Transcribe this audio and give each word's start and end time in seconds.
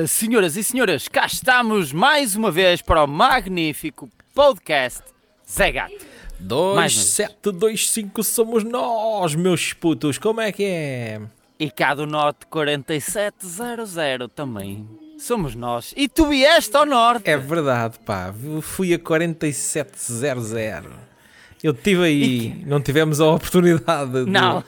Ora, 0.00 0.06
senhoras 0.06 0.56
e 0.56 0.64
senhores, 0.64 1.08
cá 1.08 1.26
estamos 1.26 1.92
mais 1.92 2.34
uma 2.34 2.50
vez 2.50 2.80
para 2.80 3.04
o 3.04 3.06
magnífico 3.06 4.08
podcast 4.34 5.02
Zé 5.46 5.72
Gato. 5.72 5.92
Mais 6.74 6.94
uma 6.94 7.02
vez. 7.02 7.36
2725 7.42 8.24
somos 8.24 8.64
nós, 8.64 9.34
meus 9.34 9.74
putos. 9.74 10.16
Como 10.16 10.40
é 10.40 10.52
que 10.52 10.64
é? 10.64 11.20
E 11.58 11.70
cá 11.70 11.92
do 11.94 12.06
Norte 12.06 12.46
4700 12.46 14.30
também 14.34 14.88
somos 15.18 15.54
nós. 15.54 15.92
E 15.94 16.08
tu 16.08 16.28
vieste 16.28 16.74
ao 16.74 16.86
Norte. 16.86 17.28
É 17.28 17.36
verdade, 17.36 17.98
pá. 17.98 18.32
Eu 18.42 18.62
fui 18.62 18.94
a 18.94 18.98
4700. 18.98 20.52
Eu 21.62 21.72
estive 21.72 22.04
aí, 22.04 22.64
não 22.66 22.80
tivemos 22.80 23.20
a 23.20 23.26
oportunidade 23.26 24.24
de. 24.24 24.30
Não, 24.30 24.64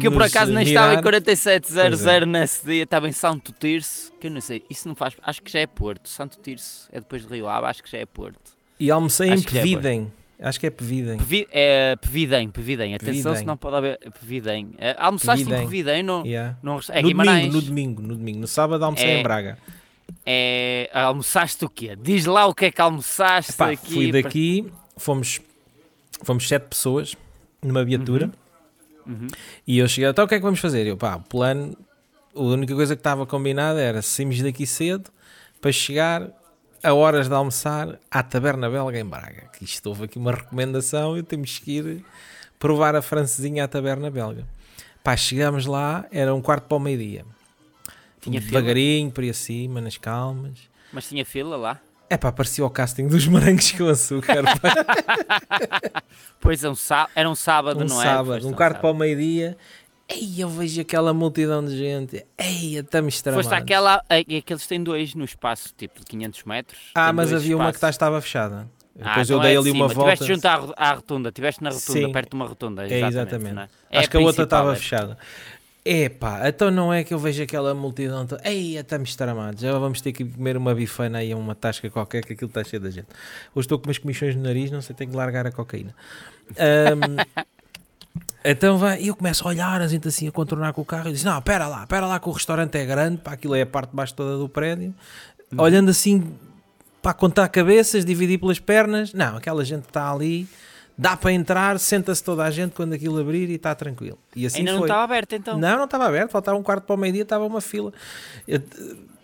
que 0.00 0.06
eu 0.06 0.12
por 0.12 0.22
acaso 0.22 0.52
nem 0.52 0.64
mirar. 0.64 0.84
estava 0.84 1.00
em 1.00 1.02
4700 1.02 2.00
Pois 2.02 2.06
é. 2.06 2.26
nesse 2.26 2.66
dia, 2.66 2.82
estava 2.82 3.08
em 3.08 3.12
Santo 3.12 3.52
Tirso, 3.52 4.12
que 4.20 4.26
eu 4.26 4.30
não 4.30 4.40
sei, 4.40 4.64
isso 4.68 4.86
não 4.88 4.94
faz, 4.94 5.14
acho 5.22 5.42
que 5.42 5.50
já 5.50 5.60
é 5.60 5.66
Porto, 5.66 6.08
Santo 6.08 6.38
Tirso 6.42 6.88
é 6.92 7.00
depois 7.00 7.26
de 7.26 7.32
Rio 7.32 7.48
Ave, 7.48 7.66
acho 7.66 7.82
que 7.82 7.90
já 7.90 7.98
é 7.98 8.06
Porto. 8.06 8.56
E 8.78 8.90
almocei 8.90 9.28
em 9.28 9.32
Acho 9.32 9.48
é 9.48 9.50
Pevidem. 9.50 10.12
Acho 10.38 10.60
que 10.60 10.66
é 10.66 10.70
Pevidem. 10.70 11.16
Pevi, 11.16 11.48
é, 11.50 11.96
Pevidem, 11.96 12.50
Pevidem, 12.50 12.94
atenção 12.94 13.14
Pevidem. 13.14 13.36
se 13.36 13.44
não 13.46 13.56
pode 13.56 13.76
haver 13.76 13.98
Pevidem. 14.20 14.74
É, 14.76 14.94
almoçaste 14.98 15.42
em 15.42 15.46
Pevidem. 15.46 15.66
Pevidem, 15.66 16.02
não? 16.02 16.26
Yeah. 16.26 16.58
não 16.62 16.78
é 16.90 17.00
no 17.02 17.10
domingo, 17.10 17.52
no 17.52 17.62
domingo, 17.62 18.02
no 18.02 18.16
domingo. 18.16 18.38
No 18.40 18.46
sábado 18.46 18.84
almocei 18.84 19.08
É- 19.08 19.20
em 19.20 19.22
Braga. 19.22 19.56
É, 20.26 20.90
almoçaste 20.92 21.64
o 21.64 21.70
quê? 21.70 21.96
Diz 22.00 22.26
lá 22.26 22.46
o 22.46 22.54
que 22.54 22.66
é 22.66 22.70
que 22.70 22.80
almoçaste 22.80 23.52
Epá, 23.52 23.70
aqui. 23.70 23.94
fui 23.94 24.12
daqui, 24.12 24.66
fomos, 24.96 25.40
fomos 26.22 26.46
sete 26.46 26.64
pessoas 26.68 27.16
numa 27.62 27.84
viatura. 27.84 28.26
Uhum. 28.26 28.32
E 29.66 29.78
eu 29.78 29.88
cheguei, 29.88 30.10
então 30.10 30.24
o 30.24 30.28
que 30.28 30.34
é 30.34 30.38
que 30.38 30.44
vamos 30.44 30.60
fazer? 30.60 30.86
Eu, 30.86 30.96
pá, 30.96 31.16
o 31.16 31.20
plano, 31.20 31.76
a 32.34 32.40
única 32.40 32.74
coisa 32.74 32.94
que 32.94 33.00
estava 33.00 33.26
combinada 33.26 33.80
era 33.80 34.02
saímos 34.02 34.40
daqui 34.40 34.66
cedo 34.66 35.10
para 35.60 35.72
chegar 35.72 36.28
a 36.82 36.92
horas 36.92 37.28
de 37.28 37.34
almoçar 37.34 37.98
à 38.10 38.22
Taberna 38.22 38.70
Belga 38.70 38.98
em 38.98 39.04
Braga. 39.04 39.50
Que 39.56 39.64
isto 39.64 39.86
houve 39.86 40.04
aqui 40.04 40.18
uma 40.18 40.32
recomendação 40.32 41.16
e 41.16 41.22
temos 41.22 41.58
que 41.58 41.78
ir 41.78 42.04
provar 42.58 42.94
a 42.94 43.02
francesinha 43.02 43.64
à 43.64 43.68
Taberna 43.68 44.10
Belga. 44.10 44.46
Pá, 45.02 45.16
chegámos 45.16 45.66
lá, 45.66 46.04
era 46.10 46.34
um 46.34 46.42
quarto 46.42 46.64
para 46.64 46.76
o 46.76 46.80
meio-dia. 46.80 47.24
Tinha 48.20 48.40
fila? 48.40 48.60
Devagarinho, 48.60 49.10
por 49.10 49.22
aí 49.22 49.30
acima, 49.30 49.80
nas 49.80 49.96
calmas. 49.96 50.58
Mas 50.92 51.08
tinha 51.08 51.24
fila 51.24 51.56
lá? 51.56 51.80
É 52.08 52.16
pá, 52.16 52.30
parecia 52.30 52.64
o 52.64 52.70
casting 52.70 53.08
dos 53.08 53.26
morangos 53.26 53.72
com 53.72 53.88
açúcar. 53.88 54.42
Pois 56.40 56.62
é, 56.62 56.68
um 56.70 56.74
era 57.14 57.28
um 57.28 57.34
sábado, 57.34 57.82
um 57.82 57.86
não 57.88 58.00
é? 58.00 58.04
sábado, 58.04 58.26
Foste 58.34 58.46
um 58.46 58.50
um 58.50 58.52
quarto 58.52 58.80
para 58.80 58.90
o 58.90 58.94
meio-dia. 58.94 59.56
Ei, 60.08 60.34
eu 60.38 60.48
vejo 60.48 60.80
aquela 60.80 61.12
multidão 61.12 61.64
de 61.64 61.76
gente. 61.76 62.24
Ei, 62.38 62.76
estamos 62.76 63.20
tramados. 63.20 63.46
Foste 63.48 63.60
àquela. 63.60 64.00
É 64.08 64.20
é 64.20 64.24
eles 64.48 64.66
têm 64.66 64.80
dois 64.82 65.14
no 65.14 65.24
espaço, 65.24 65.74
tipo 65.76 65.98
de 65.98 66.06
500 66.06 66.44
metros. 66.44 66.78
Ah, 66.94 67.12
mas 67.12 67.32
havia 67.32 67.56
uma 67.56 67.72
que 67.72 67.72
tá- 67.72 67.88
espaços. 67.88 67.94
estava 67.96 68.20
fechada. 68.20 68.70
Ah, 69.00 69.08
Depois 69.08 69.28
então 69.28 69.36
eu 69.38 69.42
dei 69.42 69.54
é 69.54 69.58
ali 69.58 69.70
uma 69.72 69.88
volta. 69.88 70.12
Tiveste 70.16 70.26
junto 70.34 70.46
à, 70.46 70.74
à 70.76 70.92
rotunda, 70.94 71.28
estiveste 71.30 71.62
na 71.62 71.70
rotunda, 71.70 72.00
Sim. 72.06 72.12
perto 72.12 72.30
de 72.30 72.36
uma 72.36 72.46
rotunda. 72.46 72.82
É, 72.82 72.86
Exatamente. 72.86 73.16
exatamente. 73.16 73.54
não 73.54 73.62
é? 73.62 73.68
É 73.90 73.98
Acho 73.98 74.10
que 74.10 74.16
a 74.16 74.20
outra 74.20 74.44
estava 74.44 74.72
é. 74.72 74.76
fechada. 74.76 75.18
Epá, 75.88 76.48
então 76.48 76.68
não 76.68 76.92
é 76.92 77.04
que 77.04 77.14
eu 77.14 77.18
vejo 77.18 77.40
aquela 77.44 77.72
multidão. 77.72 78.26
to- 78.26 78.36
Ei, 78.42 78.76
estamos 78.76 79.14
tramados. 79.14 79.60
Já 79.62 79.78
vamos 79.78 80.00
ter 80.00 80.12
que 80.12 80.24
comer 80.24 80.56
uma 80.56 80.74
bifana 80.74 81.20
a 81.20 81.36
uma 81.36 81.54
tasca 81.54 81.88
qualquer, 81.88 82.24
que 82.24 82.32
aquilo 82.32 82.48
está 82.48 82.64
cheio 82.64 82.82
de 82.82 82.90
gente. 82.90 83.06
Hoje 83.54 83.66
estou 83.66 83.78
com 83.78 83.86
umas 83.86 83.96
comichões 83.98 84.34
no 84.34 84.42
nariz, 84.42 84.68
não 84.70 84.82
sei, 84.82 84.96
tenho 84.96 85.10
que 85.12 85.16
largar 85.16 85.46
a 85.46 85.52
cocaína. 85.52 85.94
Ahm, 86.58 87.16
então 88.44 88.78
vai, 88.78 89.00
e 89.00 89.06
eu 89.08 89.14
começo 89.14 89.44
a 89.44 89.48
olhar, 89.48 89.80
a 89.80 89.86
gente 89.86 90.08
assim 90.08 90.26
a 90.26 90.32
contornar 90.32 90.72
com 90.72 90.80
o 90.82 90.84
carro 90.84 91.08
e 91.08 91.12
diz: 91.12 91.22
Não, 91.22 91.40
pera 91.40 91.68
lá, 91.68 91.86
pera 91.86 92.04
lá, 92.06 92.18
que 92.18 92.28
o 92.28 92.32
restaurante 92.32 92.74
é 92.76 92.84
grande, 92.84 93.18
pá, 93.18 93.32
aquilo 93.34 93.54
é 93.54 93.62
a 93.62 93.66
parte 93.66 93.90
de 93.90 93.96
baixo 93.96 94.12
toda 94.14 94.36
do 94.36 94.48
prédio. 94.48 94.92
Olhando 95.56 95.90
assim, 95.90 96.34
para 97.00 97.14
contar 97.14 97.48
cabeças, 97.48 98.04
dividir 98.04 98.38
pelas 98.40 98.58
pernas. 98.58 99.12
Não, 99.12 99.36
aquela 99.36 99.64
gente 99.64 99.84
está 99.84 100.10
ali, 100.12 100.48
dá 100.96 101.16
para 101.16 101.32
entrar, 101.32 101.78
senta-se 101.78 102.22
toda 102.22 102.44
a 102.44 102.50
gente 102.50 102.72
quando 102.72 102.92
aquilo 102.94 103.18
abrir 103.20 103.50
e 103.50 103.54
está 103.54 103.74
tranquilo. 103.74 104.18
E 104.34 104.46
assim 104.46 104.58
Ainda 104.60 104.72
não 104.72 104.78
foi. 104.78 104.88
estava 104.88 105.04
aberto 105.04 105.34
então. 105.34 105.58
Não, 105.58 105.76
não 105.76 105.84
estava 105.84 106.06
aberto, 106.06 106.30
faltava 106.30 106.56
um 106.56 106.62
quarto 106.62 106.84
para 106.84 106.94
o 106.94 106.98
meio-dia, 106.98 107.22
estava 107.22 107.44
uma 107.44 107.60
fila. 107.60 107.92
Eu, 108.46 108.62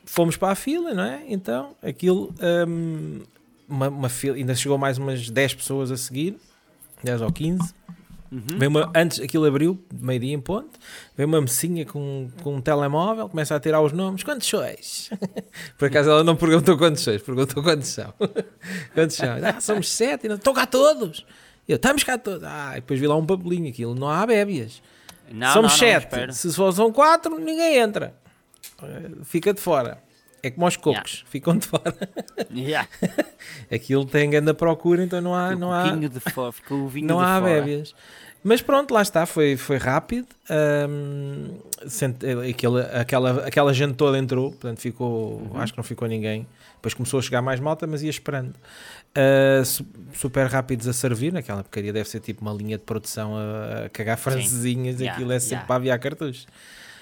fomos 0.04 0.36
para 0.36 0.52
a 0.52 0.54
fila, 0.54 0.92
não 0.92 1.04
é? 1.04 1.22
Então, 1.28 1.74
aquilo, 1.82 2.34
hum, 2.68 3.20
uma, 3.68 3.88
uma 3.88 4.08
fila, 4.08 4.36
ainda 4.36 4.54
chegou 4.54 4.76
mais 4.76 4.98
umas 4.98 5.30
10 5.30 5.54
pessoas 5.54 5.90
a 5.90 5.96
seguir, 5.96 6.36
10 7.02 7.22
ou 7.22 7.32
15. 7.32 7.74
Uhum. 8.30 8.40
Veio 8.58 8.70
uma, 8.70 8.90
antes 8.96 9.20
aquilo 9.20 9.44
abriu, 9.44 9.78
meio-dia 9.92 10.32
em 10.32 10.40
ponto, 10.40 10.78
veio 11.14 11.28
uma 11.28 11.38
mocinha 11.38 11.84
com, 11.84 12.30
com 12.42 12.56
um 12.56 12.60
telemóvel, 12.62 13.28
começa 13.28 13.54
a 13.54 13.60
tirar 13.60 13.82
os 13.82 13.92
nomes, 13.92 14.22
quantos 14.22 14.48
sois? 14.48 15.10
Por 15.76 15.88
acaso 15.88 16.08
ela 16.08 16.24
não 16.24 16.34
perguntou 16.34 16.78
quantos 16.78 17.02
sois, 17.02 17.20
perguntou 17.20 17.62
quantos 17.62 17.88
são. 17.88 18.12
quantos 18.94 19.16
são? 19.16 19.28
Ah, 19.44 19.60
somos 19.60 19.88
sete, 19.90 20.24
e 20.24 20.28
não- 20.30 20.36
estão 20.36 20.54
cá 20.54 20.64
todos. 20.66 21.26
Eu, 21.68 21.76
estamos 21.76 22.02
cá 22.04 22.18
todos. 22.18 22.42
Ah, 22.44 22.72
e 22.72 22.80
depois 22.80 22.98
vi 22.98 23.06
lá 23.06 23.16
um 23.16 23.24
papelinho, 23.26 23.68
aquilo, 23.68 23.94
não 23.94 24.08
há 24.08 24.26
bébias. 24.26 24.82
Não, 25.30 25.52
Somos 25.52 25.72
não, 25.72 25.86
não, 25.88 25.94
sete. 25.94 26.04
espera. 26.04 26.32
Se 26.32 26.52
só 26.52 26.70
são 26.72 26.92
quatro, 26.92 27.38
ninguém 27.38 27.76
entra. 27.78 28.14
Fica 29.24 29.54
de 29.54 29.60
fora. 29.60 30.02
É 30.42 30.50
como 30.50 30.66
aos 30.66 30.76
cocos, 30.76 31.24
ficam 31.28 31.56
de 31.56 31.66
fora. 31.68 31.94
Yeah. 32.52 32.88
Aquilo 33.72 34.04
tem 34.04 34.28
grande 34.28 34.52
procura, 34.52 35.04
então 35.04 35.20
não 35.20 35.34
há, 35.36 35.54
não 35.54 35.72
há, 35.72 35.94
de 35.94 36.18
fora, 36.18 36.52
o 36.70 36.88
vinho 36.88 37.06
não 37.06 37.20
há 37.20 37.38
fora. 37.38 37.62
bébias. 37.62 37.94
Mas 38.44 38.60
pronto, 38.60 38.92
lá 38.92 39.02
está, 39.02 39.24
foi, 39.24 39.56
foi 39.56 39.76
rápido. 39.76 40.26
Ahm, 40.50 41.56
sente- 41.86 42.26
aquele, 42.50 42.80
aquela, 42.92 43.46
aquela 43.46 43.72
gente 43.72 43.94
toda 43.94 44.18
entrou, 44.18 44.50
portanto 44.50 44.80
ficou, 44.80 45.40
Uhum. 45.40 45.60
acho 45.60 45.72
que 45.72 45.78
não 45.78 45.84
ficou 45.84 46.08
ninguém. 46.08 46.46
Depois 46.76 46.94
começou 46.94 47.20
a 47.20 47.22
chegar 47.22 47.40
mais 47.40 47.60
malta, 47.60 47.86
mas 47.86 48.02
ia 48.02 48.10
esperando. 48.10 48.54
Ah, 49.14 49.62
su- 49.64 49.86
super 50.14 50.46
rápidos 50.48 50.88
a 50.88 50.92
servir, 50.92 51.32
naquela 51.32 51.62
porcaria 51.62 51.92
deve 51.92 52.08
ser 52.08 52.18
tipo 52.20 52.42
uma 52.42 52.52
linha 52.52 52.76
de 52.78 52.82
produção 52.82 53.36
a, 53.36 53.84
a 53.84 53.88
cagar 53.90 54.16
francesinhas, 54.18 54.98
Yeah, 54.98 55.14
aquilo 55.14 55.32
é 55.32 55.38
sempre 55.38 55.54
yeah. 55.56 55.66
para 55.66 55.76
aviar 55.76 55.98
cartuchos. 56.00 56.46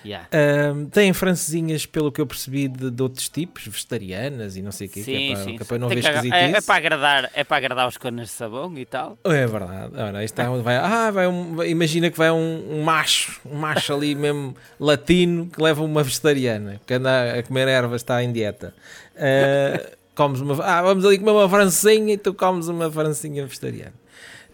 Yeah. 0.05 0.27
Ahm, 0.33 0.87
têm 0.87 1.13
francesinhas, 1.13 1.85
pelo 1.85 2.11
que 2.11 2.21
eu 2.21 2.27
percebi, 2.27 2.69
de, 2.69 2.91
de 2.91 3.03
outros 3.03 3.29
tipos, 3.29 3.67
vegetarianas 3.67 4.57
e 4.57 4.63
não 4.63 4.73
sei 4.73 4.87
o 4.87 4.91
quê, 4.91 5.03
que 5.03 5.15
é 5.15 5.35
para, 5.35 5.45
sim. 5.45 5.57
que 5.57 5.63
é 5.63 5.67
para 5.67 5.79
não 5.79 5.89
ver 5.89 5.99
esquisitice. 5.99 6.35
é, 6.35 6.51
é 6.53 6.61
para 6.61 6.75
agradar, 6.77 7.31
é 7.35 7.45
para 7.45 7.57
agradar 7.59 7.89
os 7.89 7.97
conas 7.97 8.29
de 8.29 8.33
sabão 8.33 8.77
e 8.79 8.85
tal. 8.87 9.19
É 9.25 9.47
verdade. 9.47 9.95
Ora, 9.97 10.25
isto 10.25 10.41
é 10.41 10.49
vai, 10.63 10.77
ah, 10.77 11.11
vai 11.11 11.27
um- 11.27 11.63
imagina 11.65 12.11
que 12.11 12.17
vai 12.17 12.31
um, 12.31 12.79
um 12.79 12.83
macho, 12.83 13.41
um 13.45 13.57
macho 13.57 13.93
ali 13.93 14.15
mesmo 14.15 14.57
latino 14.81 15.47
que 15.47 15.63
leva 15.63 15.83
uma 15.83 16.03
vegetariana, 16.03 16.81
que 16.87 16.95
anda 16.95 17.39
a 17.39 17.43
comer 17.43 17.69
ervas, 17.69 18.01
está 18.01 18.23
em 18.23 18.33
dieta. 18.33 18.75
Ah, 19.17 19.91
comes 20.15 20.41
uma, 20.41 20.63
ah, 20.65 20.83
vamos 20.83 21.05
ali 21.05 21.19
comer 21.19 21.33
uma 21.33 21.49
francesinha 21.49 22.15
e 22.15 22.19
tu 22.19 22.33
comes 22.35 22.69
uma 22.69 22.91
francesinha 22.91 23.47
vegetariana. 23.47 24.00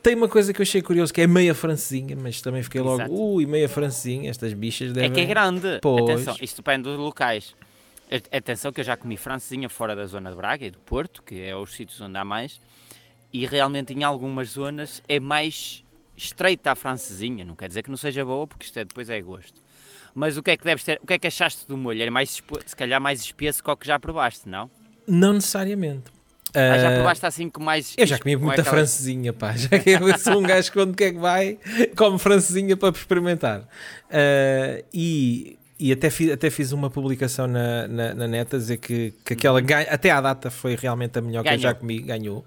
Tem 0.07 0.15
uma 0.15 0.29
coisa 0.29 0.53
que 0.53 0.61
eu 0.61 0.63
achei 0.63 0.81
curioso 0.81 1.13
que 1.13 1.21
é 1.21 1.27
meia 1.27 1.53
francesinha, 1.53 2.15
mas 2.15 2.41
também 2.41 2.63
fiquei 2.63 2.81
logo, 2.81 3.03
Exato. 3.03 3.13
ui, 3.13 3.45
meia 3.45 3.69
francesinha, 3.69 4.31
estas 4.31 4.53
bichas 4.53 4.93
devem. 4.93 5.11
É 5.11 5.13
que 5.13 5.19
é 5.19 5.25
grande. 5.25 5.81
Pois. 5.83 6.05
Atenção, 6.05 6.37
isto 6.41 6.59
depende 6.59 6.85
dos 6.85 6.97
locais. 6.97 7.57
Atenção 8.31 8.73
que 8.73 8.81
eu 8.81 8.85
já 8.85 8.97
comi 8.97 9.17
francesinha 9.17 9.69
fora 9.69 9.97
da 9.97 10.07
zona 10.07 10.31
de 10.31 10.37
Braga 10.37 10.65
e 10.65 10.71
do 10.71 10.79
Porto, 10.79 11.25
que 11.25 11.41
é 11.41 11.57
os 11.57 11.75
sítios 11.75 12.01
onde 12.01 12.17
há 12.17 12.25
mais, 12.25 12.61
e 13.33 13.45
realmente 13.47 13.95
em 13.95 14.05
algumas 14.05 14.51
zonas 14.51 15.03
é 15.09 15.19
mais 15.19 15.83
estreita 16.17 16.71
a 16.71 16.77
francesinha. 16.77 17.45
Não 17.45 17.57
quer 17.57 17.67
dizer 17.67 17.83
que 17.83 17.91
não 17.91 17.97
seja 17.97 18.25
boa, 18.25 18.47
porque 18.47 18.65
isto 18.65 18.79
é, 18.79 18.85
depois 18.85 19.11
é 19.11 19.21
gosto. 19.21 19.61
Mas 20.15 20.37
o 20.37 20.43
que 20.45 20.53
é 20.53 20.57
que 20.57 20.63
deves 20.63 20.85
ter? 20.85 21.01
O 21.03 21.07
que 21.09 21.15
é 21.15 21.19
que 21.19 21.27
achaste 21.27 21.67
do 21.67 21.77
molho? 21.77 22.01
Era 22.01 22.13
mais, 22.13 22.41
se 22.65 22.77
calhar 22.77 23.01
mais 23.01 23.23
espesso 23.23 23.61
que 23.61 23.69
o 23.69 23.77
que 23.77 23.85
já 23.85 23.99
provaste, 23.99 24.49
não? 24.49 24.71
Não 25.05 25.33
necessariamente. 25.33 26.16
Ah, 26.55 26.79
já 26.79 26.89
Ah, 26.91 26.95
provaste 26.95 27.27
assim 27.27 27.51
com 27.51 27.63
mais. 27.63 27.95
Eu 27.99 28.07
já 28.07 28.19
comi 28.19 28.37
com 28.37 28.45
muita 28.45 28.65
francesinha, 28.65 29.33
pá. 29.33 29.53
Já 29.57 29.79
que 29.79 29.91
eu 29.91 30.19
sou 30.19 30.39
um 30.39 30.43
gajo 30.43 30.73
que 30.73 30.79
onde 30.79 30.95
quer 30.95 31.13
que 31.13 31.19
vai, 31.19 31.59
come 31.97 32.19
francesinha 32.19 32.77
para 32.77 32.97
experimentar. 32.97 33.69
Ah, 34.11 34.83
e 34.93 35.59
e 35.79 35.93
até, 35.93 36.09
fiz, 36.09 36.31
até 36.33 36.49
fiz 36.49 36.73
uma 36.73 36.89
publicação 36.89 37.47
na, 37.47 37.87
na, 37.87 38.15
na 38.15 38.27
net 38.27 38.57
a 38.57 38.59
dizer 38.59 38.79
que, 38.79 39.13
que 39.23 39.35
aquela 39.35 39.61
ganha, 39.61 39.87
até 39.91 40.11
à 40.11 40.23
data 40.23 40.51
foi 40.51 40.75
realmente 40.75 41.19
a 41.19 41.21
melhor 41.21 41.43
que 41.45 41.51
eu 41.51 41.59
já 41.59 41.69
Uhum. 41.73 41.75
Ganhou. 41.75 41.81
comi, 41.81 41.99
ganhou. 42.01 42.45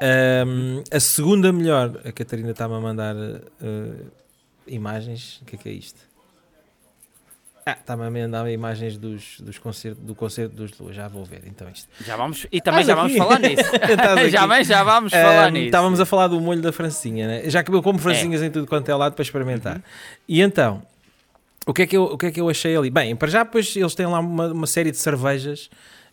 Ahm, 0.00 0.82
a 0.88 1.00
segunda 1.00 1.52
melhor, 1.52 2.00
a 2.04 2.12
Catarina 2.12 2.52
está-me 2.52 2.74
a 2.76 2.80
mandar 2.80 3.16
ah, 3.16 4.04
imagens. 4.68 5.40
O 5.42 5.44
que 5.44 5.56
é 5.56 5.58
que 5.58 5.68
é 5.68 5.72
isto? 5.72 6.00
Ah, 7.64 7.72
está-me 7.72 8.04
a 8.04 8.10
mandar 8.10 8.50
imagens 8.50 8.98
dos, 8.98 9.40
dos 9.40 9.56
concerto, 9.58 10.00
do 10.00 10.14
concerto 10.14 10.54
dos 10.56 10.76
Lua. 10.78 10.92
Já 10.92 11.06
vou 11.06 11.24
ver 11.24 11.42
então 11.46 11.68
isto. 11.68 11.88
Já 12.04 12.16
vamos, 12.16 12.46
e 12.50 12.60
também 12.60 12.80
Estás 12.80 12.86
já 12.86 12.94
vamos 12.94 13.16
falar 13.16 13.38
nisso. 13.38 13.62
Já, 14.30 14.62
já 14.62 14.84
vamos 14.84 15.12
falar 15.12 15.52
nisso. 15.52 15.66
Estávamos 15.66 16.00
a 16.00 16.06
falar 16.06 16.26
do 16.26 16.40
molho 16.40 16.60
da 16.60 16.72
francinha, 16.72 17.26
né? 17.26 17.50
já 17.50 17.62
que 17.62 17.72
eu 17.72 17.82
como 17.82 17.98
francinhas 17.98 18.42
em 18.42 18.50
tudo 18.50 18.66
quanto 18.66 18.88
é 18.88 18.94
lado 18.94 19.14
para 19.14 19.22
experimentar. 19.22 19.80
E 20.28 20.40
então, 20.40 20.82
o 21.66 21.72
que, 21.72 21.82
é 21.82 21.86
que 21.86 21.96
eu, 21.96 22.04
o 22.04 22.18
que 22.18 22.26
é 22.26 22.30
que 22.32 22.40
eu 22.40 22.48
achei 22.48 22.76
ali? 22.76 22.90
Bem, 22.90 23.14
para 23.14 23.28
já, 23.28 23.44
depois 23.44 23.74
eles 23.76 23.94
têm 23.94 24.06
lá 24.06 24.18
uma, 24.18 24.48
uma 24.48 24.66
série 24.66 24.90
de 24.90 24.96
cervejas 24.96 25.70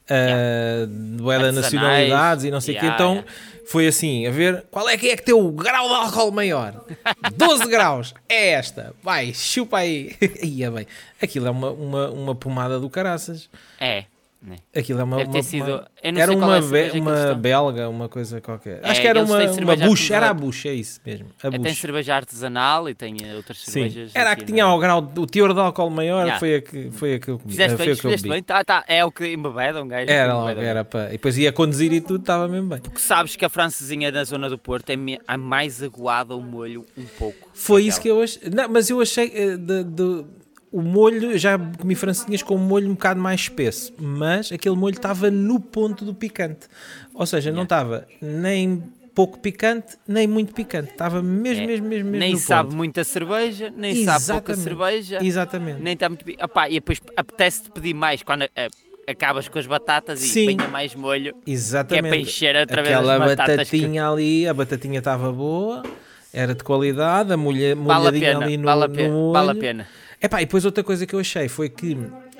uh, 0.10 0.88
de 0.88 1.32
Artesanais. 1.32 1.56
nacionalidades 1.56 2.44
e 2.46 2.52
não 2.52 2.62
sei 2.62 2.76
o 2.76 2.78
Yeah, 2.78 2.98
quê. 2.98 3.04
Então, 3.04 3.14
yeah. 3.16 3.32
foi 3.66 3.88
assim, 3.88 4.26
a 4.28 4.32
ver, 4.32 4.66
qual 4.72 4.90
é 4.90 4.98
que 4.98 5.10
é 5.10 5.16
que 5.16 5.24
tem 5.24 5.34
o 5.34 5.52
grau 5.52 5.88
de 5.88 5.94
álcool 5.94 6.32
maior? 6.32 6.84
12 7.36 7.68
graus, 7.68 8.14
é 8.28 8.52
esta. 8.52 8.94
Vai, 9.04 9.34
chupa 9.34 9.78
aí. 9.78 10.16
Ia 10.44 10.72
bem. 10.72 10.88
Aquilo 11.22 11.48
é 11.48 11.52
uma, 11.52 11.72
uma, 11.72 12.10
uma 12.10 12.36
pomada 12.36 12.80
do 12.80 12.90
caraças. 12.90 13.50
É. 13.80 14.06
né? 14.42 14.56
Aquilo 14.76 15.02
é 15.02 15.04
uma. 15.04 15.18
Deve 15.18 15.30
ter 15.32 15.38
uma- 15.38 15.44
sido. 15.44 15.64
uma- 15.66 15.88
era 16.02 16.32
uma, 16.32 16.58
é 16.58 16.62
be- 16.62 17.00
uma 17.00 17.34
belga, 17.36 17.90
uma 17.90 18.08
coisa 18.08 18.40
qualquer. 18.40 18.80
É, 18.84 18.90
Acho 18.90 19.02
que 19.02 19.08
era 19.08 19.22
uma, 19.24 19.38
uma 19.52 19.76
bucha, 19.76 20.16
era 20.16 20.30
a 20.30 20.34
bucha, 20.34 20.70
é 20.70 20.74
isso 20.74 21.02
mesmo. 21.06 21.28
A 21.44 21.48
É, 21.48 21.60
tem 21.60 21.74
cerveja 21.74 22.16
artesanal 22.16 22.88
e 22.90 22.96
tem 22.96 23.18
eh, 23.24 23.36
outras 23.36 23.60
Sim, 23.60 23.72
cervejas. 23.72 24.12
era 24.16 24.32
a 24.32 24.36
que 24.38 24.46
tinha 24.46 24.64
na- 24.66 24.74
o 24.74 24.80
grau, 24.80 25.00
o 25.18 25.28
teor 25.28 25.54
de 25.54 25.60
álcool 25.60 25.90
maior, 25.90 26.22
Yeah. 26.22 26.40
foi, 26.40 26.56
a 26.56 26.62
que, 26.62 26.92
foi 26.92 27.14
a 27.16 27.20
que 27.20 27.28
eu 27.30 27.38
comi. 27.40 27.52
Fizeste 27.52 27.76
foi 27.78 27.86
bem, 27.96 28.16
bebi. 28.18 28.30
bem, 28.30 28.44
tá, 28.44 28.64
tá, 28.64 28.86
é 28.88 29.04
o 29.04 29.12
que 29.12 29.28
embebeda 29.34 29.84
um 29.84 29.88
gajo. 29.88 30.10
Era 30.10 30.30
que 30.32 30.38
logo, 30.38 30.62
era 30.62 30.86
para. 30.86 31.10
E 31.10 31.12
depois 31.14 31.38
ia 31.38 31.52
conduzir 31.52 31.92
e 31.92 32.00
tudo, 32.00 32.22
estava 32.22 32.48
mesmo 32.48 32.70
bem. 32.70 32.80
Porque 32.80 33.00
sabes 33.00 33.36
que 33.36 33.44
a 33.44 33.50
francesinha 33.50 34.10
na 34.12 34.24
zona 34.24 34.50
do 34.50 34.58
Porto 34.58 34.90
é 34.90 34.96
me- 34.96 35.20
a 35.28 35.38
mais 35.38 35.84
aguada 35.84 36.34
o 36.36 36.42
molho 36.42 36.86
um 36.98 37.06
pouco. 37.18 37.50
Foi 37.54 37.84
isso 37.84 38.00
que 38.00 38.08
eu 38.08 38.22
achei. 38.22 38.50
Não, 38.50 38.70
mas 38.70 38.90
eu 38.90 39.02
achei. 39.02 39.32
eh, 39.36 39.58
de- 39.58 39.84
de- 39.84 40.26
o 40.72 40.82
molho, 40.82 41.38
já 41.38 41.58
comi 41.58 41.96
francesinhas 41.96 42.44
com 42.44 42.56
um 42.56 42.60
molho 42.60 42.88
um 42.90 42.94
bocado 42.94 43.20
mais 43.20 43.42
espesso, 43.42 43.94
mas 43.98 44.52
aquele 44.52 44.76
molho 44.76 44.94
estava 44.96 45.32
no 45.32 45.60
ponto 45.60 46.06
do 46.06 46.14
picante. 46.14 46.68
Ou 47.14 47.26
seja, 47.26 47.52
não 47.52 47.64
estava 47.64 48.08
nem 48.22 48.84
pouco 49.16 49.40
picante, 49.40 49.98
nem 50.08 50.28
muito 50.28 50.54
picante. 50.54 50.92
Estava 50.92 51.22
mesmo, 51.22 51.64
É, 51.64 51.68
mesmo, 51.68 51.88
mesmo, 51.88 52.06
mesmo 52.10 52.20
Nem 52.20 52.34
no 52.34 52.40
sabe 52.40 52.70
ponto. 52.70 52.78
muita 52.78 53.04
cerveja, 53.04 53.74
nem 53.76 54.06
sabe 54.06 54.26
pouca 54.28 54.52
Exatamente. 54.54 54.64
cerveja, 54.64 55.20
Exatamente. 55.26 55.82
nem 55.82 55.94
está 55.94 56.08
muito. 56.08 56.24
Opá, 56.44 56.70
e 56.70 56.74
depois 56.76 57.02
apetece-te 57.18 57.72
pedir 57.72 57.94
mais 57.94 58.22
quando 58.24 58.44
eh, 58.56 58.68
acabas 59.08 59.48
com 59.50 59.58
as 59.60 59.66
batatas 59.66 60.20
Sim. 60.20 60.42
e 60.44 60.46
venha 60.56 60.68
mais 60.70 60.94
molho. 60.96 61.36
Exatamente. 61.46 62.02
Que 62.02 62.08
é 62.08 62.10
para 62.12 62.18
encher 62.18 62.56
outra 62.56 62.82
vez 62.84 62.96
Aquela 62.96 63.14
as 63.16 63.20
batatas 63.36 63.70
que- 63.70 63.78
batatinha 63.78 64.08
ali, 64.08 64.48
a 64.48 64.54
batatinha 64.54 65.00
estava 65.00 65.32
boa, 65.34 65.84
era 66.32 66.54
de 66.54 66.64
qualidade, 66.64 67.34
a 67.34 67.38
molha, 67.38 67.76
Vale 67.76 67.92
a 67.92 67.96
molhadinha 68.00 68.34
pena, 68.34 68.46
ali 68.46 68.56
no, 68.58 68.64
vale 68.66 68.84
a 68.84 68.88
no 68.88 68.94
pena, 68.96 69.10
molho. 69.14 69.34
vale 69.34 69.52
a 69.52 69.56
pena. 69.56 69.88
Epá, 70.22 70.42
e 70.42 70.46
depois 70.46 70.66
outra 70.66 70.84
coisa 70.84 71.06
que 71.06 71.16
eu 71.16 71.20
achei 71.20 71.48
foi 71.48 71.70
que 71.70 71.98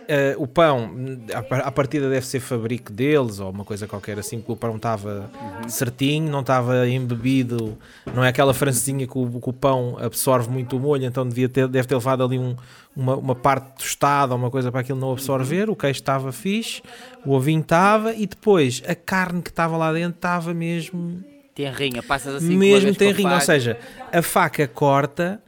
eh, 0.08 0.36
o 0.38 0.46
pão, 0.48 0.92
a 1.34 1.42
par- 1.42 1.62
a 1.62 1.72
partida 1.72 2.10
deve 2.10 2.26
ser 2.26 2.40
fabrico 2.40 2.92
deles 2.92 3.40
ou 3.40 3.50
uma 3.52 3.64
coisa 3.64 3.88
qualquer 3.88 4.20
assim, 4.20 4.40
porque 4.40 4.52
o 4.52 4.56
pão 4.56 4.76
estava 4.76 5.32
certinho, 5.68 6.30
não 6.30 6.42
estava 6.42 6.88
embebido, 6.90 7.78
não 8.14 8.24
é 8.24 8.30
aquela 8.30 8.54
francesinha 8.54 9.08
que 9.08 9.18
o, 9.18 9.40
que 9.40 9.50
o 9.50 9.54
pão 9.54 9.98
absorve 10.02 10.50
muito 10.50 10.76
o 10.76 10.80
molho, 10.80 11.06
então 11.06 11.26
devia 11.28 11.48
ter, 11.48 11.68
deve 11.68 11.88
ter 11.88 11.96
levado 11.96 12.24
ali 12.24 12.38
um- 12.38 12.56
uma, 12.96 13.16
uma 13.16 13.36
parte 13.36 13.78
tostada 13.78 14.34
ou 14.34 14.40
uma 14.40 14.50
coisa 14.52 14.72
para 14.72 14.82
aquilo 14.82 15.00
não 15.00 15.12
absorver, 15.14 15.70
o 15.70 15.76
queijo 15.76 16.00
estava 16.00 16.32
fixe, 16.34 16.82
o 17.26 17.32
ovinho 17.32 17.62
estava 17.62 18.14
e 18.14 18.26
depois 18.26 18.82
a 18.88 18.96
carne 18.96 19.42
que 19.42 19.50
estava 19.52 19.78
lá 19.78 19.94
dentro 19.94 20.18
estava 20.18 20.54
mesmo 20.54 21.24
Tem 21.56 21.72
rinha, 21.72 22.02
passas 22.04 22.36
assim 22.36 22.58
mesmo 22.58 22.86
vez 22.88 22.98
tem 22.98 23.08
com 23.10 23.14
a 23.14 23.18
rinho, 23.18 23.34
ou 23.36 23.42
seja, 23.42 23.78
a 24.12 24.22
faca 24.22 24.68
corta 24.68 25.42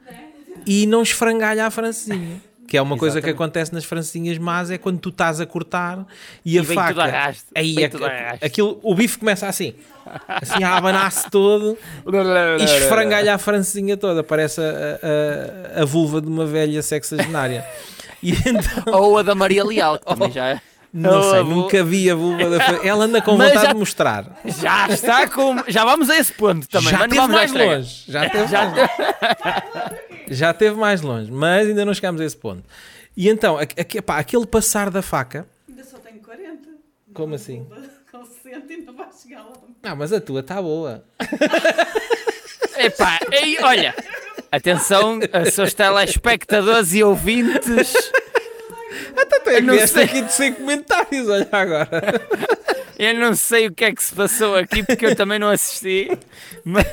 e 0.66 0.86
não 0.86 1.02
esfrangalha 1.02 1.66
a 1.66 1.70
francesinha. 1.70 2.40
Que 2.64 2.78
é 2.78 2.80
uma 2.80 2.96
coisa 2.96 3.20
que 3.20 3.26
Exatamente. 3.28 3.34
acontece 3.36 3.74
nas 3.74 3.84
francesinhas 3.84 4.38
más, 4.38 4.70
é 4.70 4.78
quando 4.78 4.98
tu 4.98 5.10
estás 5.10 5.42
a 5.42 5.44
cortar 5.44 6.06
e, 6.42 6.58
a 6.58 6.62
vem 6.62 6.74
faca. 6.74 6.88
tudo 6.88 7.00
a 7.02 7.06
raste, 7.06 7.44
aí, 7.54 7.74
vem 7.74 7.84
a- 7.84 7.90
tudo 7.90 8.06
a 8.06 8.08
aquilo, 8.40 8.80
o 8.82 8.94
bife 8.94 9.18
começa 9.18 9.46
assim, 9.46 9.74
assim 10.26 10.64
a 10.64 10.78
abanar-se 10.78 11.28
todo 11.28 11.76
e 12.58 12.64
esfrangalha 12.64 13.34
a 13.34 13.36
francesinha 13.38 13.94
toda, 13.94 14.22
parece 14.24 14.62
a, 14.62 15.76
a, 15.76 15.82
a 15.82 15.84
vulva 15.84 16.18
de 16.22 16.28
uma 16.28 16.46
velha 16.46 16.80
sexagenária. 16.80 17.62
E 18.22 18.30
então, 18.32 18.84
Ou 18.94 19.18
a 19.18 19.22
da 19.22 19.34
Maria 19.34 19.64
Leal, 19.64 19.98
que 19.98 20.06
também 20.06 20.30
já, 20.32 20.48
é. 20.48 20.60
Não 20.92 21.30
sei, 21.30 21.42
vu- 21.42 21.50
nunca 21.54 21.82
vi 21.82 22.10
a 22.10 22.14
vulva 22.14 22.50
da 22.50 22.60
Fran- 22.60 22.80
Ela 22.84 23.04
anda 23.06 23.22
com 23.22 23.34
Mas 23.38 23.48
vontade 23.48 23.66
já- 23.66 23.72
de 23.72 23.78
mostrar. 23.78 24.40
já 24.44 24.88
está 24.88 25.28
com. 25.28 25.56
Já 25.68 25.84
vamos 25.84 26.10
a 26.10 26.16
esse 26.18 26.32
ponto 26.32 26.68
também. 26.68 26.90
já 26.90 27.08
teve 27.08 27.26
mais 27.28 27.52
longe. 27.52 28.04
Já 28.08 28.28
teve 28.28 28.46
Já 28.48 28.64
mais 28.66 28.76
longe. 28.76 28.90
Já 30.28 30.52
teve 30.54 30.76
mais 30.76 31.00
longe, 31.02 31.30
mas 31.30 31.66
ainda 31.68 31.84
não 31.84 31.94
chegámos 31.94 32.20
a 32.20 32.24
esse 32.24 32.36
ponto. 32.36 32.62
E 33.16 33.28
então, 33.28 33.58
a- 33.58 33.62
a- 33.62 34.02
pá, 34.02 34.18
aquele 34.18 34.46
passar 34.46 34.90
da 34.90 35.02
faca, 35.02 35.46
Ainda 35.68 35.84
só 35.84 35.98
tenho 35.98 36.20
40. 36.20 36.68
como 37.14 37.34
assim? 37.34 37.66
Com 38.10 38.24
60 38.24 38.72
ainda 38.72 38.92
vai 38.92 39.06
chegar 39.22 39.42
lá. 39.42 39.52
Não, 39.82 39.96
mas 39.96 40.12
a 40.12 40.20
tua 40.20 40.40
está 40.40 40.60
boa. 40.62 41.04
Epá, 42.76 43.18
ei, 43.30 43.58
olha, 43.62 43.94
atenção, 44.50 45.18
seus 45.52 45.74
telespectadores 45.74 46.94
e 46.94 47.02
ouvintes. 47.02 47.92
Até 49.52 49.60
não 49.60 49.74
vieste 49.74 49.94
sei. 49.94 50.04
aqui 50.04 50.22
de 50.22 50.32
sem 50.32 50.52
comentários, 50.54 51.28
olha 51.28 51.48
agora. 51.52 51.88
Eu 52.98 53.14
não 53.14 53.34
sei 53.34 53.66
o 53.66 53.72
que 53.72 53.84
é 53.84 53.92
que 53.92 54.02
se 54.02 54.14
passou 54.14 54.54
aqui 54.54 54.84
porque 54.84 55.04
eu 55.06 55.16
também 55.16 55.36
não 55.36 55.48
assisti. 55.48 56.08
Mas, 56.64 56.86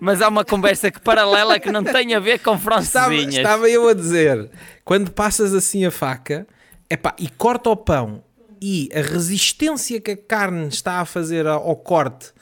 mas 0.00 0.22
há 0.22 0.28
uma 0.28 0.46
conversa 0.46 0.90
que 0.90 0.98
paralela 0.98 1.60
que 1.60 1.70
não 1.70 1.84
tem 1.84 2.14
a 2.14 2.20
ver 2.20 2.38
com 2.38 2.54
Estava, 2.54 2.58
francesinhas. 2.58 3.34
estava 3.34 3.68
eu 3.68 3.86
a 3.86 3.92
dizer, 3.92 4.48
quando 4.82 5.10
passas 5.10 5.52
assim 5.52 5.84
a 5.84 5.90
faca, 5.90 6.46
epá, 6.88 7.14
e 7.18 7.28
corta 7.28 7.68
o 7.68 7.76
pão, 7.76 8.24
e 8.62 8.88
a 8.94 9.02
resistência 9.02 10.00
que 10.00 10.12
a 10.12 10.16
carne 10.16 10.68
está 10.68 11.00
a 11.00 11.04
fazer 11.04 11.46
ao, 11.46 11.68
ao 11.68 11.76
corte 11.76 12.32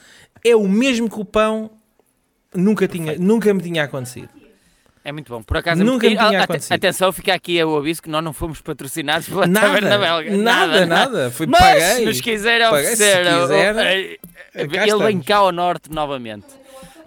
é 0.44 0.54
o 0.54 0.68
mesmo 0.68 1.10
que 1.10 1.18
o 1.18 1.24
pão, 1.24 1.70
nunca, 2.54 2.86
tinha, 2.86 3.18
nunca 3.18 3.52
me 3.52 3.60
tinha 3.60 3.82
acontecido. 3.82 4.28
É 5.08 5.12
muito 5.12 5.32
bom. 5.32 5.42
Por 5.42 5.56
acaso, 5.56 5.82
Nunca 5.82 6.06
e, 6.06 6.10
me 6.10 6.16
tinha 6.18 6.40
a- 6.40 6.44
acontecido. 6.44 6.72
Atenção, 6.74 7.10
fica 7.12 7.32
aqui 7.32 7.64
o 7.64 7.78
aviso 7.78 8.02
que 8.02 8.10
nós 8.10 8.22
não 8.22 8.34
fomos 8.34 8.60
patrocinados 8.60 9.26
pela 9.26 9.48
Taverna 9.48 9.96
Nada, 9.96 9.98
Belga. 9.98 10.36
nada, 10.36 10.86
nada. 10.86 11.30
Fui, 11.30 11.46
Mas 11.46 11.58
paguei. 11.60 11.80
se 11.96 12.04
nos 12.04 12.20
quiser 12.20 12.68
oferecer, 12.68 13.24
quiser, 13.24 13.76
eh, 13.78 14.16
ele 14.54 14.98
vem 14.98 15.18
cá 15.20 15.38
ao 15.38 15.50
norte 15.50 15.90
novamente. 15.90 16.44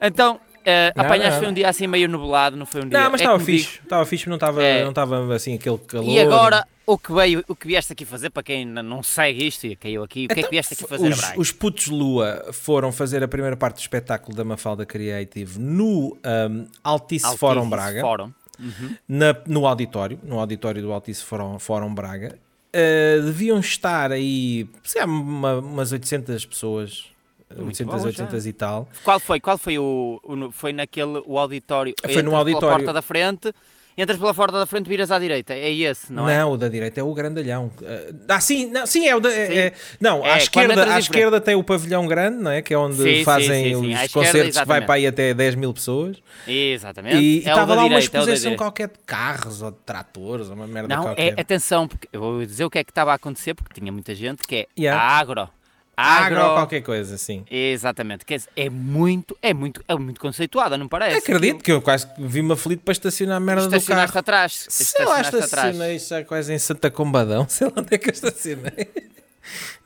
Então, 0.02 0.40
Nada, 0.66 0.94
apanhaste 1.08 1.40
foi 1.40 1.48
um 1.50 1.54
dia 1.54 1.68
assim 1.70 1.88
meio 1.88 2.08
nublado, 2.10 2.56
não 2.56 2.66
foi 2.66 2.82
um 2.84 2.90
dia. 2.90 3.00
Não, 3.00 3.12
mas 3.12 3.22
é 3.22 3.24
estava 3.24 3.40
como 3.40 3.46
fixe. 3.46 3.80
Estava 3.84 4.06
fixe, 4.06 4.28
não 4.30 4.36
estava 4.36 4.64
É. 4.64 4.82
não 4.84 4.90
estava 4.90 5.36
assim 5.36 5.56
aquele 5.56 5.78
calor. 5.80 6.08
E 6.08 6.20
agora, 6.20 6.66
o 6.86 6.98
que 6.98 7.12
veio, 7.14 7.44
o 7.48 7.56
que 7.56 7.68
vieste 7.68 7.94
aqui 7.94 8.06
fazer, 8.06 8.30
para 8.30 8.44
quem 8.44 8.66
não 8.66 9.02
segue 9.02 9.48
isto 9.48 9.66
e 9.66 9.76
caiu 9.76 10.04
aqui, 10.04 10.26
o 10.26 10.28
que 10.28 10.34
é 10.34 10.36
que 10.36 10.40
Então, 10.42 10.50
vieste 10.52 10.74
aqui 10.74 10.88
fazer 10.88 11.08
a 11.08 11.10
os, 11.10 11.18
Braga? 11.20 11.40
os 11.40 11.52
putos 11.52 11.88
Lua 11.88 12.46
foram 12.52 12.92
fazer 12.92 13.24
a 13.24 13.28
primeira 13.28 13.56
parte 13.58 13.76
do 13.78 13.80
espetáculo 13.82 14.36
da 14.36 14.44
Mafalda 14.44 14.86
Creative 14.86 15.60
no 15.60 16.18
um, 16.26 16.68
Altice 16.84 17.26
Altice 17.26 17.38
Fórum 17.40 17.70
Braga, 17.70 18.02
Fórum. 18.02 18.32
na- 19.08 19.36
no 19.48 19.66
auditório, 19.66 20.20
no 20.24 20.40
auditório 20.40 20.82
do 20.82 20.92
Altice 20.92 21.24
Fórum, 21.24 21.58
Fórum 21.60 21.94
Braga. 21.94 22.38
Uh, 22.74 23.24
deviam 23.26 23.60
estar 23.60 24.12
aí, 24.14 24.66
se 24.84 24.98
há 24.98 25.06
uma, 25.06 25.56
umas 25.60 25.92
800 25.92 26.46
pessoas, 26.46 27.06
800, 27.58 27.86
bom, 27.86 28.00
já. 28.00 28.06
800 28.24 28.46
e 28.46 28.54
tal. 28.54 28.90
Qual 29.04 29.20
foi? 29.20 29.40
Qual 29.40 29.58
foi 29.58 29.78
o, 29.78 30.20
o 30.24 30.52
foi 30.52 30.74
naquele 30.74 31.22
o 31.26 31.38
auditório? 31.38 31.94
Foi 32.04 32.22
no 32.22 32.36
auditório. 32.36 32.68
Pela 32.68 32.78
porta 32.80 32.94
da 32.94 33.02
frente, 33.02 33.54
entras 33.98 34.18
pela 34.18 34.34
porta 34.34 34.58
da 34.58 34.66
frente, 34.66 34.88
viras 34.88 35.12
à 35.12 35.20
direita. 35.20 35.54
É 35.54 35.72
esse, 35.72 36.12
não, 36.12 36.28
é? 36.28 36.44
o 36.46 36.56
da 36.58 36.68
direita 36.70 37.00
é 37.00 37.04
o 37.04 37.14
grandalhão. 37.14 37.70
Ah, 38.28 38.40
sim, 38.40 38.68
não, 38.72 38.86
sim, 38.86 39.08
é 39.08 39.16
o 39.16 39.20
da. 39.20 39.30
é- 39.32 39.58
é- 39.58 39.74
não, 40.00 40.26
É, 40.26 40.32
à, 40.34 40.38
esquerda, 40.38 40.94
à 40.96 41.00
esquerda 41.00 41.42
tem 41.42 41.56
o 41.56 41.64
pavilhão 41.64 42.08
grande, 42.08 42.42
não 42.42 42.50
é? 42.52 42.62
Que 42.62 42.74
é 42.74 42.78
onde 42.78 42.96
Sim, 42.96 43.24
fazem 43.24 43.48
sim, 43.48 43.70
sim. 43.70 43.76
Os 43.76 44.02
esquerda, 44.02 44.10
concertos 44.14 44.60
que 44.60 44.66
vai 44.66 44.82
para 44.86 44.94
aí 44.96 45.06
até 45.08 45.34
10 45.34 45.56
mil 45.56 45.74
pessoas. 45.74 46.18
Exatamente. 46.48 47.18
E 47.18 47.38
é 47.44 47.50
o 47.50 47.50
estava 47.50 47.76
lá 47.76 47.82
uma 47.84 47.90
direita, 47.90 48.18
é 48.18 48.22
o 48.22 48.26
da 48.26 48.32
exposição 48.34 48.56
qualquer 48.56 48.88
de 48.88 49.00
carros 49.06 49.62
ou 49.62 49.72
de 49.72 49.78
tratores 49.86 50.48
ou 50.50 50.56
uma 50.56 50.68
merda 50.68 50.96
Não, 50.96 51.04
qualquer. 51.04 51.34
é, 51.38 51.42
atenção, 51.42 51.88
porque 51.88 52.08
eu 52.12 52.20
vou 52.22 52.46
dizer 52.46 52.64
o 52.66 52.70
que 52.70 52.80
é 52.80 52.84
que 52.84 52.92
estava 52.92 53.12
a 53.12 53.16
acontecer, 53.16 53.54
porque 53.54 53.80
tinha 53.80 53.92
muita 53.92 54.16
gente, 54.16 54.44
que 54.48 54.56
é 54.56 54.68
Yeah. 54.78 55.00
a 55.02 55.20
agro. 55.20 55.50
Agro 55.96 56.38
Agro. 56.38 56.50
ou 56.50 56.56
qualquer 56.56 56.82
coisa 56.82 57.16
assim. 57.16 57.44
Exatamente. 57.50 58.26
Quer 58.26 58.38
dizer, 58.38 58.50
é 58.56 58.70
muito, 58.70 59.38
é 59.42 59.54
muito, 59.54 59.84
é 59.88 59.96
muito 59.96 60.20
conceituada, 60.20 60.78
não 60.78 60.88
parece? 60.88 61.18
Acredito 61.18 61.64
que 61.64 61.72
eu 61.72 61.82
quase 61.82 62.08
vi-me 62.18 62.54
aflito 62.54 62.82
para 62.84 62.92
estacionar 62.94 63.38
a 63.38 63.40
merda 63.40 63.68
do 63.68 63.76
Estacionaste 63.76 64.14
carro. 64.14 64.20
atrás. 64.20 64.66
Sei 64.70 65.06
lá, 65.06 65.22
estacionei 65.22 66.00
já 66.00 66.24
quase 66.24 66.54
em 66.54 66.58
Santa 66.60 66.90
Combadão. 66.90 67.46
Sei 67.50 67.68
lá 67.68 67.74
onde 67.78 67.94
é 67.94 67.98
que 67.98 68.10
eu 68.10 68.14
estacionei. 68.14 68.88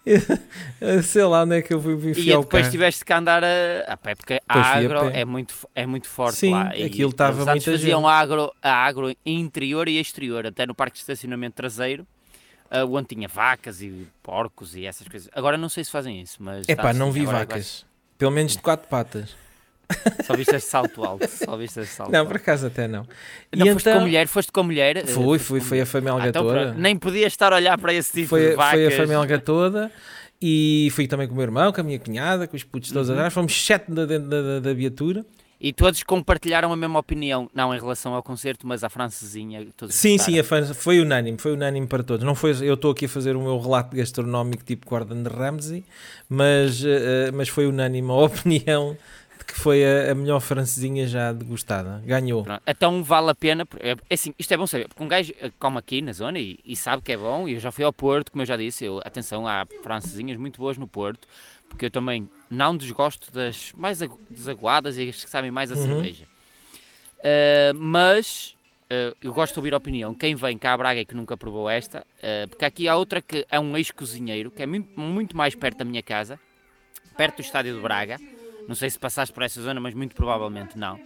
Sei 1.03 1.23
lá 1.23 1.43
onde 1.43 1.57
é 1.57 1.61
que 1.61 1.73
eu 1.73 1.81
fui 1.81 1.93
E 1.93 2.11
enfiar 2.11 2.39
o 2.39 2.43
depois 2.43 2.63
carro. 2.63 2.71
tiveste 2.71 3.03
que 3.03 3.13
andar 3.13 3.43
a, 3.43 3.47
a 3.87 3.97
pé, 3.97 4.13
porque 4.15 4.39
a 4.47 4.59
a 4.59 4.73
agro 4.77 5.11
pé. 5.11 5.21
é 5.21 5.25
muito, 5.25 5.55
é 5.73 5.85
muito 5.85 6.07
forte 6.07 6.37
Sim, 6.37 6.51
lá. 6.51 6.75
E 6.75 6.83
aquilo 6.83 7.09
estava 7.09 7.43
muita 7.45 7.71
faziam 7.71 8.01
gente. 8.01 8.09
agro, 8.11 8.53
a 8.61 8.71
agro 8.85 9.15
interior 9.25 9.87
e 9.87 9.99
exterior, 9.99 10.45
até 10.45 10.65
no 10.65 10.75
parque 10.75 10.93
de 10.95 10.99
estacionamento 11.01 11.55
traseiro, 11.55 12.05
ah, 12.71 12.85
onde 12.85 13.07
tinha 13.15 13.27
vacas 13.27 13.81
e 13.81 14.07
porcos 14.23 14.75
e 14.75 14.85
essas 14.85 15.07
coisas. 15.07 15.29
Agora 15.33 15.57
não 15.57 15.69
sei 15.69 15.83
se 15.83 15.91
fazem 15.91 16.21
isso, 16.21 16.37
mas... 16.39 16.67
Epá, 16.67 16.91
está 16.91 16.93
não 16.93 17.11
vi 17.11 17.21
agora 17.21 17.39
vacas. 17.39 17.85
Pelo 18.17 18.31
menos 18.31 18.53
de 18.53 18.59
quatro 18.59 18.87
patas. 18.87 19.35
Só 20.25 20.35
viste 20.35 20.55
esse 20.55 20.67
salto 20.67 21.03
alto. 21.03 21.27
Só 21.27 21.55
viste 21.55 21.79
esse 21.79 21.93
salto 21.93 22.11
Não, 22.11 22.25
por 22.25 22.37
acaso 22.37 22.65
até 22.67 22.87
não. 22.87 23.05
Não 23.55 23.67
E 23.67 23.71
foste 23.73 23.87
então- 23.87 23.99
com 23.99 24.05
mulher, 24.05 24.27
foste 24.27 24.51
com 24.51 24.63
mulher. 24.63 24.97
eh, 24.97 25.05
Fui, 25.05 25.37
fui, 25.37 25.59
foi 25.61 25.81
a 25.81 25.85
família 25.85 26.23
Ah, 26.23 26.27
então 26.29 26.43
toda. 26.43 26.59
pronto. 26.59 26.79
Nem 26.79 26.97
podia 26.97 27.27
estar 27.27 27.53
a 27.53 27.57
olhar 27.57 27.77
para 27.77 27.93
esse 27.93 28.11
tipo 28.11 28.29
Foi, 28.29 28.49
de 28.49 28.55
vacas. 28.55 28.71
foi 28.71 28.87
a 28.87 29.07
família 29.07 29.39
toda 29.39 29.91
e 30.41 30.89
fui 30.91 31.07
também 31.07 31.27
com 31.27 31.33
o 31.33 31.37
meu 31.37 31.43
irmão, 31.43 31.71
com 31.71 31.81
a 31.81 31.83
minha 31.83 31.99
cunhada, 31.99 32.47
com 32.47 32.55
os 32.55 32.63
putos 32.63 32.91
todos 32.91 33.09
Uhum. 33.09 33.15
atrás. 33.15 33.31
Fomos 33.33 33.65
sete 33.65 33.91
da- 33.91 34.05
dentro 34.07 34.27
da, 34.27 34.41
da, 34.41 34.59
da 34.59 34.73
viatura. 34.73 35.23
E 35.65 35.73
todos 35.73 36.03
compartilharam 36.03 36.71
a 36.71 36.75
mesma 36.75 36.99
opinião, 36.99 37.49
não 37.51 37.73
em 37.73 37.79
relação 37.79 38.13
ao 38.13 38.21
concerto, 38.21 38.67
mas 38.67 38.83
à 38.83 38.89
francesinha. 38.89 39.65
Todos 39.75 39.95
Sim, 39.95 40.15
sim, 40.19 40.35
foi 40.75 40.99
unânime, 40.99 41.39
foi 41.39 41.53
unânime 41.53 41.87
para 41.87 42.03
todos. 42.03 42.23
Não 42.23 42.35
foi, 42.35 42.51
eu 42.61 42.75
estou 42.75 42.91
aqui 42.91 43.05
a 43.05 43.09
fazer 43.09 43.35
o 43.35 43.41
meu 43.41 43.57
relato 43.57 43.95
gastronómico 43.95 44.63
tipo 44.63 44.87
Gordon 44.87 45.23
Ramsay, 45.23 45.83
mas, 46.29 46.85
eh, 46.85 47.31
mas 47.33 47.49
foi 47.49 47.65
unânime 47.65 48.11
a 48.11 48.13
opinião 48.29 48.95
de 49.39 49.43
que 49.43 49.55
foi 49.59 49.83
a, 49.83 50.11
a 50.11 50.13
melhor 50.13 50.39
francesinha 50.39 51.07
já 51.07 51.33
degustada. 51.33 51.99
Ganhou. 52.05 52.43
Pronto, 52.43 52.61
Então 52.67 53.03
vale 53.03 53.31
a 53.31 53.35
pena, 53.35 53.67
é 53.79 53.95
é 54.07 54.13
assim, 54.13 54.35
isto 54.37 54.53
é 54.53 54.57
bom 54.57 54.67
saber, 54.67 54.87
porque 54.87 55.03
um 55.03 55.07
gajo 55.07 55.33
eh, 55.41 55.49
come 55.57 55.79
aqui 55.79 55.99
na 55.99 56.13
zona 56.13 56.37
e, 56.37 56.59
e 56.63 56.75
sabe 56.75 57.01
que 57.01 57.11
é 57.11 57.17
bom, 57.17 57.47
e 57.47 57.55
eu 57.55 57.59
já 57.59 57.71
fui 57.71 57.83
ao 57.83 57.91
Porto, 57.91 58.31
como 58.31 58.43
eu 58.43 58.45
já 58.45 58.55
disse, 58.55 58.85
eu, 58.85 59.01
atenção, 59.03 59.47
há 59.47 59.65
francesinhas 59.81 60.37
muito 60.37 60.59
boas 60.59 60.77
no 60.77 60.87
Porto, 60.87 61.27
porque 61.69 61.85
eu 61.85 61.91
também 61.91 62.29
não 62.49 62.75
desgosto 62.77 63.31
das 63.31 63.71
mais 63.73 64.01
agu- 64.01 64.19
desaguadas 64.29 64.97
e 64.97 65.09
as 65.09 65.23
que 65.23 65.29
sabem 65.29 65.51
mais 65.51 65.71
a 65.71 65.75
Uhum. 65.75 65.81
cerveja. 65.83 66.25
Uh, 67.19 67.73
mas 67.75 68.55
uh, 68.91 69.15
eu 69.21 69.33
gosto 69.33 69.53
de 69.53 69.59
ouvir 69.59 69.73
a 69.73 69.77
opinião. 69.77 70.13
Quem 70.13 70.35
vem 70.35 70.57
cá 70.57 70.73
a 70.73 70.77
Braga 70.77 70.99
e 71.01 71.05
que 71.05 71.15
nunca 71.15 71.35
provou 71.35 71.69
esta, 71.69 72.01
uh, 72.19 72.47
porque 72.49 72.65
aqui 72.65 72.87
há 72.87 72.95
outra 72.95 73.21
que 73.21 73.45
é 73.49 73.59
um 73.59 73.75
ex-cozinheiro, 73.75 74.51
que 74.51 74.61
é 74.61 74.65
muito, 74.65 74.99
muito 74.99 75.35
mais 75.35 75.55
perto 75.55 75.79
da 75.79 75.85
minha 75.85 76.03
casa, 76.03 76.39
perto 77.17 77.37
do 77.37 77.41
estádio 77.41 77.75
de 77.75 77.81
Braga. 77.81 78.19
Não 78.67 78.75
sei 78.75 78.89
se 78.89 78.97
passaste 78.99 79.33
por 79.33 79.43
essa 79.43 79.61
zona, 79.61 79.79
mas 79.79 79.93
muito 79.93 80.15
provavelmente 80.15 80.77
não. 80.77 80.99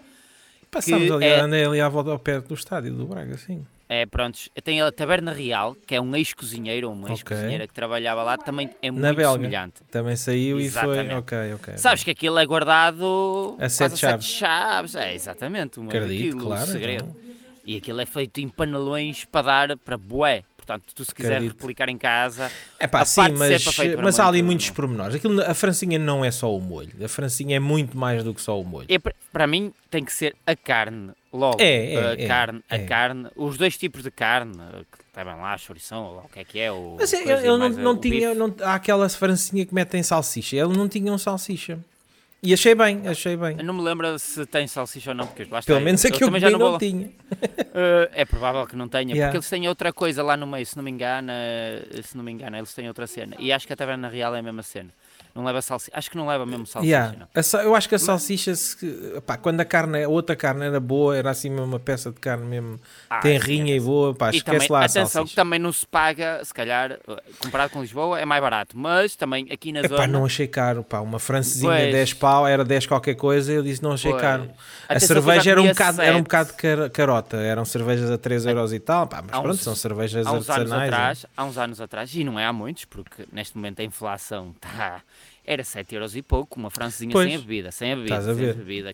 Passámos 0.72 1.10
ali, 1.12 1.26
é- 1.26 1.40
andei 1.40 1.66
ali 1.66 1.82
à 1.82 1.90
volta 1.90 2.12
ao 2.12 2.20
perto 2.20 2.50
do 2.50 2.54
estádio 2.54 2.94
do 2.94 3.06
Braga, 3.08 3.38
sim. 3.38 3.66
É, 3.92 4.06
prontos, 4.06 4.50
tem 4.64 4.80
a 4.84 4.92
Taberna 4.92 5.32
Real, 5.34 5.76
que 5.88 5.96
é 5.96 6.00
um 6.02 6.16
ex-cozinheiro, 6.16 6.92
uma 6.92 7.10
ex-cozinheira 7.10 7.68
que 7.68 7.74
trabalhava 7.74 8.22
lá, 8.22 8.38
também 8.38 8.70
é 8.84 8.92
Na 8.92 9.08
muito 9.08 9.18
Belga. 9.18 9.42
semelhante. 9.42 9.82
Também 9.90 10.16
saiu 10.16 10.60
e 10.60 10.70
foi. 10.70 10.82
Exatamente. 11.00 11.14
Ok, 11.16 11.54
ok. 11.56 11.78
Sabes 11.80 12.04
que 12.04 12.12
aquilo 12.12 12.38
é 12.38 12.46
guardado 12.46 13.58
A 13.60 13.68
sete 13.68 13.98
chaves. 13.98 14.28
chaves. 14.28 14.94
É, 14.96 15.16
exatamente. 15.16 15.80
Uma, 15.80 15.90
Acredito, 15.90 16.36
aquilo, 16.36 16.46
claro, 16.46 16.64
O 16.64 16.68
segredo. 16.68 17.04
então. 17.20 17.30
E 17.66 17.78
aquilo 17.78 18.00
é 18.00 18.06
feito 18.06 18.40
em 18.40 18.48
panelões 18.48 19.26
para 19.26 19.42
dar 19.68 19.78
para 19.78 19.98
bué. 19.98 20.44
Portanto, 20.70 20.94
tu 20.94 21.04
se 21.04 21.16
quiser 21.16 21.38
Acredito. 21.38 21.60
replicar 21.60 21.90
em 21.90 21.98
casa, 21.98 22.52
É 22.80 22.86
pá, 22.86 23.04
sim, 23.04 23.22
mas, 23.36 23.66
mas 24.04 24.20
há 24.20 24.28
ali 24.28 24.38
muito- 24.44 24.46
muitos 24.62 24.70
pormenores. 24.70 25.16
Aquilo, 25.16 25.42
a 25.42 25.54
francinha 25.56 25.98
não 25.98 26.24
é 26.24 26.30
só 26.30 26.56
o 26.56 26.62
molho. 26.62 26.92
A 27.04 27.08
francinha 27.08 27.56
é 27.58 27.60
muito 27.60 27.98
mais 27.98 28.24
do 28.24 28.36
que 28.36 28.42
só 28.42 28.60
o 28.60 28.64
molho. 28.64 28.86
é, 28.88 29.00
para- 29.00 29.48
mim 29.48 29.74
tem 29.90 30.04
que 30.06 30.14
ser 30.14 30.36
a 30.46 30.56
carne. 30.56 31.12
Logo, 31.34 31.60
É, 31.60 31.94
é, 31.94 32.08
a 32.08 32.14
é, 32.14 32.28
carne, 32.28 32.64
a 32.70 32.76
é. 32.76 32.86
carne, 32.86 33.28
os 33.36 33.58
dois 33.58 33.78
tipos 33.78 34.04
de 34.04 34.12
carne, 34.12 34.54
que 34.92 34.98
estavam 35.08 35.42
lá, 35.42 35.54
a 35.54 35.58
chourição, 35.58 36.04
ou 36.06 36.16
lá 36.18 36.22
o 36.24 36.30
que 36.30 36.40
é 36.40 36.44
que 36.44 36.60
é. 36.60 36.72
O, 36.72 36.98
Mas 37.00 37.12
coisa, 37.12 37.34
ele 37.34 37.48
não, 37.58 37.70
não 37.70 37.98
tinha. 37.98 38.34
Não, 38.36 38.54
há 38.62 38.76
aquela 38.76 39.08
francinha 39.10 39.66
que 39.66 39.74
metem 39.74 40.02
salsicha. 40.04 40.56
Ele 40.56 40.76
não 40.78 40.88
tinha 40.88 41.12
um 41.12 41.18
salsicha. 41.18 41.80
E 42.42 42.54
achei 42.54 42.74
bem, 42.74 43.06
achei 43.06 43.36
bem. 43.36 43.58
Eu 43.58 43.66
não 43.66 43.74
me 43.74 43.82
lembro 43.82 44.18
se 44.18 44.46
tem 44.46 44.66
salsicha 44.66 45.12
ou 45.12 45.16
não, 45.16 45.28
porque 45.28 45.44
lá 45.44 45.60
está, 45.60 45.74
Pelo 45.74 45.84
menos 45.84 46.04
aqui 46.06 46.24
eu 46.24 46.28
também 46.28 46.40
já 46.40 46.50
não 46.50 46.60
não 46.60 46.78
tinha. 46.78 47.08
Uh, 47.08 48.08
é 48.14 48.24
provável 48.24 48.66
que 48.66 48.76
não 48.78 48.88
tenha, 48.88 49.10
Yeah. 49.14 49.28
porque 49.28 49.38
eles 49.38 49.50
têm 49.50 49.68
outra 49.68 49.92
coisa 49.92 50.24
lá 50.24 50.38
no 50.38 50.48
meio, 50.48 50.66
se 50.66 50.78
não 50.78 50.84
me 50.84 50.90
engano, 50.92 51.32
uh, 51.34 52.02
se 52.04 52.16
não 52.16 52.24
me 52.24 52.32
engano, 52.32 52.56
eles 52.56 52.74
têm 52.74 52.88
outra 52.88 53.06
cena. 53.08 53.36
E 53.40 53.52
acho 53.52 53.68
que 53.68 53.74
a 53.74 53.76
Taverna 53.76 54.08
Real 54.08 54.34
é 54.36 54.40
a 54.40 54.42
mesma 54.42 54.64
cena. 54.64 54.90
Não 55.40 55.46
leva 55.46 55.62
salsicha, 55.62 55.92
acho 55.96 56.12
que 56.12 56.18
não 56.18 56.28
leva 56.28 56.46
mesmo 56.46 56.66
salsicha, 56.68 56.90
Yeah. 56.92 57.16
não. 57.18 57.62
Eu 57.62 57.74
acho 57.76 57.88
que 57.88 57.96
a 57.96 58.00
salsicha, 58.00 58.54
se- 58.56 59.22
pá, 59.26 59.38
quando 59.38 59.62
a 59.62 59.66
carne, 59.66 60.04
a 60.04 60.10
outra 60.10 60.36
carne 60.36 60.66
era 60.66 60.80
boa, 60.82 61.16
era 61.16 61.30
assim 61.32 61.50
mesmo 61.50 61.66
uma 61.66 61.80
peça 61.80 62.12
de 62.12 62.20
carne 62.20 62.46
mesmo, 62.46 62.78
Ah, 63.10 63.20
tem 63.22 63.40
sim, 63.40 63.46
rinha 63.46 63.76
e 63.76 63.80
boa, 63.80 64.14
pá, 64.14 64.32
E 64.32 64.38
esquece 64.38 64.58
também, 64.58 64.68
lá 64.70 64.80
a 64.80 64.82
atenção, 64.82 65.04
que 65.06 65.12
salsicha. 65.12 65.36
também 65.38 65.58
não 65.58 65.72
se 65.72 65.88
paga, 65.88 66.42
se 66.44 66.54
calhar, 66.54 67.00
comparado 67.42 67.72
com 67.72 67.80
Lisboa, 67.82 68.20
é 68.20 68.26
mais 68.26 68.42
barato, 68.42 68.78
mas 68.78 69.16
também 69.16 69.48
aqui 69.50 69.72
na 69.72 69.80
Epá, 69.80 69.88
zona... 69.88 70.08
não 70.08 70.26
achei 70.26 70.46
caro, 70.48 70.84
pá, 70.84 71.00
uma 71.00 71.20
francesinha 71.20 71.72
Pois. 71.72 71.92
10 71.92 72.14
pau, 72.16 72.46
era 72.46 72.66
10 72.66 72.86
qualquer 72.86 73.16
coisa, 73.16 73.54
eu 73.54 73.64
disse 73.64 73.82
não 73.82 73.94
achei 73.94 74.12
Pois. 74.12 74.22
caro. 74.22 74.44
A 74.90 74.94
Atenção 74.94 75.00
que 75.00 75.08
cerveja 75.24 75.52
era 75.52 75.62
um 75.62 75.68
bocado, 75.70 76.02
era 76.02 76.18
um 76.18 76.22
bocado 76.24 76.54
car- 76.54 76.90
carota, 76.90 77.38
eram 77.38 77.64
cervejas 77.64 78.12
a 78.12 78.18
3 78.18 78.46
euros 78.46 78.74
e 78.74 78.80
tal, 78.80 79.08
pá, 79.08 79.22
mas 79.22 79.34
Há 79.38 79.42
pronto, 79.42 79.56
uns- 79.56 79.62
são 79.62 79.76
cervejas 79.76 80.28
há 80.28 80.32
artesanais. 80.32 80.90
atrás, 80.94 81.26
há 81.38 81.46
uns 81.46 81.58
anos 81.58 81.80
atrás, 81.80 82.14
e 82.14 82.26
não 82.26 82.38
é 82.38 82.46
há 82.46 82.52
muitos, 82.52 82.84
porque 82.86 83.26
neste 83.32 83.56
momento 83.56 83.80
a 83.80 83.84
inflação 83.86 84.54
está... 84.62 85.02
Era 85.52 85.64
7 85.64 85.96
euros 85.96 86.16
e 86.16 86.22
pouco, 86.22 86.60
uma 86.60 86.70
francesinha 86.70 87.12
Pois. 87.12 87.26
sem 87.26 87.36
a 87.36 87.40
bebida, 87.40 87.72
sem 87.72 87.92
a 87.92 87.96
bebida, 87.96 88.16
Estás 88.18 88.28
a 88.28 88.36
sem 88.36 88.46
ver. 88.46 88.52
a 88.52 88.54
bebida. 88.54 88.94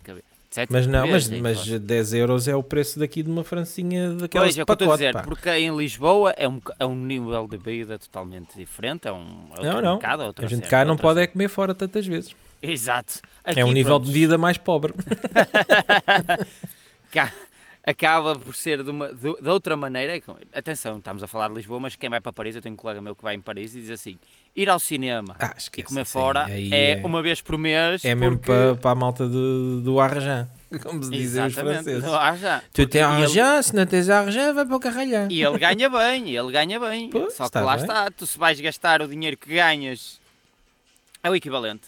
sete 0.50 0.72
Mas 0.72 0.86
não, 0.86 1.06
mas, 1.06 1.26
vezes 1.26 1.38
a 1.38 1.42
mas 1.42 1.52
inflação. 1.58 1.78
10 1.86 2.14
euros 2.14 2.48
é 2.48 2.56
o 2.56 2.62
preço 2.62 2.98
daqui 2.98 3.22
de 3.22 3.30
uma 3.30 3.44
francinha 3.44 4.14
daquelas 4.14 4.46
Pois, 4.46 4.56
é 4.58 4.62
o 4.62 4.64
que 4.64 4.70
eu 4.70 4.72
estou 4.72 4.86
a 4.86 4.90
pacote, 4.96 5.02
dizer, 5.02 5.12
pá. 5.12 5.22
porque 5.22 5.50
em 5.50 5.76
Lisboa 5.76 6.30
é 6.34 6.48
um, 6.48 6.58
é 6.78 6.86
um 6.86 6.96
nível 6.96 7.46
de 7.46 7.58
bebida 7.58 7.98
totalmente 7.98 8.56
diferente, 8.56 9.06
é 9.06 9.12
um 9.12 9.48
é 9.58 9.62
Não, 9.64 9.82
não, 9.82 9.92
mercado, 9.96 10.22
é 10.22 10.44
a 10.44 10.48
gente 10.48 10.66
cá 10.66 10.82
não 10.82 10.92
outra 10.92 11.02
pode 11.02 11.20
é 11.20 11.26
comer 11.26 11.48
fora 11.48 11.74
tantas 11.74 12.06
vezes. 12.06 12.34
Exato. 12.62 13.20
é 13.44 13.50
Aqui, 13.50 13.62
um 13.62 13.70
nível 13.72 13.96
pronto, 14.00 14.06
de 14.06 14.12
vida 14.12 14.38
mais 14.38 14.56
pobre. 14.56 14.94
cá 17.12 17.30
acaba 17.86 18.34
por 18.36 18.54
ser 18.56 18.82
de, 18.82 18.90
uma, 18.90 19.12
de, 19.14 19.40
de 19.40 19.48
outra 19.48 19.76
maneira. 19.76 20.16
é 20.16 20.22
Atenção, 20.58 20.98
estamos 20.98 21.22
a 21.22 21.26
falar 21.28 21.48
de 21.48 21.54
Lisboa, 21.54 21.78
mas 21.78 21.94
quem 21.94 22.10
vai 22.10 22.20
para 22.20 22.32
Paris, 22.32 22.56
eu 22.56 22.60
tenho 22.62 22.72
um 22.74 22.76
colega 22.76 23.00
meu 23.00 23.14
que 23.14 23.22
vai 23.22 23.34
em 23.36 23.40
Paris 23.40 23.74
e 23.76 23.80
diz 23.80 23.90
assim: 23.90 24.18
ir 24.56 24.68
ao 24.68 24.78
cinema 24.80 25.36
Ah, 25.38 25.54
e 25.76 25.82
comer 25.84 26.04
fora 26.04 26.44
aí 26.46 26.68
é, 26.72 27.00
uma 27.04 27.22
vez 27.22 27.40
por 27.40 27.56
mês. 27.56 28.04
É 28.04 28.14
mesmo 28.14 28.38
porque- 28.38 28.50
para, 28.52 28.74
para 28.74 28.90
a 28.90 28.94
malta 28.94 29.28
do, 29.28 29.80
do 29.80 30.00
arranjão, 30.00 30.48
como 30.82 31.02
se 31.04 31.10
dizem 31.10 31.46
os 31.46 31.54
franceses. 31.54 32.04
Ah, 32.04 32.36
já. 32.36 32.62
Tu 32.72 32.86
tens 32.88 33.34
e 33.34 33.38
ele- 33.38 33.62
se 33.62 33.74
não 33.76 33.86
tens 33.86 34.08
arranjão, 34.10 34.52
vai 34.52 34.66
para 34.66 34.76
o 34.76 34.80
carralhão. 34.80 35.28
E 35.30 35.40
ele 35.42 35.58
ganha 35.58 35.88
bem, 35.88 36.34
ele 36.34 36.50
ganha 36.52 36.80
bem. 36.80 37.08
Pois, 37.10 37.34
Só 37.34 37.48
que 37.48 37.58
lá 37.58 37.74
bem. 37.76 37.82
está, 37.84 38.10
tu 38.10 38.26
se 38.26 38.36
vais 38.36 38.60
gastar 38.60 39.00
o 39.00 39.06
dinheiro 39.06 39.36
que 39.36 39.48
ganhas, 39.54 40.20
é 41.22 41.30
o 41.30 41.36
equivalente. 41.36 41.82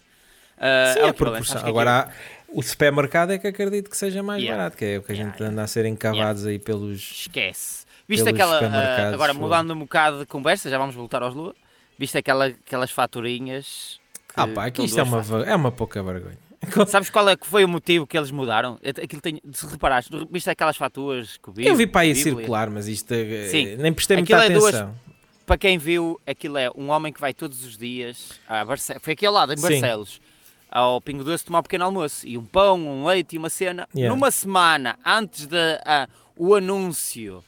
Ah, 0.61 0.93
Sim, 0.95 1.01
é 1.01 1.03
o 1.03 1.07
a 1.07 1.11
equivalente. 1.11 1.53
que 1.53 1.59
Agora, 1.69 1.91
há- 2.01 2.09
o 2.53 2.63
supermercado 2.63 3.33
é 3.33 3.39
que 3.39 3.47
acredito 3.47 3.91
que 3.91 3.97
seja 3.97 4.23
mais 4.23 4.43
Yeah. 4.43 4.57
barato, 4.59 4.77
que 4.77 4.85
é 4.85 4.99
o 4.99 5.03
que 5.03 5.13
a 5.13 5.15
Yeah, 5.15 5.33
gente 5.33 5.43
anda 5.45 5.63
a 5.63 5.67
ser 5.67 5.85
encavados 5.87 6.47
aí 6.47 6.59
pelos... 6.59 7.01
Esquece. 7.27 7.87
Viste 8.09 8.29
aquela. 8.29 8.55
supermercados, 8.55 9.15
agora, 9.15 9.35
fogo. 9.35 9.45
mudando 9.45 9.73
um 9.75 9.79
bocado 9.81 10.21
de 10.21 10.27
conversa, 10.27 10.71
já 10.71 10.79
vamos 10.79 10.95
voltar 10.95 11.23
aos 11.23 11.35
Lua. 11.35 11.55
Viste 11.99 12.17
aquela, 12.17 12.47
aquelas 12.47 12.91
faturinhas. 12.91 14.01
Ah 14.35 14.47
pá, 14.47 14.67
aqui 14.67 14.85
isto 14.85 14.99
é 14.99 15.05
duas 15.05 15.29
uma, 15.29 15.45
é 15.45 15.55
uma 15.55 15.71
pouca 15.73 16.03
vergonha. 16.03 16.39
Sabes 16.89 17.11
qual 17.11 17.29
é 17.29 17.37
que 17.37 17.47
foi 17.47 17.65
o 17.65 17.69
motivo 17.69 18.07
que 18.07 18.17
eles 18.17 18.31
mudaram? 18.31 18.79
Aquilo 18.85 19.21
tem, 19.21 19.41
se 19.53 19.67
reparaste, 19.67 20.11
viste 20.31 20.49
aquelas 20.49 20.77
faturas 20.77 21.37
que 21.37 21.67
Eu 21.67 21.77
vi 21.77 21.87
para 21.87 22.03
aí 22.03 22.15
circular, 22.15 22.71
mas 22.71 22.89
isto 22.89 23.13
é- 23.13 23.49
Sim. 23.49 23.77
nem 23.77 23.93
prestei 23.93 24.17
muita 24.17 24.45
é 24.45 24.51
duas- 24.51 24.75
atenção. 24.75 24.95
Para 25.47 25.57
quem 25.57 25.79
viu, 25.79 26.21
aquilo 26.27 26.59
é 26.59 26.71
um 26.77 26.91
homem 26.91 27.11
que 27.13 27.21
vai 27.21 27.33
todos 27.33 27.65
os 27.65 27.77
dias 27.79 28.33
a 28.47 28.65
Barce... 28.65 28.99
Foi 29.01 29.15
aqui 29.15 29.25
ao 29.25 29.33
lado, 29.33 29.53
em 29.55 29.57
Sim. 29.57 29.81
Ao 30.71 31.01
Pingo 31.01 31.25
Doce 31.25 31.45
tomar 31.45 31.61
um 31.61 31.63
pequeno 31.63 31.85
almoço. 31.85 32.27
E 32.27 32.37
um 32.37 32.45
pão, 32.45 32.79
um 32.87 33.07
leite 33.07 33.35
e 33.37 33.39
uma 33.39 33.49
cena. 33.51 33.89
Yeah. 33.95 34.15
Numa 34.15 34.31
semana 34.31 34.99
antes 35.05 35.47
do 35.47 35.57
o 36.37 36.55
anúncio 36.55 37.43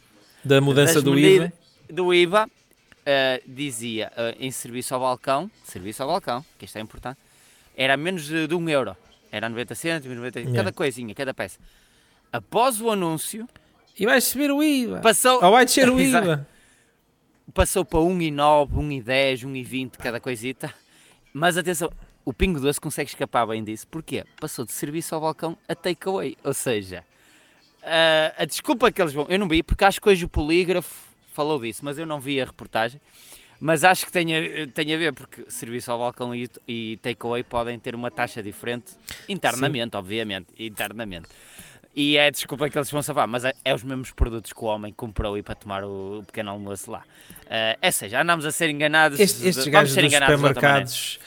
Da 0.44 0.60
mudança 0.60 1.00
do 1.02 1.16
IVA. 1.18 1.52
do 1.88 2.12
IVA, 2.14 2.48
eh, 3.06 3.42
dizia 3.46 4.10
eh, 4.16 4.36
em 4.40 4.50
serviço 4.50 4.94
ao 4.94 5.00
balcão, 5.00 5.50
serviço 5.64 6.02
ao 6.02 6.08
balcão, 6.08 6.44
que 6.58 6.64
isto 6.64 6.76
é 6.76 6.80
importante, 6.80 7.18
era 7.76 7.96
menos 7.96 8.24
de, 8.26 8.46
de 8.48 8.54
um 8.54 8.68
euro. 8.68 8.96
Era 9.30 9.48
90 9.48 9.74
cêntimos, 9.76 10.16
90, 10.16 10.40
Yeah. 10.40 10.56
cada 10.58 10.72
coisinha, 10.72 11.14
cada 11.14 11.32
peça. 11.32 11.58
Após 12.32 12.80
o 12.80 12.90
anúncio, 12.90 13.46
E 13.98 14.06
vai 14.06 14.20
subir 14.20 14.50
o 14.50 14.62
IVA. 14.62 15.00
passou, 15.00 15.34
Ou 15.44 15.50
vai 15.52 15.64
descer 15.64 15.88
o. 15.88 15.98
IVA. 16.00 16.46
passou 17.54 17.84
para 17.84 18.00
1,9, 18.00 18.70
1,10, 18.72 19.44
1,20 19.46 19.96
cada 19.98 20.18
coisita. 20.20 20.72
Mas 21.32 21.56
atenção, 21.56 21.92
o 22.30 22.32
Pingo 22.32 22.60
Doce 22.60 22.80
consegue 22.80 23.10
escapar 23.10 23.44
bem 23.44 23.64
disso. 23.64 23.88
Porquê? 23.88 24.24
Passou 24.40 24.64
de 24.64 24.70
serviço 24.70 25.16
ao 25.16 25.20
balcão 25.20 25.58
a 25.68 25.74
takeaway. 25.74 26.36
Ou 26.44 26.54
seja, 26.54 27.04
ah, 27.82 28.32
a 28.38 28.44
desculpa 28.44 28.92
que 28.92 29.02
eles 29.02 29.12
vão. 29.12 29.26
Eu 29.28 29.38
não 29.38 29.48
vi, 29.48 29.64
porque 29.64 29.84
acho 29.84 30.00
que 30.00 30.08
hoje 30.08 30.24
o 30.24 30.28
polígrafo 30.28 30.94
falou 31.32 31.60
disso, 31.60 31.84
mas 31.84 31.98
eu 31.98 32.06
não 32.06 32.20
vi 32.20 32.40
a 32.40 32.44
reportagem. 32.44 33.00
Mas 33.58 33.82
acho 33.82 34.06
que 34.06 34.12
tem 34.12 34.28
a, 34.34 34.66
tem 34.68 34.94
a 34.94 34.96
ver, 34.96 35.12
porque 35.12 35.44
serviço 35.48 35.90
ao 35.90 35.98
balcão 35.98 36.32
e, 36.32 36.48
e 36.68 36.98
takeaway 37.02 37.42
podem 37.42 37.78
ter 37.80 37.96
uma 37.96 38.10
taxa 38.12 38.40
diferente 38.40 38.92
internamente, 39.28 39.96
obviamente. 39.96 40.46
Internamente. 40.56 41.26
E 41.94 42.16
é 42.16 42.28
a 42.28 42.30
desculpa 42.30 42.70
que 42.70 42.78
eles 42.78 42.90
vão 42.90 43.02
salvar, 43.02 43.26
mas 43.26 43.44
é, 43.44 43.52
é 43.64 43.74
os 43.74 43.82
mesmos 43.82 44.12
produtos 44.12 44.52
que 44.52 44.64
o 44.64 44.66
homem 44.66 44.92
comprou 44.92 45.36
e 45.36 45.42
para 45.42 45.56
tomar 45.56 45.82
o, 45.82 46.20
o 46.20 46.22
pequeno 46.22 46.50
almoço 46.52 46.90
lá. 46.90 47.02
Ah, 47.50 47.76
é 47.82 47.90
seja, 47.90 48.22
andamos 48.22 48.46
a 48.46 48.52
ser 48.52 48.70
enganados. 48.70 49.18
Estes, 49.18 49.44
estes 49.44 49.64
vamos 49.64 49.72
gajos 49.72 49.94
ser 49.94 50.02
dos 50.02 50.10
de 50.10 50.18
supermercados, 50.18 51.20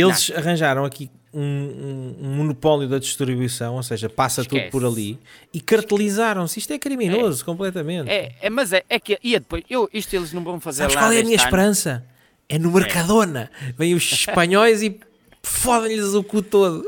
eles 0.00 0.30
arranjaram 0.34 0.84
aqui 0.84 1.10
um, 1.34 1.40
um- 1.40 2.16
um 2.26 2.34
monopólio 2.36 2.88
da 2.88 2.98
distribuição, 2.98 3.74
ou 3.76 3.82
seja, 3.82 4.08
passa 4.08 4.42
tudo 4.44 4.56
Esquece. 4.56 4.70
por 4.70 4.84
ali, 4.84 5.18
e 5.52 5.60
cartelizaram-se. 5.60 6.58
Isto 6.58 6.72
é 6.74 6.78
criminoso, 6.78 7.44
completamente. 7.44 8.10
É, 8.10 8.34
é, 8.40 8.50
mas 8.50 8.72
é, 8.72 8.82
é 8.88 8.98
que 9.00 9.18
e 9.22 9.32
depois, 9.38 9.64
eu, 9.68 9.88
isto 9.94 10.14
eles 10.14 10.32
não 10.32 10.44
vão 10.44 10.60
fazer 10.60 10.82
Sabes 10.82 10.94
lá 10.96 11.02
qual 11.02 11.12
é 11.12 11.20
a 11.20 11.24
minha 11.24 11.36
ano. 11.36 11.44
esperança? 11.44 12.04
É 12.48 12.58
no 12.58 12.70
Mercadona. 12.70 13.50
Vêm 13.78 13.94
os 13.94 14.12
espanhóis 14.12 14.82
e 14.82 15.00
fodem-lhes 15.42 16.12
o 16.14 16.22
cu 16.22 16.42
todo. 16.42 16.86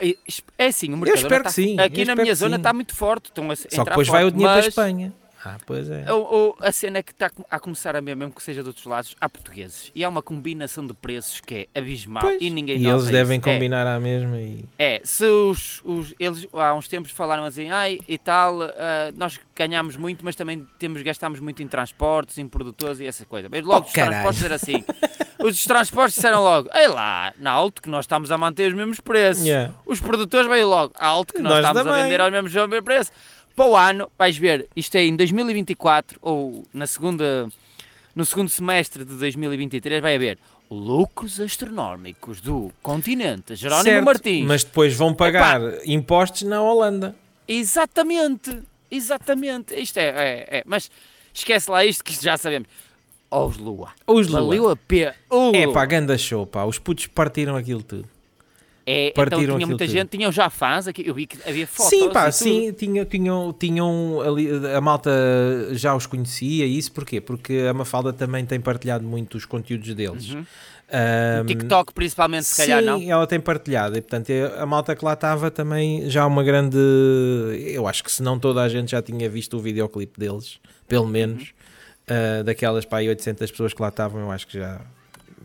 É 0.00 0.14
é 0.58 0.66
assim, 0.66 0.92
o 0.92 0.96
Mercadona 0.96 1.14
espero 1.22 1.42
tá- 1.44 1.48
que 1.50 1.54
sim, 1.54 1.78
Aqui 1.80 2.00
eu 2.02 2.06
na 2.06 2.12
espero 2.12 2.22
minha 2.22 2.34
zona 2.34 2.56
está 2.56 2.72
muito 2.72 2.94
forte. 2.94 3.26
Estão 3.26 3.50
a 3.50 3.56
Só 3.56 3.66
que 3.66 3.90
depois 3.90 4.06
vai 4.08 4.22
o 4.24 4.26
forte, 4.26 4.34
dinheiro 4.36 4.54
mas 4.56 4.74
para 4.74 4.84
a 4.84 4.88
Espanha. 4.88 5.12
Ah, 5.46 5.58
pois 5.66 5.90
é. 5.90 6.10
O- 6.10 6.48
o- 6.50 6.56
a 6.60 6.72
cena 6.72 6.98
é 6.98 7.02
que 7.02 7.12
está 7.12 7.30
a 7.50 7.60
começar 7.60 7.94
a 7.94 8.00
ver, 8.00 8.16
mesmo 8.16 8.32
que 8.32 8.42
seja 8.42 8.62
de 8.62 8.68
outros 8.68 8.86
lados, 8.86 9.14
há 9.20 9.28
portugueses. 9.28 9.92
E 9.94 10.02
há 10.02 10.08
uma 10.08 10.22
combinação 10.22 10.86
de 10.86 10.94
preços 10.94 11.40
que 11.40 11.68
é 11.74 11.78
abismal 11.78 12.22
Pois, 12.22 12.38
e 12.40 12.48
ninguém 12.48 12.78
e 12.78 12.86
eles 12.86 13.06
devem 13.08 13.38
isso. 13.38 13.48
É, 13.48 13.52
combinar 13.52 13.86
à 13.86 14.00
mesma 14.00 14.38
e. 14.40 14.64
É, 14.78 15.00
se 15.04 15.26
os, 15.26 15.82
os- 15.84 16.14
eles 16.18 16.46
há 16.52 16.74
uns 16.74 16.88
tempos 16.88 17.10
falaram 17.10 17.44
assim, 17.44 17.70
ai 17.70 17.98
e 18.08 18.16
tal, 18.16 18.62
ah, 18.62 19.12
nós 19.16 19.38
ganhamos 19.54 19.96
muito, 19.96 20.24
mas 20.24 20.34
também 20.34 20.66
temos, 20.78 21.02
gastamos 21.02 21.40
muito 21.40 21.62
em 21.62 21.68
transportes, 21.68 22.38
em 22.38 22.48
produtores 22.48 22.98
e 23.00 23.06
essa 23.06 23.24
coisa. 23.26 23.48
Mas 23.50 23.62
logo 23.64 23.84
Oh, 23.84 23.88
os 23.88 23.92
caralho. 23.92 24.12
transportes 24.12 24.44
era 24.44 24.54
assim. 24.54 24.82
os 25.38 25.64
transportes 25.64 26.14
disseram 26.14 26.42
logo, 26.42 26.70
ei 26.74 26.88
lá, 26.88 27.34
na 27.38 27.50
alto 27.50 27.82
que 27.82 27.90
nós 27.90 28.04
estamos 28.04 28.30
a 28.32 28.38
manter 28.38 28.68
os 28.68 28.74
mesmos 28.74 28.98
preços. 29.00 29.44
Yeah. 29.44 29.74
Os 29.84 30.00
produtores 30.00 30.48
veio 30.48 30.68
logo, 30.68 30.94
alto 30.98 31.34
que 31.34 31.42
nós, 31.42 31.52
Nós 31.52 31.60
estamos 31.66 31.80
a 31.82 31.84
também. 31.84 32.02
vender 32.04 32.20
aos 32.22 32.32
mesmos 32.32 32.56
ao 32.56 32.66
mesmo 32.66 32.84
preço. 32.84 33.12
Para 33.56 33.66
o 33.66 33.76
ano, 33.76 34.10
vais 34.18 34.36
ver, 34.36 34.68
isto 34.74 34.96
é 34.96 35.04
em 35.04 35.14
2024 35.14 36.18
ou 36.20 36.64
na 36.72 36.86
segunda, 36.86 37.48
no 38.14 38.24
segundo 38.24 38.48
semestre 38.48 39.04
de 39.04 39.14
2023, 39.14 40.02
vai 40.02 40.16
haver 40.16 40.38
lucros 40.70 41.38
astronómicos 41.40 42.40
do 42.40 42.72
continente 42.82 43.54
Jerónimo 43.54 43.84
Certo, 43.84 44.04
Martins. 44.04 44.46
Mas 44.46 44.64
depois 44.64 44.96
vão 44.96 45.14
pagar 45.14 45.60
impostos 45.86 46.42
na 46.42 46.60
Holanda. 46.60 47.14
Exatamente, 47.46 48.60
exatamente. 48.90 49.74
Isto 49.74 49.98
é, 49.98 50.08
é, 50.08 50.58
é. 50.58 50.62
Mas 50.66 50.90
esquece 51.32 51.70
lá 51.70 51.84
isto 51.84 52.02
que 52.02 52.12
isto 52.12 52.24
já 52.24 52.36
sabemos. 52.36 52.68
Os 53.30 53.56
Lua. 53.56 53.90
Os 54.06 54.28
Lua. 54.28 54.40
Valeu 54.40 54.70
a. 54.70 54.78
Oh, 55.30 55.52
É 55.54 55.72
pá, 55.72 55.84
ganda 55.84 56.16
show, 56.16 56.46
pá. 56.46 56.64
Os 56.64 56.78
putos 56.78 57.06
partiram 57.06 57.56
aquilo 57.56 57.82
tudo. 57.82 58.08
É, 58.86 59.08
então 59.08 59.24
partiram 59.24 59.40
tinha 59.40 59.54
aquilo 59.56 59.68
muita 59.70 59.84
tudo. 59.86 59.92
gente, 59.92 60.08
tinham 60.10 60.30
já 60.30 60.50
fãs 60.50 60.86
aqui. 60.86 61.06
Eu 61.06 61.14
vi 61.14 61.26
que 61.26 61.38
havia 61.48 61.66
fotos. 61.66 61.90
sim, 61.90 62.10
pá, 62.10 62.30
sim, 62.30 62.72
tinha, 62.72 63.04
tinham, 63.04 63.52
tinham 63.52 64.20
ali, 64.20 64.48
a 64.76 64.80
malta 64.80 65.10
já 65.72 65.94
os 65.94 66.06
conhecia, 66.06 66.66
isso 66.66 66.92
porquê? 66.92 67.20
Porque 67.20 67.66
a 67.68 67.72
Mafalda 67.72 68.12
também 68.12 68.44
tem 68.44 68.60
partilhado 68.60 69.04
muito 69.04 69.36
os 69.36 69.46
conteúdos 69.46 69.94
deles. 69.94 70.30
Uhum. 70.34 70.44
Ahm, 70.92 71.46
TikTok 71.46 71.94
principalmente, 71.94 72.44
se 72.44 72.56
calhar 72.58 72.80
sim, 72.80 72.86
não. 72.86 73.00
ela 73.10 73.26
tem 73.26 73.40
partilhado 73.40 73.96
e 73.96 74.02
portanto 74.02 74.30
a 74.58 74.66
malta 74.66 74.94
que 74.94 75.02
lá 75.02 75.14
estava 75.14 75.50
também 75.50 76.08
já 76.10 76.26
uma 76.26 76.44
grande. 76.44 76.76
Eu 77.66 77.86
acho 77.88 78.04
que 78.04 78.12
se 78.12 78.22
não 78.22 78.38
toda 78.38 78.62
a 78.62 78.68
gente 78.68 78.90
já 78.90 79.00
tinha 79.00 79.28
visto 79.30 79.56
o 79.56 79.60
videoclipe 79.60 80.20
deles, 80.20 80.58
pelo 80.86 81.06
menos, 81.06 81.42
Uhum. 81.42 82.14
ah, 82.40 82.42
daquelas 82.42 82.84
pá, 82.84 82.98
aí 82.98 83.08
800 83.08 83.50
pessoas 83.50 83.72
que 83.72 83.80
lá 83.80 83.88
estavam, 83.88 84.20
eu 84.20 84.30
acho 84.30 84.46
que 84.46 84.58
já. 84.58 84.80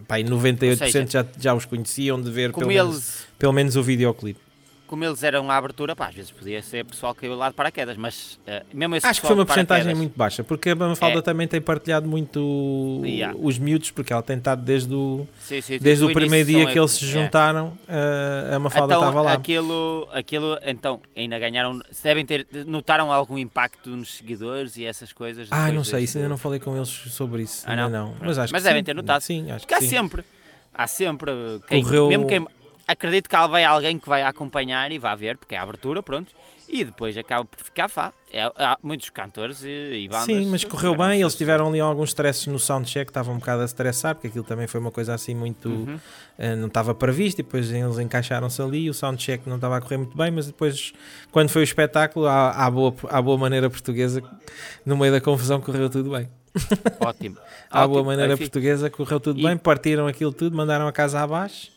Pá, 0.07 0.15
aí 0.15 0.23
98% 0.23 0.71
Ou 0.71 0.77
seja, 0.77 1.05
já, 1.07 1.25
já 1.39 1.53
os 1.53 1.65
conheciam 1.65 2.21
de 2.21 2.31
ver 2.31 2.51
pelo 2.53 2.67
menos, 2.67 2.95
eles, 2.95 3.27
pelo 3.37 3.53
menos 3.53 3.75
o 3.75 3.83
videoclipe. 3.83 4.39
Como 4.89 5.05
eles 5.05 5.21
eram 5.21 5.49
à 5.51 5.55
abertura, 5.55 5.95
pá, 5.95 6.07
às 6.07 6.15
vezes 6.15 6.31
podia 6.31 6.61
ser 6.63 6.83
pessoal 6.83 7.13
que 7.13 7.21
caiu 7.21 7.35
lá 7.35 7.49
de 7.49 7.53
paraquedas, 7.53 7.95
mas 7.95 8.39
eh, 8.47 8.63
mesmo 8.73 8.95
esse 8.95 9.05
Acho 9.05 9.21
que 9.21 9.27
foi 9.27 9.35
uma 9.35 9.45
porcentagem 9.45 9.93
muito 9.93 10.17
baixa, 10.17 10.43
porque 10.43 10.71
a 10.71 10.75
Mafalda 10.75 11.19
É. 11.19 11.21
também 11.21 11.47
tem 11.47 11.61
partilhado 11.61 12.07
muito 12.07 13.01
Yeah. 13.05 13.37
os 13.39 13.59
miúdos, 13.59 13.91
porque 13.91 14.11
ela 14.11 14.23
tem 14.23 14.37
estado 14.37 14.63
desde 14.63 14.93
o, 14.93 15.27
Sim, 15.39 15.61
sim, 15.61 15.77
desde 15.79 16.03
o 16.05 16.11
primeiro 16.11 16.47
dia 16.49 16.65
que 16.65 16.77
eles 16.79 16.91
se 16.91 17.05
é. 17.05 17.07
juntaram, 17.07 17.77
ah, 17.87 18.55
a 18.55 18.59
Mafalda 18.59 18.95
Então, 18.95 19.07
estava 19.07 19.21
lá. 19.21 19.33
Aquilo, 19.33 20.09
aquilo, 20.11 20.57
então, 20.65 20.99
ainda 21.15 21.37
ganharam, 21.37 21.79
devem 22.03 22.25
ter, 22.25 22.47
notaram 22.65 23.11
algum 23.11 23.37
impacto 23.37 23.89
nos 23.91 24.15
seguidores 24.17 24.75
e 24.75 24.85
essas 24.85 25.13
coisas? 25.13 25.47
Ah, 25.51 25.71
não 25.71 25.83
sei, 25.83 26.05
isso 26.05 26.17
ainda 26.17 26.29
não 26.29 26.37
falei 26.37 26.59
com 26.59 26.75
eles 26.75 26.89
sobre 26.89 27.43
isso. 27.43 27.63
Ah, 27.67 27.71
ainda 27.71 27.89
não? 27.89 28.07
não. 28.07 28.15
Mas 28.21 28.37
acho 28.39 28.51
Mas 28.51 28.63
devem 28.63 28.79
sim. 28.81 28.85
ter 28.85 28.95
notado. 28.95 29.21
Sim, 29.21 29.51
acho 29.51 29.67
Porque 29.67 29.75
que 29.79 29.85
há 29.85 29.87
sempre, 29.87 30.23
há 30.73 30.87
sempre, 30.87 31.31
quem, 31.67 31.83
Correu- 31.83 32.07
mesmo 32.07 32.25
quem, 32.25 32.45
acredito 32.91 33.29
que 33.29 33.35
vai 33.47 33.63
alguém 33.63 33.97
que 33.99 34.07
vai 34.09 34.23
acompanhar 34.23 34.91
e 34.91 34.97
vai 34.99 35.15
ver, 35.15 35.37
porque 35.37 35.55
é 35.55 35.57
a 35.57 35.61
abertura, 35.63 36.01
pronto, 36.03 36.33
e 36.67 36.83
depois 36.83 37.17
acaba 37.17 37.45
por 37.45 37.59
ficar 37.59 37.87
fã. 37.89 38.11
É, 38.31 38.43
há 38.43 38.77
muitos 38.83 39.09
cantores 39.09 39.63
e, 39.63 40.03
e 40.03 40.07
bandas. 40.07 40.25
Sim, 40.25 40.45
mas 40.51 40.63
correu 40.63 40.95
bem. 40.95 41.19
Eles 41.19 41.33
tiveram 41.33 41.67
ali 41.69 41.79
alguns 41.79 42.09
stresses 42.09 42.45
no 42.45 42.59
soundcheck, 42.59 43.09
estavam 43.09 43.33
um 43.35 43.39
bocado 43.39 43.63
a 43.63 43.65
estressar, 43.65 44.13
porque 44.13 44.27
aquilo 44.27 44.43
também 44.43 44.67
foi 44.67 44.79
uma 44.79 44.91
coisa 44.91 45.13
assim 45.15 45.33
muito. 45.33 45.67
Uhum. 45.67 45.99
eh, 46.37 46.55
não 46.55 46.67
estava 46.67 46.93
previsto, 46.93 47.41
e 47.41 47.43
depois 47.43 47.71
eles 47.71 47.97
encaixaram-se 47.97 48.61
ali. 48.61 48.87
O 48.87 48.93
soundcheck 48.93 49.49
não 49.49 49.55
estava 49.55 49.77
a 49.77 49.81
correr 49.81 49.97
muito 49.97 50.15
bem, 50.15 50.29
mas 50.29 50.45
depois, 50.45 50.93
quando 51.31 51.49
foi 51.49 51.61
o 51.61 51.63
espetáculo, 51.63 52.27
à, 52.27 52.51
à, 52.51 52.69
boa, 52.69 52.93
à 53.09 53.19
boa 53.19 53.37
maneira 53.37 53.67
portuguesa, 53.69 54.21
no 54.85 54.95
meio 54.95 55.11
da 55.11 55.19
confusão, 55.21 55.59
correu 55.59 55.89
tudo 55.89 56.11
bem. 56.11 56.29
Ótimo. 56.99 57.37
À 57.71 57.85
boa 57.87 57.99
Ótimo. 57.99 58.05
maneira 58.11 58.33
Enfim, 58.33 58.43
portuguesa, 58.45 58.89
correu 58.89 59.19
tudo 59.19 59.39
E- 59.39 59.43
bem, 59.43 59.55
partiram 59.55 60.07
aquilo 60.07 60.33
tudo, 60.33 60.55
mandaram 60.57 60.87
a 60.87 60.91
casa 60.91 61.19
abaixo. 61.21 61.71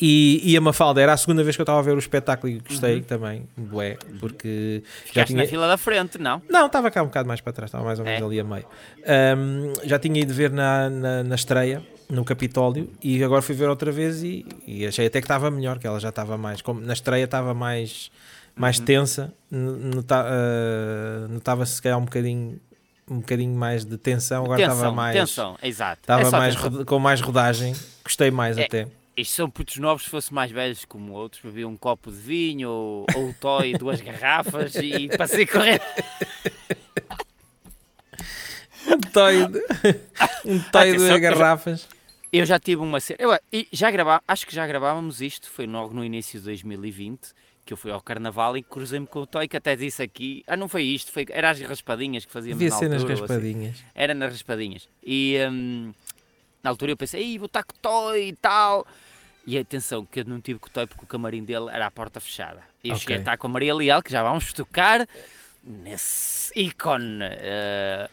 E, 0.00 0.40
e 0.44 0.56
a 0.56 0.60
Mafalda, 0.60 1.00
era 1.00 1.12
a 1.12 1.16
segunda 1.16 1.42
vez 1.42 1.56
que 1.56 1.60
eu 1.60 1.64
estava 1.64 1.78
a 1.80 1.82
ver 1.82 1.94
o 1.94 1.98
espetáculo 1.98 2.52
e 2.52 2.58
gostei 2.60 3.00
também, 3.02 3.48
bué, 3.56 3.96
porque 4.20 4.82
já 4.84 4.88
Uhum. 4.88 5.06
Ficaste 5.06 5.26
tinha, 5.32 5.42
na 5.42 5.48
fila 5.48 5.66
da 5.68 5.76
frente, 5.76 6.18
não? 6.18 6.40
Não, 6.48 6.66
estava 6.66 6.90
cá 6.90 7.02
um 7.02 7.06
bocado 7.06 7.26
mais 7.26 7.40
para 7.40 7.52
trás, 7.52 7.68
estava 7.68 7.84
mais 7.84 7.98
ou 7.98 8.04
menos 8.04 8.20
É? 8.20 8.24
ali 8.24 8.38
a 8.40 8.44
meio. 8.44 8.64
Ahm, 9.06 9.72
já 9.84 9.98
tinha 9.98 10.20
ido 10.20 10.32
ver 10.32 10.50
na, 10.52 10.88
na, 10.88 11.22
na 11.24 11.34
estreia, 11.34 11.82
no 12.08 12.24
Capitólio, 12.24 12.88
e 13.02 13.22
agora 13.24 13.42
fui 13.42 13.54
ver 13.54 13.68
outra 13.68 13.90
vez 13.92 14.22
e, 14.22 14.46
e 14.66 14.86
achei 14.86 15.06
até 15.06 15.20
que 15.20 15.24
estava 15.24 15.50
melhor, 15.50 15.78
que 15.78 15.86
ela 15.86 15.98
já 16.00 16.08
estava 16.10 16.38
mais. 16.38 16.62
Como 16.62 16.80
na 16.80 16.92
estreia 16.92 17.24
estava 17.24 17.52
mais, 17.52 18.10
mais 18.56 18.78
Uhum. 18.78 18.84
tensa, 18.84 19.34
ah, 20.10 21.26
notava-se 21.28 21.74
se 21.74 21.82
calhar 21.82 21.98
um 21.98 22.04
bocadinho, 22.04 22.60
um 23.10 23.18
bocadinho 23.20 23.54
mais 23.54 23.84
de 23.84 23.96
tensão, 23.98 24.44
agora 24.44 24.60
estava 24.60 24.92
mais. 24.92 25.16
tensão, 25.16 25.56
exato. 25.62 26.00
Estava 26.02 26.28
É 26.28 26.30
mais 26.30 26.56
tensão. 26.56 26.84
com 26.84 26.98
mais 26.98 27.20
rodagem, 27.20 27.74
gostei 28.04 28.30
mais 28.30 28.58
É. 28.58 28.64
até. 28.64 28.86
Isto 29.18 29.34
são 29.34 29.50
putos 29.50 29.76
novos, 29.78 30.04
se 30.04 30.10
fossem 30.10 30.32
mais 30.32 30.52
velhos 30.52 30.84
como 30.84 31.12
outros, 31.12 31.42
bebiam 31.42 31.72
um 31.72 31.76
copo 31.76 32.08
de 32.08 32.18
vinho 32.18 32.70
ou, 32.70 33.06
ou 33.16 33.34
toy, 33.40 33.72
duas 33.72 34.00
garrafas 34.00 34.76
e 34.76 35.08
passei 35.18 35.42
a 35.42 35.46
correr. 35.48 35.82
Um 38.86 39.00
toy 39.12 39.42
um 40.44 40.60
toy 40.70 40.90
Atenção, 40.90 41.14
de 41.16 41.20
garrafas. 41.20 41.88
Eu 42.32 42.46
já 42.46 42.60
tive 42.60 42.80
uma 42.80 43.00
cena. 43.00 43.16
Eu, 43.20 43.36
e 43.52 43.66
já 43.72 43.90
gravá, 43.90 44.22
acho 44.28 44.46
que 44.46 44.54
já 44.54 44.64
gravávamos 44.68 45.20
isto, 45.20 45.50
foi 45.50 45.66
logo 45.66 45.92
no 45.92 46.04
início 46.04 46.38
de 46.38 46.44
2020, 46.44 47.32
que 47.66 47.72
eu 47.72 47.76
fui 47.76 47.90
ao 47.90 48.00
carnaval 48.00 48.56
e 48.56 48.62
cruzei-me 48.62 49.06
com 49.08 49.22
o 49.22 49.26
Toy, 49.26 49.48
que 49.48 49.56
até 49.56 49.74
disse 49.74 50.00
aqui. 50.00 50.44
Ah, 50.46 50.56
não 50.56 50.68
foi 50.68 50.84
isto, 50.84 51.10
foi, 51.10 51.26
era 51.30 51.50
as 51.50 51.60
raspadinhas 51.60 52.24
que 52.24 52.30
fazíamos 52.30 52.60
Devia 52.60 52.70
na 52.72 52.78
ser 52.78 52.88
nas 52.88 53.02
altura. 53.02 53.18
ou 53.18 53.24
assim. 53.24 53.34
raspadinhas. 53.34 53.84
Era 53.96 54.14
nas 54.14 54.30
raspadinhas. 54.30 54.88
E 55.02 55.36
hum, 55.50 55.92
na 56.62 56.70
altura 56.70 56.92
eu 56.92 56.96
pensei, 56.96 57.36
vou 57.36 57.46
estar 57.46 57.64
com 57.64 57.74
o 57.74 57.78
Toy 57.80 58.28
e 58.28 58.36
tal. 58.36 58.86
E 59.46 59.56
atenção, 59.60 60.04
que 60.04 60.20
eu 60.20 60.24
não 60.24 60.40
tive 60.40 60.58
Toy 60.70 60.86
porque 60.86 61.04
o 61.04 61.06
camarim 61.06 61.42
dele 61.44 61.70
era 61.70 61.86
a 61.86 61.90
porta 61.90 62.20
fechada. 62.20 62.62
E 62.84 62.88
eu 62.88 62.94
Ok. 62.94 63.00
cheguei 63.00 63.16
a 63.16 63.18
estar 63.20 63.36
com 63.38 63.46
a 63.46 63.50
Maria 63.50 63.74
Leal, 63.74 64.02
que 64.02 64.10
já 64.12 64.22
vamos 64.22 64.52
tocar 64.52 65.06
nesse 65.62 66.52
ícone. 66.58 67.18
eh, 67.22 68.08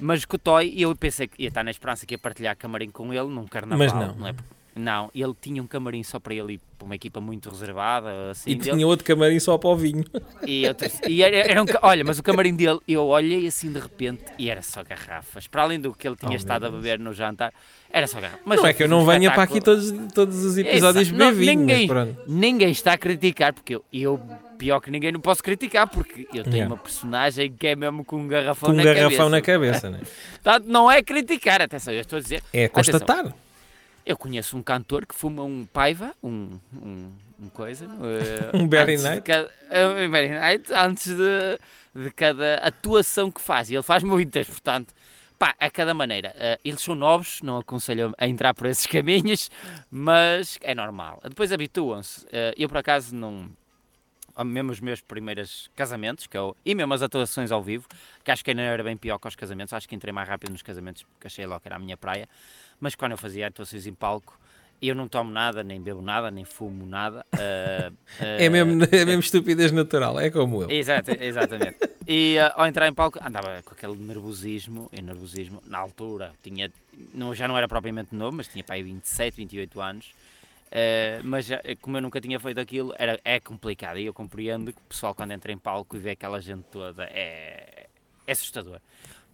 mas 0.00 0.24
o 0.36 0.38
Toy, 0.38 0.74
eu 0.76 0.94
pensei 0.96 1.28
que 1.28 1.40
ia 1.42 1.48
estar 1.48 1.62
na 1.62 1.70
esperança 1.70 2.04
que 2.04 2.14
ia 2.14 2.18
partilhar 2.18 2.56
camarim 2.56 2.90
com 2.90 3.12
ele 3.12 3.28
num 3.28 3.46
carnaval. 3.46 3.78
Mas 3.78 3.92
não. 3.94 4.14
é? 4.26 4.34
Não, 4.74 5.10
ele 5.14 5.34
tinha 5.38 5.62
um 5.62 5.66
camarim 5.66 6.02
só 6.02 6.18
para 6.18 6.32
ele, 6.34 6.58
para 6.78 6.86
uma 6.86 6.94
equipa 6.94 7.20
muito 7.20 7.50
reservada. 7.50 8.30
Assim, 8.30 8.50
E 8.50 8.54
dele. 8.54 8.70
tinha 8.70 8.86
outro 8.86 9.04
camarim 9.04 9.38
só 9.38 9.58
para 9.58 9.68
o 9.68 9.76
vinho. 9.76 10.02
E, 10.46 10.72
te- 10.74 11.10
e 11.10 11.22
era, 11.22 11.36
era 11.36 11.62
um 11.62 11.66
olha, 11.82 12.02
mas 12.04 12.18
o 12.18 12.22
camarim 12.22 12.54
dele, 12.54 12.78
eu 12.88 13.04
olhei 13.06 13.46
assim 13.46 13.70
de 13.70 13.78
repente 13.78 14.22
e 14.38 14.48
era 14.48 14.62
só 14.62 14.82
garrafas. 14.82 15.46
Para 15.46 15.62
além 15.64 15.78
do 15.78 15.92
que 15.94 16.08
ele 16.08 16.16
tinha 16.16 16.32
Oh, 16.32 16.36
estado 16.36 16.64
a 16.66 16.70
beber 16.70 16.98
no 16.98 17.12
jantar, 17.12 17.52
era 17.90 18.06
só 18.06 18.18
garrafas. 18.18 18.40
Mas 18.46 18.60
não 18.60 18.66
é 18.66 18.72
que 18.72 18.82
eu 18.82 18.88
não 18.88 19.02
um 19.02 19.04
venha 19.06 19.30
para 19.30 19.42
aqui 19.42 19.60
todos, 19.60 19.92
todos 20.14 20.42
os 20.42 20.56
episódios 20.56 21.08
Exato. 21.08 21.18
beber 21.18 21.24
Não, 21.32 21.38
vinho, 21.38 21.58
ninguém, 21.60 22.16
ninguém 22.26 22.70
está 22.70 22.94
a 22.94 22.98
criticar, 22.98 23.52
porque 23.52 23.74
eu, 23.74 23.84
eu, 23.92 24.18
pior 24.56 24.80
que 24.80 24.90
ninguém, 24.90 25.12
não 25.12 25.20
posso 25.20 25.42
criticar, 25.42 25.86
porque 25.86 26.26
eu 26.32 26.44
tenho 26.44 26.54
Yeah. 26.56 26.74
uma 26.74 26.78
personagem 26.78 27.52
que 27.52 27.66
é 27.66 27.76
mesmo 27.76 28.04
com 28.06 28.16
um 28.16 28.26
garrafão 28.26 28.68
Com 28.70 28.72
um 28.72 28.76
na 28.78 28.84
garrafão 28.84 29.10
cabeça. 29.10 29.28
na 29.28 29.40
cabeça, 29.42 29.90
né? 29.90 30.00
Portanto, 30.42 30.64
não 30.66 30.90
é 30.90 31.02
criticar, 31.02 31.60
atenção, 31.60 31.92
eu 31.92 32.00
estou 32.00 32.18
a 32.18 32.22
dizer. 32.22 32.42
É 32.54 32.64
Atenção, 32.64 32.92
constatar. 33.00 33.34
Eu 34.04 34.16
conheço 34.16 34.56
um 34.56 34.62
cantor 34.62 35.06
que 35.06 35.14
fuma 35.14 35.42
um 35.44 35.64
paiva, 35.66 36.14
um, 36.22 36.58
um, 36.74 37.12
um 37.40 37.48
coisa. 37.48 37.86
eh, 37.86 38.50
Um 38.58 38.68
de 38.68 39.02
Knight? 39.02 39.20
cada- 39.22 39.50
eh, 39.70 39.86
um 40.06 40.10
Barry 40.10 40.28
Knight, 40.28 40.72
antes 40.72 41.06
de, 41.16 41.58
de 42.04 42.10
cada 42.12 42.56
atuação 42.56 43.30
que 43.30 43.40
faz. 43.40 43.70
E 43.70 43.74
ele 43.74 43.82
faz 43.82 44.02
muitas, 44.02 44.46
portanto, 44.46 44.92
pá, 45.38 45.54
a 45.58 45.70
cada 45.70 45.94
maneira. 45.94 46.32
eh, 46.36 46.58
eles 46.64 46.80
são 46.80 46.94
novos, 46.94 47.40
não 47.42 47.58
aconselho 47.58 48.14
a 48.18 48.26
entrar 48.26 48.54
por 48.54 48.66
esses 48.66 48.86
caminhos, 48.88 49.50
mas 49.90 50.58
é 50.62 50.74
normal. 50.74 51.20
Depois 51.24 51.52
habituam-se. 51.52 52.26
Eh, 52.32 52.54
eu, 52.56 52.68
por 52.68 52.78
acaso, 52.78 53.14
não. 53.14 53.48
Mesmo 54.46 54.72
os 54.72 54.80
meus 54.80 55.02
primeiros 55.02 55.70
casamentos, 55.76 56.26
que 56.26 56.38
eu, 56.38 56.56
e 56.64 56.74
mesmo 56.74 56.94
as 56.94 57.02
atuações 57.02 57.52
ao 57.52 57.62
vivo, 57.62 57.86
que 58.24 58.30
acho 58.30 58.42
que 58.42 58.50
ainda 58.50 58.62
era 58.62 58.82
bem 58.82 58.96
pior 58.96 59.18
que 59.18 59.28
os 59.28 59.36
casamentos, 59.36 59.74
acho 59.74 59.86
que 59.86 59.94
entrei 59.94 60.10
mais 60.10 60.26
rápido 60.26 60.50
nos 60.52 60.62
casamentos, 60.62 61.02
porque 61.02 61.26
achei 61.26 61.44
logo 61.44 61.60
que 61.60 61.68
era 61.68 61.76
a 61.76 61.78
minha 61.78 61.98
praia. 61.98 62.26
Mas 62.82 62.96
quando 62.96 63.12
eu 63.12 63.16
fazia 63.18 63.46
atuações 63.46 63.86
em 63.86 63.94
palco, 63.94 64.36
eu 64.82 64.92
não 64.92 65.06
tomo 65.06 65.30
nada, 65.30 65.62
nem 65.62 65.80
bebo 65.80 66.02
nada, 66.02 66.32
nem 66.32 66.44
fumo 66.44 66.84
nada. 66.84 67.24
ah, 67.32 67.92
É 68.18 68.46
ah, 68.46 68.50
mesmo, 68.50 68.82
é 68.90 69.04
mesmo 69.04 69.20
estupidez 69.20 69.70
natural, 69.70 70.18
é 70.18 70.28
como 70.30 70.64
eu. 70.64 70.70
Exato, 70.70 71.12
exatamente. 71.12 71.76
E 72.08 72.36
ah, 72.40 72.52
ao 72.56 72.66
entrar 72.66 72.88
em 72.88 72.92
palco 72.92 73.20
andava 73.24 73.62
com 73.62 73.72
aquele 73.72 73.94
nervosismo, 73.94 74.90
e 74.92 75.00
nervosismo, 75.00 75.62
na 75.64 75.78
altura, 75.78 76.32
tinha, 76.42 76.72
não, 77.14 77.32
já 77.32 77.46
não 77.46 77.56
era 77.56 77.68
propriamente 77.68 78.12
novo, 78.16 78.38
mas 78.38 78.48
tinha 78.48 78.64
para 78.64 78.74
aí 78.74 78.82
27, 78.82 79.36
28 79.36 79.80
anos. 79.80 80.10
Mas 81.22 81.46
já- 81.46 81.60
como 81.80 81.98
eu 81.98 82.00
nunca 82.02 82.20
tinha 82.20 82.40
feito 82.40 82.58
aquilo, 82.58 82.92
era, 82.98 83.20
é 83.24 83.38
complicado. 83.38 83.98
E 83.98 84.06
eu 84.06 84.12
compreendo 84.12 84.72
que 84.72 84.78
o 84.78 84.88
pessoal, 84.88 85.14
quando 85.14 85.30
entra 85.30 85.52
em 85.52 85.58
palco 85.58 85.94
e 85.94 86.00
vê 86.00 86.10
aquela 86.10 86.40
gente 86.40 86.64
toda, 86.72 87.04
é, 87.04 87.10
é 87.76 87.86
é 88.26 88.32
assustador. 88.32 88.80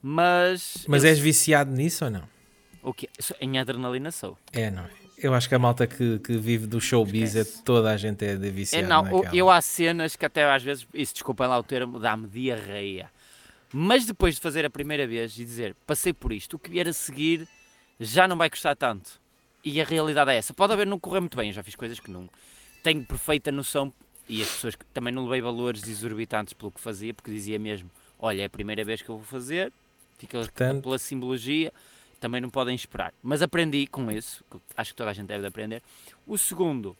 Mas. 0.03 0.85
Mas 0.87 1.05
eu- 1.05 1.11
és 1.11 1.19
viciado 1.19 1.71
nisso 1.71 2.05
ou 2.05 2.11
não? 2.11 2.38
O 2.89 2.95
que 2.95 3.09
Em 3.41 3.59
adrenalina 3.59 4.11
sou. 4.11 4.39
É, 4.53 4.71
não 4.71 4.83
é? 4.85 4.91
Eu 5.21 5.35
acho 5.35 5.49
que 5.49 5.55
a 5.55 5.59
malta 5.59 5.87
que, 5.87 6.19
que 6.21 6.37
vive 6.37 6.67
do 6.67 6.81
showbiz 6.81 7.35
é 7.35 7.45
toda 7.65 7.91
a 7.91 7.97
gente 7.97 8.25
é 8.25 8.37
de 8.37 8.47
É, 8.47 8.51
viciado. 8.51 8.87
não, 8.89 9.03
naquela. 9.03 9.35
eu 9.35 9.51
há 9.51 9.61
cenas 9.61 10.15
que 10.15 10.25
até 10.25 10.45
às 10.45 10.63
vezes, 10.63 10.87
isso 10.95 11.13
desculpem 11.15 11.47
lá 11.49 11.59
o 11.59 11.63
termo, 11.63 11.99
dá-me 11.99 12.29
diarreia. 12.29 13.11
Mas 13.73 14.07
depois 14.07 14.37
de 14.37 14.41
fazer 14.41 14.65
a 14.65 14.71
primeira 14.71 15.07
vez 15.07 15.37
e 15.39 15.45
dizer, 15.45 15.75
passei 15.87 16.13
por 16.13 16.33
isto, 16.33 16.55
o 16.55 16.59
que 16.59 16.71
vier 16.71 16.87
a 16.89 16.93
seguir 16.93 17.47
já 17.99 18.27
não 18.29 18.37
vai 18.37 18.49
custar 18.49 18.77
tanto. 18.77 19.21
E 19.65 19.81
a 19.81 19.85
realidade 19.85 20.31
é 20.31 20.37
essa. 20.37 20.55
Pode 20.55 20.73
haver 20.73 20.87
não 20.87 20.99
correr 21.01 21.21
muito 21.21 21.37
bem, 21.37 21.49
eu 21.49 21.53
já 21.55 21.63
fiz 21.65 21.75
coisas 21.75 21.99
que 21.99 22.11
não. 22.11 22.29
Tenho 22.83 23.05
perfeita 23.05 23.51
noção, 23.51 23.93
e 24.29 24.41
as 24.41 24.49
pessoas 24.49 24.77
que 24.77 24.85
também 24.95 25.13
não 25.13 25.25
levei 25.25 25.41
valores 25.41 25.87
exorbitantes 25.87 26.55
pelo 26.55 26.71
que 26.71 26.81
fazia, 26.81 27.13
porque 27.13 27.31
dizia 27.31 27.59
mesmo, 27.59 27.91
olha, 28.21 28.43
é 28.43 28.45
a 28.45 28.51
primeira 28.51 28.85
vez 28.85 29.03
que 29.03 29.09
eu 29.09 29.17
vou 29.17 29.25
fazer, 29.27 29.73
fica 30.17 30.39
Portanto- 30.39 30.85
pela 30.85 30.97
simbologia, 30.99 31.73
também 32.21 32.41
não 32.41 32.51
podem 32.51 32.75
esperar. 32.75 33.13
Mas 33.23 33.43
aprendi 33.43 33.87
com 33.87 34.11
isso, 34.11 34.45
que 34.51 34.59
acho 34.77 34.91
que 34.93 34.97
toda 34.97 35.11
a 35.11 35.13
gente 35.13 35.27
deve 35.29 35.41
de 35.43 35.47
aprender. 35.49 35.83
O 36.27 36.37
segundo 36.39 36.97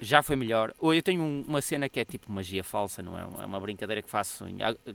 já 0.00 0.22
foi 0.22 0.36
melhor. 0.36 0.74
Ou 0.78 0.92
eu 0.92 1.02
tenho 1.02 1.22
um- 1.22 1.44
uma 1.46 1.62
cena 1.62 1.88
que 1.88 2.00
é 2.00 2.04
tipo 2.04 2.30
magia 2.30 2.62
falsa, 2.64 3.02
não 3.02 3.16
é? 3.18 3.22
É 3.42 3.46
uma 3.46 3.60
brincadeira 3.60 4.02
que 4.02 4.10
faço. 4.10 4.44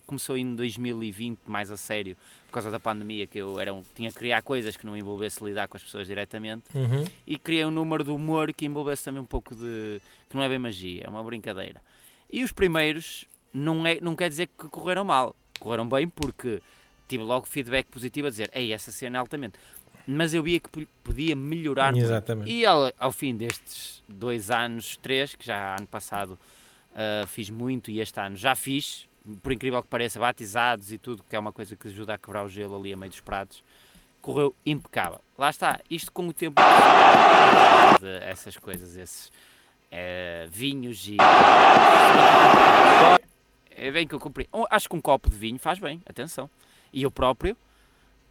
Começou 0.06 0.38
em 0.38 0.54
2020, 0.56 1.40
mais 1.48 1.72
a 1.72 1.78
sério, 1.78 2.16
por 2.48 2.54
causa 2.54 2.70
da 2.70 2.80
pandemia, 2.80 3.26
que 3.26 3.38
eu 3.38 3.60
era 3.60 3.74
um- 3.74 3.84
tinha 3.96 4.10
que 4.12 4.18
criar 4.18 4.42
coisas 4.42 4.76
que 4.76 4.86
não 4.86 4.96
envolvesse 4.98 5.44
lidar 5.44 5.68
com 5.68 5.78
as 5.78 5.84
pessoas 5.84 6.06
diretamente. 6.06 6.64
Uhum. 6.76 7.06
E 7.26 7.38
criei 7.40 7.66
um 7.66 7.72
número 7.72 8.04
de 8.04 8.12
humor 8.12 8.54
que 8.54 8.66
envolvesse 8.66 9.04
também 9.06 9.22
um 9.22 9.26
pouco 9.26 9.56
de. 9.56 10.02
que 10.30 10.36
não 10.36 10.44
é 10.44 10.50
bem 10.50 10.60
magia, 10.60 11.04
é 11.06 11.10
uma 11.10 11.24
brincadeira. 11.24 11.82
E 12.32 12.44
os 12.44 12.52
primeiros 12.52 13.26
não, 13.52 13.88
é, 13.88 14.00
não 14.00 14.16
quer 14.16 14.30
dizer 14.30 14.48
que 14.48 14.68
correram 14.68 15.04
mal. 15.04 15.36
Correram 15.60 15.88
bem 15.90 16.08
porque 16.08 16.62
tive 17.10 17.24
logo 17.24 17.46
feedback 17.46 17.88
positivo 17.88 18.28
a 18.28 18.30
dizer, 18.30 18.50
ei, 18.54 18.72
essa 18.72 18.92
cena 18.92 19.18
é 19.18 19.20
altamente. 19.20 19.60
Mas 20.08 20.34
eu 20.34 20.42
via 20.42 20.60
que 20.60 20.70
po- 20.70 20.88
podia 21.04 21.36
melhorar. 21.36 21.96
Exatamente. 21.96 22.50
E 22.50 22.66
ao, 22.66 22.92
ao 22.98 23.12
fim 23.12 23.36
destes 23.36 24.02
dois 24.08 24.50
anos, 24.50 24.96
três, 24.98 25.36
que 25.36 25.46
já 25.46 25.76
ano 25.76 25.86
passado 25.88 26.40
ah, 26.96 27.26
fiz 27.28 27.50
muito 27.50 27.92
e 27.92 28.00
este 28.00 28.20
ano 28.20 28.36
já 28.36 28.56
fiz, 28.56 29.08
por 29.44 29.52
incrível 29.52 29.82
que 29.84 29.88
pareça, 29.90 30.20
batizados 30.20 30.92
e 30.92 30.98
tudo, 30.98 31.24
que 31.30 31.36
é 31.36 31.40
uma 31.40 31.52
coisa 31.52 31.76
que 31.76 31.88
ajuda 31.88 32.14
a 32.16 32.18
quebrar 32.18 32.44
o 32.46 32.50
gelo 32.50 32.76
ali 32.78 32.92
a 32.94 32.98
meio 32.98 33.12
dos 33.12 33.20
pratos, 33.22 33.64
correu 34.22 34.56
impecável. 34.66 35.22
Lá 35.38 35.50
está, 35.50 35.80
isto 35.90 36.12
com 36.12 36.28
o 36.28 36.34
tempo, 36.34 36.60
essas 38.22 38.58
coisas, 38.58 38.96
esses 38.96 39.32
eh, 39.92 40.48
vinhos 40.50 41.08
e. 41.08 41.18
É 43.76 43.92
bem 43.92 44.08
que 44.08 44.14
eu 44.14 44.20
comprei. 44.20 44.48
Acho 44.70 44.90
que 44.90 44.96
um 44.96 45.02
copo 45.02 45.30
de 45.30 45.38
vinho 45.38 45.58
faz 45.60 45.80
bem, 45.80 46.02
atenção. 46.06 46.50
E 46.92 47.04
eu 47.04 47.12
próprio, 47.12 47.56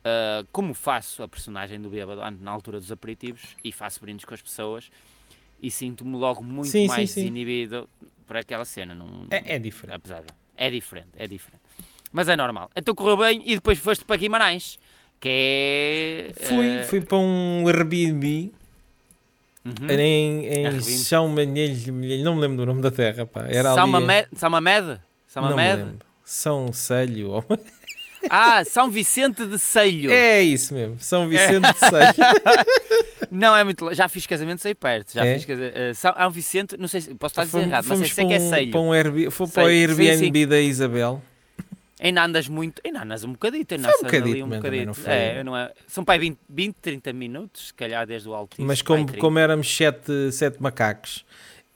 ah, 0.04 0.44
como 0.52 0.72
faço 0.74 1.22
a 1.22 1.28
personagem 1.28 1.80
do 1.80 1.90
bêbado 1.90 2.20
na 2.40 2.50
altura 2.50 2.78
dos 2.78 2.90
aperitivos 2.90 3.56
e 3.62 3.70
faço 3.70 4.00
brindes 4.00 4.24
com 4.24 4.34
as 4.34 4.40
pessoas 4.40 4.90
e 5.62 5.70
sinto-me 5.70 6.16
logo 6.16 6.42
muito 6.42 6.70
Sim, 6.70 6.86
mais 6.86 7.10
sim. 7.10 7.22
desinibido 7.22 7.88
para 8.26 8.40
aquela 8.40 8.64
cena. 8.64 8.94
Não, 8.94 9.26
É, 9.30 9.56
é 9.56 9.58
diferente. 9.58 9.96
Apesar 9.96 10.20
de. 10.20 10.28
É 10.56 10.70
diferente, 10.70 11.08
é 11.16 11.26
diferente. 11.26 11.62
Mas 12.12 12.28
é 12.28 12.36
normal. 12.36 12.70
Então 12.74 12.94
correu 12.94 13.16
bem 13.16 13.42
e 13.44 13.54
depois 13.56 13.78
foste 13.78 14.04
para 14.04 14.16
Guimarães, 14.16 14.78
que 15.20 15.28
é. 15.28 16.46
Fui, 16.46 16.66
eh, 16.66 16.84
fui 16.84 17.00
para 17.00 17.18
um 17.18 17.66
Airbnb 17.68 18.52
uhum. 19.64 19.90
em, 19.90 20.46
em. 20.46 20.80
São 20.80 21.28
Manhães, 21.28 21.86
não 21.86 22.34
me 22.34 22.40
lembro 22.40 22.56
do 22.56 22.66
nome 22.66 22.82
da 22.82 22.90
terra, 22.90 23.26
pá. 23.26 23.46
Era 23.48 23.74
São 23.74 23.82
ali. 23.82 23.92
Mamed? 23.92 24.28
São 24.34 24.50
Mamed? 24.50 25.00
São 25.26 25.42
Mamed? 25.42 25.98
São 26.24 26.72
Celho. 26.72 27.44
Ah, 28.30 28.64
São 28.64 28.90
Vicente 28.90 29.44
de 29.46 29.58
Seio. 29.58 30.10
É 30.10 30.42
isso 30.42 30.74
mesmo, 30.74 30.96
São 31.00 31.28
Vicente 31.28 31.72
de 31.72 31.78
Celho. 31.78 32.14
Não 33.30 33.54
é 33.56 33.62
muito. 33.64 33.92
Já 33.94 34.08
fiz 34.08 34.26
casamento 34.26 34.66
aí 34.66 34.74
perto. 34.74 35.12
Já 35.12 35.24
É? 35.24 35.38
fiz 35.38 35.46
eh, 35.50 35.92
São, 35.94 36.14
é 36.16 36.26
um 36.26 36.30
Vicente, 36.30 36.76
não 36.78 36.88
sei 36.88 37.00
se 37.02 37.14
posso 37.14 37.32
estar 37.32 37.42
a 37.42 37.44
dizer 37.44 37.60
errado, 37.60 37.86
mas 37.88 38.12
sei 38.12 38.26
que 38.26 38.32
é 38.34 38.38
um- 38.38 38.50
Seio. 38.50 38.70
para 38.70 38.80
um 38.80 38.92
Airbnb, 38.92 39.30
foi 39.30 39.46
para 39.48 39.62
o 39.64 39.66
Sei, 39.66 39.88
sim, 39.94 40.02
Airbnb 40.02 40.46
da 40.46 40.60
Isabel. 40.60 41.22
Ainda 42.00 42.24
andas 42.24 42.48
muito. 42.48 42.80
Ainda 42.84 43.02
andas 43.02 43.24
um 43.24 43.32
bocadito. 43.32 43.74
Ainda 43.74 43.88
um 43.88 43.90
andas 43.90 44.04
ali 44.04 44.20
bocadito, 44.20 44.44
um 44.46 44.48
bocadito. 44.48 44.86
não 45.06 45.12
É, 45.12 45.44
não 45.44 45.56
é, 45.56 45.72
são 45.88 46.04
para 46.04 46.14
aí 46.14 46.20
20, 46.20 46.38
20, 46.48 46.76
30 46.76 47.12
minutos, 47.12 47.66
se 47.68 47.74
calhar 47.74 48.06
desde 48.06 48.28
o 48.28 48.34
Altice. 48.34 48.62
Mas 48.62 48.80
como, 48.82 49.04
30. 49.04 49.20
como 49.20 49.38
éramos 49.38 49.76
sete, 49.76 50.30
sete 50.32 50.62
macacos 50.62 51.24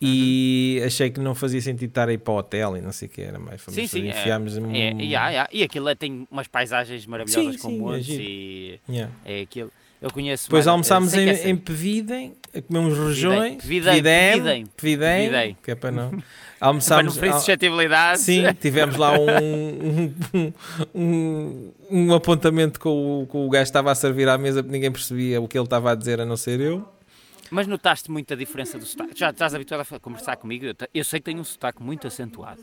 e 0.04 0.82
achei 0.84 1.10
que 1.10 1.20
não 1.20 1.34
fazia 1.34 1.60
sentido 1.60 1.88
estar 1.90 2.08
aí 2.08 2.18
para 2.18 2.32
o 2.34 2.36
hotel 2.38 2.76
e 2.76 2.80
não 2.80 2.90
sei 2.92 3.06
o 3.06 3.10
que 3.10 3.22
era 3.22 3.38
mais. 3.38 3.60
Fomos, 3.60 3.78
Sim, 3.80 3.86
sim, 3.86 4.08
é. 4.08 4.10
enfiámos 4.10 4.56
um... 4.56 4.70
É, 4.70 4.90
yeah, 5.00 5.28
yeah. 5.30 5.48
E 5.52 5.62
aquilo 5.62 5.88
é- 5.88 5.94
tem 5.94 6.26
umas 6.30 6.48
paisagens 6.48 7.06
maravilhosas 7.06 7.54
Sim, 7.54 7.58
com 7.60 7.68
sim, 7.68 7.76
é 7.76 7.80
montes 7.80 8.04
giro. 8.06 8.22
e 8.22 8.80
Yeah. 8.88 9.12
é 9.24 9.40
aquilo. 9.42 9.70
Eu 10.00 10.10
conheço 10.10 10.46
Depois 10.46 10.66
mais- 10.66 10.72
almoçámos 10.72 11.14
em, 11.14 11.28
é 11.28 11.32
em 11.32 11.36
Seio. 11.36 11.56
Pevidem, 11.58 12.34
uns 12.68 12.98
rojões. 12.98 13.62
Pevidem, 13.62 14.02
Pevidem, 14.02 14.66
Pevidem, 14.76 15.56
que 15.62 15.70
é 15.70 15.74
para 15.76 15.92
não. 15.92 16.10
Para 16.62 16.68
não 16.68 16.68
Almoçámos. 16.68 17.16
ferir 17.16 17.32
al- 17.32 17.38
suscetibilidades. 17.38 18.22
Sim, 18.22 18.42
tivemos 18.60 18.96
lá 18.96 19.12
um, 19.18 20.12
um, 20.34 20.52
um, 20.94 21.72
um 21.90 22.14
apontamento 22.14 22.78
com 22.78 23.22
o, 23.22 23.26
com 23.26 23.46
o 23.46 23.50
gajo 23.50 23.64
que 23.64 23.68
estava 23.68 23.90
a 23.90 23.94
servir 23.94 24.28
à 24.28 24.38
mesa 24.38 24.62
porque 24.62 24.72
ninguém 24.72 24.90
percebia 24.92 25.40
o 25.40 25.48
que 25.48 25.58
ele 25.58 25.64
estava 25.64 25.90
a 25.92 25.94
dizer 25.94 26.20
a 26.20 26.24
não 26.26 26.36
ser 26.36 26.60
eu. 26.60 26.88
Mas 27.52 27.66
notaste 27.66 28.10
muita 28.10 28.34
diferença 28.34 28.78
do 28.78 28.86
sotaque? 28.86 29.12
Já 29.14 29.28
estás 29.28 29.54
habituado 29.54 29.86
a 29.90 30.00
conversar 30.00 30.36
comigo? 30.36 30.64
Eu, 30.94 31.04
sei 31.04 31.20
que 31.20 31.26
tenho 31.26 31.40
um 31.40 31.44
sotaque 31.44 31.82
muito 31.82 32.06
acentuado. 32.06 32.62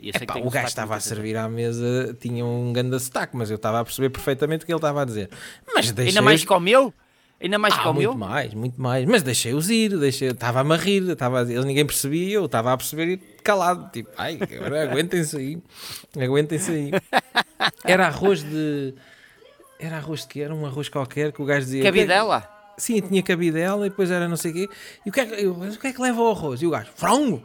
Que 0.00 0.08
Epá, 0.08 0.34
o 0.34 0.48
um 0.48 0.50
gajo 0.50 0.66
estava 0.66 0.96
a 0.96 1.00
servir 1.00 1.36
à 1.36 1.48
mesa, 1.48 2.16
tinha 2.20 2.44
um 2.44 2.72
grande 2.72 2.98
sotaque, 2.98 3.36
mas 3.36 3.50
eu 3.50 3.56
estava 3.56 3.78
a 3.78 3.84
perceber 3.84 4.10
perfeitamente 4.10 4.64
o 4.64 4.66
que 4.66 4.72
ele 4.72 4.78
estava 4.78 5.02
a 5.02 5.04
dizer. 5.04 5.30
Mas 5.72 5.92
deixei 5.92 6.10
Ainda 6.10 6.22
mais 6.22 6.44
que 6.44 6.52
o 6.52 6.58
meu? 6.58 6.92
Ainda 7.40 7.56
mais 7.56 7.72
Ah, 7.74 7.82
que 7.82 7.88
o 7.88 7.94
meu? 7.94 8.10
muito 8.10 8.18
mais, 8.18 8.54
muito 8.54 8.82
mais. 8.82 9.04
Mas 9.06 9.22
deixei-os 9.22 9.70
ir, 9.70 9.96
deixei, 9.96 10.30
estava-me 10.30 10.74
a 10.74 10.76
rir, 10.76 11.08
estava 11.08 11.38
a 11.38 11.44
dizer, 11.44 11.64
ninguém 11.64 11.86
percebia, 11.86 12.34
eu 12.34 12.46
estava 12.46 12.72
a 12.72 12.76
perceber 12.76 13.12
e 13.12 13.16
calado, 13.44 13.88
tipo, 13.92 14.10
ai, 14.18 14.40
agora 14.42 14.90
aguentem-se 14.90 15.36
aí, 15.36 15.62
aguentem-se 16.20 16.72
aí. 16.72 16.90
Era 17.84 18.08
arroz 18.08 18.42
de. 18.42 18.92
Era 19.78 19.98
arroz 19.98 20.22
de 20.22 20.26
quê? 20.26 20.40
Era 20.40 20.52
um 20.52 20.66
arroz 20.66 20.88
qualquer 20.88 21.30
que 21.30 21.40
o 21.40 21.44
gajo 21.44 21.64
dizia. 21.64 21.84
Cabidela? 21.84 22.57
"O 22.78 22.82
que 22.82 22.92
é 22.92 23.00
que-" 23.00 23.02
Sim, 23.02 23.08
tinha 23.08 23.22
cabidela 23.22 23.86
e 23.86 23.90
depois 23.90 24.10
era 24.10 24.28
não 24.28 24.36
sei 24.36 24.50
o 24.50 24.54
quê. 24.54 24.68
E 25.04 25.10
o 25.10 25.12
que 25.12 25.20
é 25.20 25.26
que, 25.26 25.34
eu, 25.34 25.54
"Mas 25.54 25.76
o 25.76 25.78
que, 25.80 25.86
é 25.88 25.92
que 25.92 26.00
leva 26.00 26.20
ao 26.20 26.30
arroz? 26.30 26.62
E 26.62 26.66
o 26.66 26.70
gajo, 26.70 26.90
frango! 26.94 27.42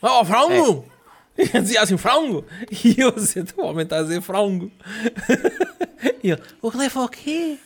Oh, 0.00 0.24
frango! 0.24 0.86
E 1.38 1.48
eu 1.56 1.62
dizia 1.62 1.80
assim, 1.80 1.96
frango! 1.96 2.44
E 2.84 3.00
eu 3.00 3.10
dizia, 3.10 3.42
o 3.56 3.62
homem 3.62 3.84
está 3.84 4.00
a 4.00 4.02
dizer 4.02 4.20
frango. 4.20 4.70
E 6.22 6.30
ele, 6.30 6.42
o 6.60 6.70
que 6.70 6.76
leva 6.76 7.00
ao 7.00 7.08
quê? 7.08 7.58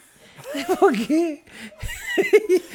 Leva 0.55 0.79
ao 0.81 0.93
quê? 0.93 1.43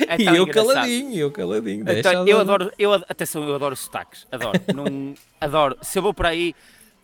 É 0.08 0.18
e 0.22 0.26
eu 0.26 0.44
engraçado. 0.44 0.74
caladinho, 0.74 1.16
eu 1.16 1.32
caladinho. 1.32 1.86
Então, 1.88 2.28
eu 2.28 2.40
adoro, 2.40 2.72
eu, 2.78 2.94
atenção, 2.94 3.44
eu 3.48 3.56
adoro 3.56 3.76
sotaques, 3.76 4.28
adoro. 4.32 4.60
Não, 4.76 5.14
adoro. 5.40 5.78
Se 5.82 5.98
eu 6.00 6.04
vou 6.04 6.14
para 6.14 6.30
aí, 6.30 6.56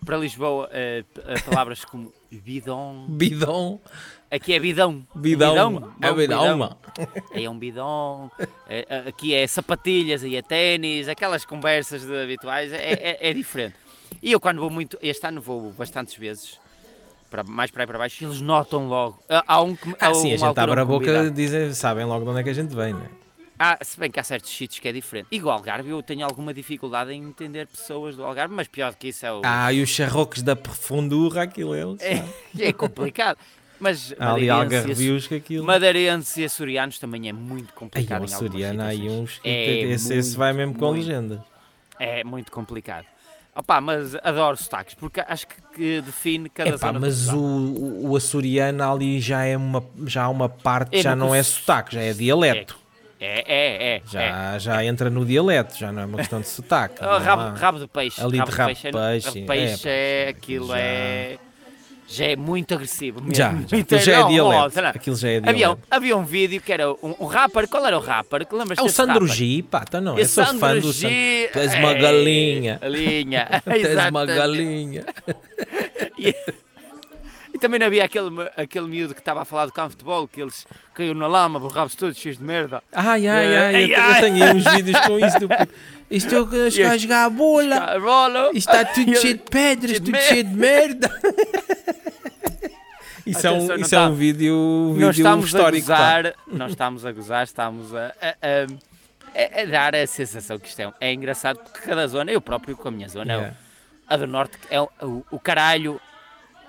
para 0.06 0.18
Lisboa, 0.18 0.70
eh, 0.72 1.04
palavras 1.46 1.86
como 1.86 2.14
bidon, 2.32 3.06
Bidão, 3.10 3.80
aqui 4.30 4.54
é 4.54 4.60
bidão. 4.60 5.06
bidão, 5.16 5.94
é 6.02 6.12
um 6.12 6.16
bidão. 6.16 6.78
Aí 7.34 7.46
é 7.46 7.50
um 7.50 7.58
bidão, 7.58 8.32
eh, 8.68 8.86
eh, 8.90 9.04
aqui 9.10 9.34
é 9.34 9.46
sapatilhas, 9.48 10.24
aí 10.24 10.36
é 10.36 10.42
ténis, 10.42 11.08
aquelas 11.08 11.46
conversas 11.46 12.04
de 12.06 12.24
habituais, 12.24 12.72
é, 12.74 12.94
é, 12.94 13.30
é 13.30 13.34
diferente. 13.34 13.76
E 14.22 14.32
eu 14.32 14.40
quando 14.40 14.60
vou 14.60 14.70
muito, 14.70 14.98
este 15.02 15.28
ano 15.28 15.42
vou 15.42 15.72
bastantes 15.74 16.16
vezes, 16.16 16.60
para, 17.30 17.44
mais 17.44 17.70
para 17.70 17.84
aí 17.84 17.88
para 17.88 17.98
baixo, 18.00 18.24
e 18.24 18.26
eles 18.26 18.42
notam 18.42 18.88
logo. 18.88 19.20
Há- 19.30 19.44
Há 19.48 19.62
um 19.62 19.76
que 19.76 19.94
Ah, 20.00 20.14
sim, 20.14 20.34
a 20.34 20.38
gente 20.38 20.60
abre 20.60 20.80
a 20.80 20.86
boca 20.86 21.24
e 21.26 21.30
dizem, 21.32 21.74
sabem 21.74 22.06
logo 22.06 22.24
de 22.24 22.32
onde 22.32 22.40
é 22.40 22.44
que 22.44 22.50
a 22.50 22.54
gente 22.54 22.74
vem, 22.76 22.94
né? 22.94 23.10
Ah, 23.60 23.76
se 23.82 24.00
bem 24.00 24.12
que 24.12 24.20
há 24.20 24.24
certos 24.24 24.52
sítios 24.56 24.80
que 24.80 24.88
é 24.88 24.92
diferente. 24.92 25.28
Igual 25.32 25.58
Algarve, 25.58 25.90
eu 25.90 26.04
tenho 26.04 26.24
alguma 26.24 26.54
dificuldade 26.54 27.12
em 27.12 27.24
entender 27.24 27.66
pessoas 27.66 28.16
do 28.16 28.24
Algarve, 28.24 28.54
mas 28.54 28.68
pior 28.68 28.92
do 28.92 28.98
que 28.98 29.08
isso 29.08 29.26
é 29.26 29.34
o. 29.34 29.42
Ah, 29.44 29.74
e 29.74 29.82
os 29.82 29.90
charrocos 29.90 30.44
da 30.44 30.56
profundura, 30.56 31.42
aquilo 31.42 31.74
eles. 31.76 32.00
é, 32.02 32.24
é 32.60 32.72
complicado. 32.72 33.38
Mas 33.80 34.14
Há 34.20 34.34
ali 34.34 34.50
algarvios 34.50 35.28
que 35.28 35.36
aquilo. 35.36 35.66
madeirenses 35.66 36.36
e 36.38 36.46
açorianos 36.46 36.98
também 37.00 37.30
é 37.30 37.34
muito 37.34 37.70
Aí, 37.70 37.76
complicado. 37.76 38.22
o 38.22 38.26
em 38.26 38.34
açoriano, 38.34 38.82
há 38.82 38.86
aí 38.88 39.08
uns 39.10 39.40
É 39.44 39.74
esse, 39.82 40.14
esse 40.14 40.30
muito, 40.30 40.38
vai 40.40 40.54
mesmo 40.54 40.74
com 40.76 40.86
muito. 40.88 40.98
legenda. 41.08 41.44
É 42.00 42.24
muito 42.24 42.52
complicado. 42.52 43.06
Opa, 43.56 43.82
mas 43.82 44.14
adoro 44.24 44.56
sotaques, 44.56 44.94
porque 44.94 45.20
acho 45.20 45.48
que, 45.48 46.02
define 46.02 46.48
cada 46.48 46.70
Epá, 46.70 46.88
zona. 46.88 47.00
mas 47.00 47.28
o, 47.30 47.40
o, 48.08 48.16
açoriano 48.16 48.84
ali 48.84 49.20
já 49.20 49.44
é 49.46 49.58
uma, 49.58 49.84
já 50.06 50.26
há 50.26 50.30
uma 50.30 50.48
parte, 50.48 50.98
É 50.98 51.02
já 51.02 51.16
não 51.16 51.34
é 51.34 51.42
sotaque, 51.42 51.96
já 51.96 52.02
é 52.02 52.14
dialeto. 52.14 52.78
É, 53.20 53.44
é, 53.48 53.96
é. 53.96 54.02
Já, 54.06 54.22
é. 54.56 54.60
já 54.60 54.86
entra 54.86 55.10
no 55.10 55.26
dialeto, 55.26 55.76
já 55.76 55.92
não 55.92 56.04
é 56.04 56.06
uma 56.06 56.18
questão 56.20 56.40
de 56.40 56.48
sotaque. 56.48 57.02
Não 57.02 57.18
rabo, 57.18 57.58
rabo 57.58 57.80
de 57.80 57.88
peixe. 57.88 58.22
Ali 58.22 58.34
de 58.34 58.52
rabo 58.52 58.52
de 58.52 58.62
é- 58.62 58.66
peixe, 58.92 58.92
rabo 58.92 59.32
de 59.32 59.40
é, 59.40 59.48
peixe 59.48 59.84
pá, 59.84 59.90
é, 59.90 60.28
aquilo 60.30 60.68
já- 60.68 60.78
é. 60.80 61.38
Já 62.08 62.26
é 62.26 62.36
muito 62.38 62.74
agressivo. 62.74 63.20
Mesmo. 63.22 63.36
Já, 63.36 63.52
já. 63.68 63.78
Aquilo 63.78 64.02
já 64.02 64.14
é 64.14 64.22
não, 64.38 64.70
sei 64.70 64.82
lá. 64.82 64.90
Aquilo 64.90 65.16
já 65.18 65.30
é 65.30 65.38
Havia, 65.38 65.54
dialeto. 65.54 65.82
havia 65.92 66.18
um 66.18 66.24
vídeo 66.24 66.62
que 66.62 66.72
era 66.72 66.90
um, 66.90 67.16
um 67.20 67.26
rapper. 67.26 67.68
Qual 67.68 67.86
era 67.86 67.98
o 67.98 68.02
rapper? 68.02 68.46
Que 68.48 68.56
lembras 68.56 68.80
É 68.80 68.82
o 68.82 68.90
Sandro 68.90 69.26
rapper? 69.26 69.36
G, 69.36 69.64
pá, 69.70 69.84
então 69.86 70.00
não, 70.00 70.18
E 70.18 70.22
eu 70.22 70.26
sou 70.26 70.46
Sandro 70.46 70.60
fã 70.60 70.80
do 70.80 70.92
G, 70.94 71.02
Sandro. 71.02 71.52
Tu 71.54 71.60
és 71.60 71.74
uma 71.76 71.92
é, 71.92 71.96
galinha. 72.00 72.80
Galinha. 72.82 73.48
Tu 73.64 73.70
és 73.72 74.06
uma 74.10 74.26
galinha. 74.26 75.06
E, 76.18 76.34
e 77.54 77.60
também 77.60 77.80
não 77.80 77.88
havia 77.88 78.06
aquele, 78.06 78.30
aquele 78.56 78.88
miúdo 78.88 79.14
que 79.14 79.20
estava 79.20 79.42
a 79.42 79.46
falar 79.46 79.66
do 79.66 79.74
campo 79.74 79.90
de 79.90 79.94
futebol, 79.96 80.28
que 80.30 80.42
eles 80.42 80.66
caiu 80.94 81.14
na 81.14 81.28
lama, 81.28 81.60
borravam-se 81.60 81.98
todos 81.98 82.18
cheios 82.18 82.38
de 82.38 82.44
merda. 82.44 82.82
Ai, 82.94 83.28
ai, 83.28 83.46
É, 83.54 83.58
ai, 83.58 83.74
eu, 83.74 83.78
ai, 83.78 83.94
eu 83.94 84.02
ai. 84.14 84.22
tenho 84.22 84.56
uns 84.56 84.64
vídeos 84.76 85.00
com 85.02 85.20
isso. 85.20 85.40
Do... 85.40 85.48
Isto 86.10 86.36
é 86.36 86.40
o 86.40 86.48
que 86.48 86.56
a 86.84 86.98
jogar 86.98 87.26
a 87.26 87.30
bola. 87.30 88.52
Isto 88.54 88.72
está 88.72 88.86
tudo 88.86 89.14
cheio 89.18 89.34
de 89.34 89.44
pedras, 89.44 90.00
tudo 90.00 90.18
cheio 90.18 90.44
de 90.46 90.54
merda. 90.56 91.12
Isso 93.30 93.48
é 93.48 93.52
um, 93.52 93.56
Atenção, 93.58 93.76
isso 93.78 93.96
é 93.96 94.00
um 94.00 94.10
tá- 94.10 94.16
vídeo, 94.16 94.56
Nós 94.90 94.96
vídeo 94.98 95.10
estamos 95.12 95.44
a 95.44 95.48
histórico. 95.48 95.88
gozar, 95.88 96.34
nós 96.48 96.72
estamos 96.72 97.06
a 97.06 97.12
gozar, 97.12 97.44
estamos 97.44 97.96
a, 97.96 98.06
a- 98.22 98.36
a- 98.42 99.62
a- 99.62 99.66
dar 99.66 99.96
a 99.96 100.08
sensação 100.08 100.58
que 100.58 100.68
isto 100.70 100.80
é, 100.82 100.92
é 101.02 101.14
engraçado, 101.14 101.58
porque 101.60 101.80
cada 101.82 102.08
zona, 102.08 102.32
eu 102.32 102.42
próprio 102.42 102.76
com 102.76 102.88
a 102.88 102.92
minha 102.92 103.08
zona, 103.10 103.34
Yeah. 103.34 103.54
a 104.08 104.18
do 104.18 104.28
norte, 104.28 104.58
é 104.70 104.80
o, 104.82 104.90
o, 105.02 105.26
o 105.32 105.40
caralho, 105.40 106.00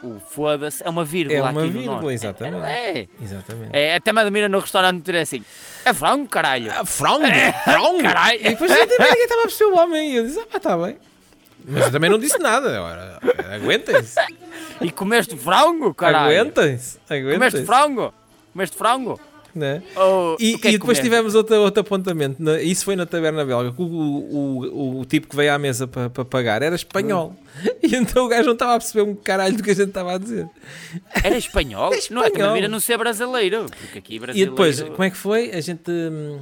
o 0.02 0.20
foda-se, 0.20 0.82
é 0.86 0.88
uma 0.88 1.04
vírgula 1.04 1.38
É 1.38 1.42
uma 1.42 1.60
aqui 1.62 1.70
vírgula, 1.70 2.12
exatamente. 2.14 2.66
É, 2.66 3.08
Exatamente. 3.20 3.70
é, 3.76 3.94
até 3.96 4.12
me 4.12 4.20
admira 4.20 4.48
no 4.48 4.58
restaurante 4.60 5.02
ter 5.02 5.16
assim, 5.16 5.42
é 5.84 5.92
frango, 5.92 6.28
caralho. 6.28 6.70
Ah, 6.72 6.84
frango! 6.84 7.26
Frango! 7.64 8.02
Caralho. 8.02 8.38
E 8.40 8.44
depois 8.50 8.70
eu 8.70 8.86
também 8.86 9.08
ninguém 9.10 9.22
estava 9.24 9.40
a 9.40 9.44
perceber 9.44 9.70
o 9.72 9.76
homem. 9.76 10.12
E 10.12 10.16
eu 10.16 10.24
disse, 10.26 10.38
ah, 10.52 10.56
está 10.56 10.76
bem. 10.78 10.96
Mas 11.68 11.84
eu 11.86 11.92
também 11.92 12.10
não 12.10 12.18
disse 12.18 12.38
nada. 12.38 12.82
Ora, 12.82 13.18
aguentem-se. 13.54 14.14
E 14.80 14.90
comeste 14.90 15.36
frango, 15.36 15.92
caralho. 15.94 16.40
Aguentem-se. 16.40 16.98
Comeste 17.08 17.14
Aguentem-se. 17.34 17.64
frango? 17.66 18.14
Comeste 18.52 18.76
frango? 18.76 19.20
Né? 19.54 19.82
Ou, 19.96 20.36
E, 20.38 20.52
e 20.52 20.54
é 20.54 20.58
que 20.58 20.62
depois 20.72 20.80
comeste? 20.80 21.02
tivemos 21.02 21.34
outro, 21.34 21.56
outro 21.56 21.80
apontamento. 21.80 22.40
Na- 22.40 22.60
isso 22.62 22.84
foi 22.84 22.94
na 22.94 23.06
taberna 23.06 23.44
belga. 23.44 23.74
O, 23.76 23.82
o, 23.82 24.66
o, 24.98 25.00
o 25.00 25.04
tipo 25.04 25.26
que 25.26 25.34
veio 25.34 25.52
à 25.52 25.58
mesa 25.58 25.86
para 25.88 26.08
para 26.10 26.24
pagar 26.24 26.62
era 26.62 26.76
espanhol. 26.76 27.34
E 27.82 27.96
então 27.96 28.24
o 28.26 28.28
gajo 28.28 28.44
não 28.44 28.52
estava 28.52 28.74
a 28.74 28.78
perceber 28.78 29.02
um 29.10 29.16
caralho 29.16 29.56
do 29.56 29.62
que 29.62 29.70
a 29.70 29.74
gente 29.74 29.88
estava 29.88 30.14
a 30.14 30.18
dizer. 30.18 30.46
Era 31.24 31.36
espanhol? 31.36 31.92
É 31.92 31.96
Não 32.10 32.22
também 32.22 32.42
espanhol. 32.44 32.68
não 32.68 32.78
ser 32.78 32.96
brasileiro, 32.98 33.66
porque 33.80 33.98
aqui 33.98 34.14
E 34.16 34.18
brasileiro... 34.20 34.50
depois, 34.52 34.80
como 34.82 35.02
é 35.02 35.10
que 35.10 35.16
foi? 35.16 35.50
A 35.50 35.60
gente. 35.60 35.90
hum, 35.90 36.40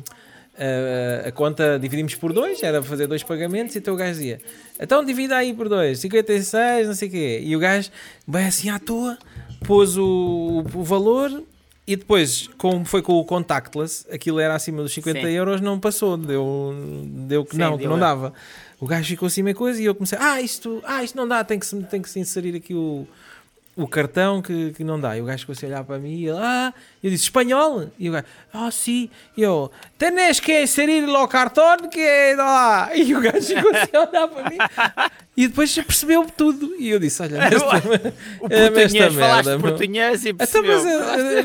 a, 0.59 1.29
a 1.29 1.33
conta 1.33 1.79
dividimos 1.79 2.15
por 2.15 2.33
dois, 2.33 2.63
era 2.63 2.83
fazer 2.83 3.07
dois 3.07 3.23
pagamentos, 3.23 3.75
e 3.75 3.79
então 3.79 3.95
o 3.95 3.97
gajo 3.97 4.13
dizia: 4.13 4.41
então 4.81 5.05
divida 5.05 5.37
aí 5.37 5.53
por 5.53 5.69
dois, 5.69 5.99
56, 6.01 6.87
não 6.87 6.95
sei 6.95 7.09
o 7.09 7.11
quê. 7.11 7.41
E 7.43 7.57
o 7.57 7.59
gajo, 7.59 7.91
bem 8.27 8.47
assim 8.47 8.69
à 8.71 8.79
toa, 8.79 9.19
pôs 9.67 9.97
o, 9.97 10.65
o 10.75 10.83
valor. 10.83 11.43
E 11.89 11.95
depois, 11.95 12.49
como 12.59 12.85
foi 12.85 13.01
com 13.01 13.13
o 13.13 13.25
contactless, 13.25 14.05
aquilo 14.11 14.41
era 14.41 14.57
acima 14.57 14.83
dos 14.83 14.93
50 14.93 15.21
Sim. 15.21 15.27
euros, 15.29 15.61
não 15.61 15.79
passou, 15.79 16.17
deu, 16.17 16.75
deu 17.29 17.45
que 17.45 17.53
Sim, 17.53 17.59
não, 17.59 17.79
que 17.79 17.87
não 17.87 17.97
dava. 17.97 18.33
O 18.81 18.87
gajo 18.87 19.09
ficou 19.09 19.27
assim 19.27 19.41
meia 19.41 19.55
coisa 19.55 19.81
e 19.81 19.85
eu 19.85 19.95
comecei, 19.95 20.19
ah, 20.21 20.41
isto, 20.41 20.83
ah, 20.85 21.05
isto 21.05 21.17
não 21.17 21.29
dá, 21.29 21.45
tem 21.45 21.61
que 21.61 21.65
se, 21.65 21.81
tem 21.85 22.03
que 22.03 22.11
se 22.11 22.19
inserir 22.19 22.57
aqui 22.57 22.75
o, 22.75 23.07
o 23.77 23.87
cartão 23.87 24.43
que, 24.43 24.73
que 24.73 24.83
não 24.83 24.99
dá. 24.99 25.17
E 25.17 25.23
o 25.23 25.27
gajo 25.27 25.41
ficou 25.41 25.53
assim 25.53 25.67
a 25.67 25.69
olhar 25.69 25.85
para 25.85 25.99
mim 25.99 26.17
e 26.17 26.29
ele, 26.29 26.39
ah, 26.39 26.75
eu 27.03 27.11
disse, 27.11 27.25
espanhol? 27.25 27.89
E 27.99 28.09
o 28.09 28.13
gajo, 28.13 28.27
ah, 28.53 28.71
sim. 28.71 29.09
E 29.37 29.43
eu, 29.43 29.71
tenés 29.99 30.41
que 30.41 30.63
inserir 30.63 31.05
o 31.09 31.29
cartão 31.29 31.77
que 31.91 32.01
é 32.01 32.35
lá. 32.37 32.91
E 32.97 33.15
o 33.15 33.21
gajo 33.21 33.41
ficou 33.47 33.71
assim 33.75 33.91
a 33.95 34.01
olhar 34.09 34.29
para 34.29 34.51
mim. 34.51 34.59
E 35.37 35.49
depois 35.49 35.75
percebeu 35.75 36.25
tudo. 36.37 36.75
E 36.79 36.89
eu 36.91 36.99
disse, 36.99 37.21
olha, 37.23 37.37
esta, 37.39 37.67
O 38.41 38.47
é 38.51 38.57
esta 38.57 38.71
português, 38.73 39.15
falaste 39.15 39.47
merda, 39.49 39.59
português 39.61 40.25
e 40.25 40.29
Então, 40.31 40.39
percebeu. 40.39 40.83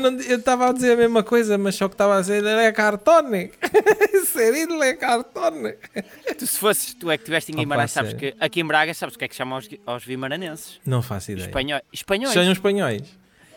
mas 0.00 0.28
eu- 0.28 0.38
estava 0.38 0.68
a 0.70 0.72
dizer 0.72 0.92
a 0.92 0.96
mesma 0.96 1.22
coisa, 1.22 1.58
mas 1.58 1.74
só 1.74 1.88
que 1.88 1.94
estava 1.94 2.16
a 2.16 2.20
dizer 2.20 2.44
é 2.44 2.72
cartone. 2.72 3.52
Inserir 4.14 4.68
é 4.82 4.94
cartone. 4.94 5.74
Tu, 6.38 6.46
se 6.46 6.58
fosses, 6.58 6.94
tu 6.94 7.10
é 7.10 7.16
que 7.16 7.22
estiveste 7.22 7.52
em 7.52 7.54
Opa, 7.54 7.62
Guimarães, 7.62 7.90
sabes 7.90 8.12
sério. 8.12 8.32
que 8.36 8.44
aqui 8.44 8.60
em 8.60 8.64
Braga, 8.64 8.94
sabes 8.94 9.14
o 9.14 9.18
que 9.18 9.24
é 9.24 9.28
que 9.28 9.36
chamam 9.36 9.56
aos, 9.56 9.68
aos 9.86 10.04
vimaranenses? 10.04 10.80
Não 10.86 11.02
faço 11.02 11.32
ideia. 11.32 11.44
Espanhóis. 11.46 11.82
Espanhóis. 11.92 12.32
São 12.34 12.50
espanhóis. 12.52 13.02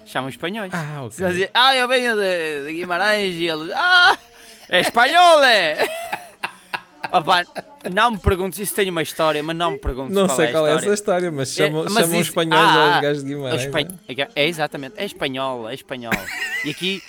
Chamam 0.06 0.30
espanhóis. 0.30 0.72
Ah, 0.74 1.04
ok. 1.04 1.28
dizem, 1.30 1.50
ah, 1.54 1.76
eu 1.76 1.88
venho 1.88 2.16
de, 2.16 2.66
de 2.68 2.74
Guimarães 2.74 3.36
e 3.36 3.48
eles, 3.48 3.72
ah, 3.74 4.18
é 4.70 4.80
espanhol, 4.82 5.44
é! 5.44 5.88
Opa, 7.12 7.46
não 7.94 8.12
me 8.12 8.18
perguntes, 8.18 8.58
isso 8.60 8.74
tem 8.76 8.90
uma 8.90 9.02
história, 9.04 9.42
mas 9.44 9.56
não 9.56 9.72
me 9.72 9.78
perguntes 9.78 10.14
Não 10.16 10.26
qual 10.26 10.36
sei 10.36 10.48
é 10.48 10.52
qual 10.52 10.66
é 10.68 10.70
história. 10.72 10.86
essa 10.88 10.94
história, 10.94 11.32
mas 11.32 11.50
chamam, 11.54 11.82
É, 11.82 11.84
mas 11.86 11.94
chamam 11.94 12.20
isso- 12.20 12.30
espanhóis 12.30 12.70
ah, 12.70 12.94
aos 12.96 13.02
gajos 13.02 13.24
de 13.24 13.32
É, 13.32 13.36
Guimarães. 13.36 13.62
espan- 13.64 13.88
não 14.18 14.28
é 14.36 14.48
exatamente, 14.48 14.94
é 14.98 15.06
espanhol, 15.06 15.70
é 15.70 15.74
espanhol. 15.76 16.14
E 16.66 16.70
aqui, 16.72 17.02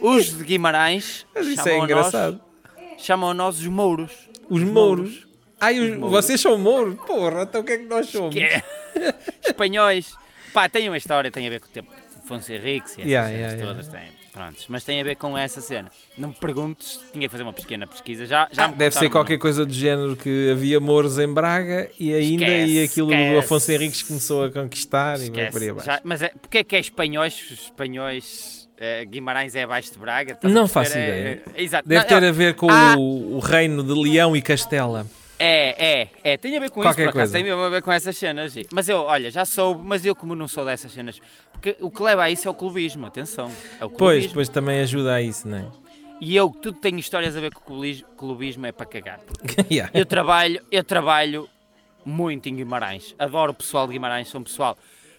os 0.00 0.36
de 0.38 0.42
Guimarães 0.44 1.26
Mas 1.34 1.46
isso 1.46 1.68
é 1.68 1.78
engraçado. 1.78 2.40
nós, 2.78 3.02
chamam 3.02 3.30
a 3.30 3.34
nós 3.34 3.58
os 3.60 3.66
mouros. 3.66 4.10
Os 4.48 4.62
mouros. 4.62 5.26
Ai, 5.60 5.78
os- 5.78 5.96
mouros. 5.98 6.10
vocês 6.24 6.40
são 6.40 6.56
mouros? 6.58 6.94
Porra, 7.06 7.42
então 7.42 7.60
o 7.60 7.64
que 7.64 7.72
é 7.72 7.78
que 7.78 7.84
nós 7.84 8.08
somos? 8.08 8.34
Que 8.34 8.40
é 8.42 8.62
espanhóis. 9.46 10.14
Pá, 10.54 10.68
tem 10.68 10.88
uma 10.88 10.96
história, 10.96 11.30
tem 11.30 11.46
a 11.46 11.50
ver 11.50 11.60
com 11.60 11.66
o 11.66 11.70
tempo 11.70 11.92
Afonso 12.24 12.50
Henriques 12.52 12.92
e 12.96 13.00
essas 13.02 13.06
Yeah, 13.10 13.28
yeah, 13.28 13.62
todas. 13.66 13.86
Tem, 13.88 14.08
prontos, 14.32 14.64
mas 14.68 14.82
tem 14.82 15.00
a 15.00 15.04
ver 15.04 15.16
com 15.16 15.36
essa 15.36 15.60
cena. 15.60 15.90
Não 16.16 16.30
me 16.30 16.34
perguntes, 16.34 16.98
tinha 17.12 17.26
que 17.26 17.30
fazer 17.30 17.42
uma 17.42 17.52
pequena 17.52 17.86
pesquisa. 17.86 18.24
Já, 18.26 18.48
já 18.50 18.64
Ah, 18.64 18.68
deve 18.68 18.96
ser 18.96 19.10
qualquer 19.10 19.38
coisa 19.38 19.66
do 19.66 19.72
género 19.72 20.16
que 20.16 20.50
havia 20.50 20.80
mouros 20.80 21.18
em 21.18 21.28
Braga 21.32 21.90
e 22.00 22.12
ainda 22.14 22.44
e 22.44 22.78
Esquece, 22.78 22.92
aquilo 22.92 23.06
do 23.08 23.14
esquece. 23.14 23.38
Afonso 23.38 23.72
Henriques 23.72 24.02
começou 24.02 24.44
a 24.44 24.50
conquistar 24.50 25.16
e 25.16 25.18
vai 25.18 25.26
Esquece. 25.28 25.52
por 25.52 25.62
aí 25.62 25.68
abaixo. 25.70 25.86
Já- 25.86 26.00
mas 26.02 26.22
é, 26.22 26.28
porque 26.40 26.58
é 26.58 26.64
que 26.64 26.76
é 26.76 26.80
espanhóis? 26.80 27.34
espanhóis 27.50 28.68
eh, 28.78 29.04
Guimarães 29.04 29.54
é 29.54 29.62
abaixo 29.62 29.92
de 29.92 29.98
Braga? 29.98 30.38
Não 30.44 30.66
faço 30.66 30.96
É- 30.96 31.08
ideia. 31.08 31.42
é- 31.54 31.62
exato. 31.62 31.88
Deve 31.88 32.00
Não, 32.00 32.08
ter 32.08 32.22
é- 32.24 32.28
a 32.28 32.32
ver 32.32 32.54
com 32.54 32.68
Ah. 32.70 32.94
o, 32.96 33.36
o 33.36 33.38
reino 33.38 33.82
de 33.82 33.92
Leão 33.92 34.34
e 34.36 34.42
Castela. 34.42 35.06
É, 35.38 36.02
é, 36.02 36.08
é, 36.22 36.36
tem 36.36 36.56
a 36.56 36.60
ver 36.60 36.70
com 36.70 36.80
Qualquer 36.82 37.02
isso, 37.04 37.12
por 37.12 37.18
acaso, 37.18 37.32
coisa. 37.32 37.44
tem 37.44 37.50
a 37.52 37.68
ver 37.68 37.82
com 37.82 37.90
essas 37.90 38.16
cenas. 38.16 38.54
Mas 38.72 38.88
eu, 38.88 38.98
olha, 38.98 39.30
já 39.30 39.44
soube, 39.44 39.82
mas 39.84 40.04
eu 40.04 40.14
como 40.14 40.34
não 40.36 40.46
sou 40.46 40.64
dessas 40.64 40.92
cenas, 40.92 41.20
porque 41.52 41.76
o 41.80 41.90
que 41.90 42.02
leva 42.02 42.22
a 42.24 42.30
isso 42.30 42.46
é 42.46 42.50
o 42.50 42.54
clubismo, 42.54 43.06
atenção, 43.06 43.50
é 43.80 43.84
o 43.84 43.88
Pois, 43.90 43.98
clubismo. 43.98 44.34
pois 44.34 44.48
também 44.48 44.80
ajuda 44.80 45.14
a 45.14 45.22
isso, 45.22 45.48
não 45.48 45.58
é? 45.58 45.66
E 46.20 46.36
eu, 46.36 46.48
tudo 46.50 46.78
tenho 46.78 46.98
histórias 46.98 47.36
a 47.36 47.40
ver 47.40 47.52
com 47.52 47.60
o 47.60 47.64
clubis- 47.64 48.04
clubismo, 48.16 48.64
é 48.66 48.70
para 48.72 48.86
cagar. 48.86 49.18
porque 49.20 49.56
Yeah. 49.74 49.90
Eu 49.92 50.06
trabalho, 50.06 50.62
eu 50.70 50.84
trabalho 50.84 51.48
muito 52.04 52.48
em 52.48 52.54
Guimarães, 52.54 53.12
adoro 53.18 53.50
o 53.50 53.54
pessoal 53.54 53.86
de 53.88 53.94
Guimarães, 53.94 54.28
sou 54.28 54.40
um 54.40 54.44
pessoal 54.44 54.78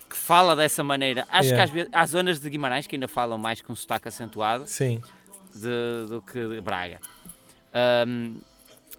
que 0.10 0.15
fala 0.15 0.56
dessa 0.56 0.84
maneira. 0.84 1.26
Acho 1.30 1.49
Yeah. 1.49 1.56
que 1.58 1.62
às 1.63 1.69
vezes 1.71 1.89
há 1.91 2.06
zonas 2.06 2.39
de 2.39 2.49
Guimarães 2.49 2.88
que 2.88 2.95
ainda 2.95 3.08
falam 3.10 3.38
mais 3.38 3.62
com 3.62 3.76
sotaque 3.76 4.08
acentuado 4.08 4.65
Sim. 4.67 5.02
de- 5.54 6.08
do 6.08 6.21
que 6.21 6.39
de 6.47 6.62
Braga. 6.62 6.99
Ahm, 7.73 8.36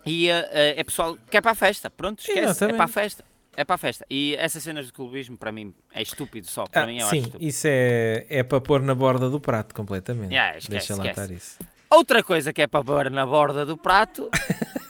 e 0.07 0.29
eh, 0.29 0.75
é 0.77 0.85
pessoal 0.85 1.17
que 1.31 1.37
é 1.37 1.41
para 1.41 1.53
a 1.53 1.55
festa, 1.55 1.91
pronto, 1.91 2.21
esquece, 2.21 2.39
é 2.39 2.43
Exatamente. 2.45 2.77
para 2.77 2.85
a 2.85 2.89
festa. 2.89 3.25
É 3.57 3.65
para 3.65 3.75
a 3.77 3.79
festa. 3.79 4.05
E 4.11 4.35
essas 4.37 4.63
cenas 4.65 4.87
de 4.87 4.93
clubismo, 4.93 5.37
para 5.37 5.53
mim, 5.53 5.73
é 5.93 6.03
estúpido 6.03 6.49
só. 6.51 6.67
Para 6.67 6.83
Ah, 6.83 6.87
mim, 6.89 6.99
eu 6.99 7.07
acho 7.07 7.11
sim, 7.11 7.19
estúpido. 7.23 7.45
isso 7.45 7.67
é, 7.71 8.27
é 8.29 8.43
para 8.43 8.61
pôr 8.61 8.83
na 8.83 8.95
borda 8.97 9.31
do 9.31 9.39
prato 9.41 9.73
completamente. 9.75 10.33
Yeah, 10.33 10.59
esquece, 10.59 10.89
Deixa 10.89 10.97
lá 10.97 11.09
estar 11.09 11.31
isso. 11.31 11.59
Outra 11.89 12.23
coisa 12.25 12.53
que 12.53 12.63
é 12.63 12.67
para 12.67 12.83
pôr 12.85 13.09
na 13.11 13.25
borda 13.25 13.65
do 13.65 13.77
prato 13.77 14.29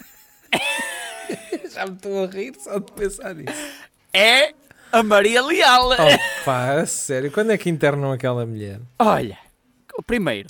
Já 1.73 1.87
me 1.87 1.95
estou 1.97 2.25
a 2.25 2.27
rir 2.27 2.55
só 2.59 2.79
de 2.79 2.93
pensar 2.93 3.35
nisso. 3.35 3.53
é 4.13 4.55
a 4.93 5.03
Maria 5.03 5.43
Leal. 5.43 5.91
Opa, 5.91 6.87
sério, 6.87 7.31
quando 7.31 7.51
é 7.53 7.59
que 7.59 7.69
internam 7.69 8.13
aquela 8.13 8.47
mulher? 8.47 8.81
Olha, 8.99 9.39
primeiro, 10.07 10.49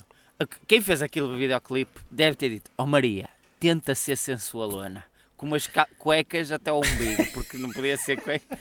quem 0.67 0.81
fez 0.81 1.01
aquele 1.01 1.35
videoclipe 1.35 1.99
deve 2.11 2.35
ter 2.35 2.49
dito: 2.49 2.69
Oh 2.77 2.85
Maria, 2.85 3.27
tenta 3.59 3.95
ser 3.95 4.15
sensualona, 4.17 5.03
com 5.37 5.45
umas 5.45 5.67
ca- 5.67 5.87
cuecas 5.97 6.51
até 6.51 6.69
ao 6.71 6.79
umbigo, 6.79 7.25
porque 7.33 7.57
não 7.57 7.69
podia 7.71 7.97
ser 7.97 8.17
cueca. 8.21 8.57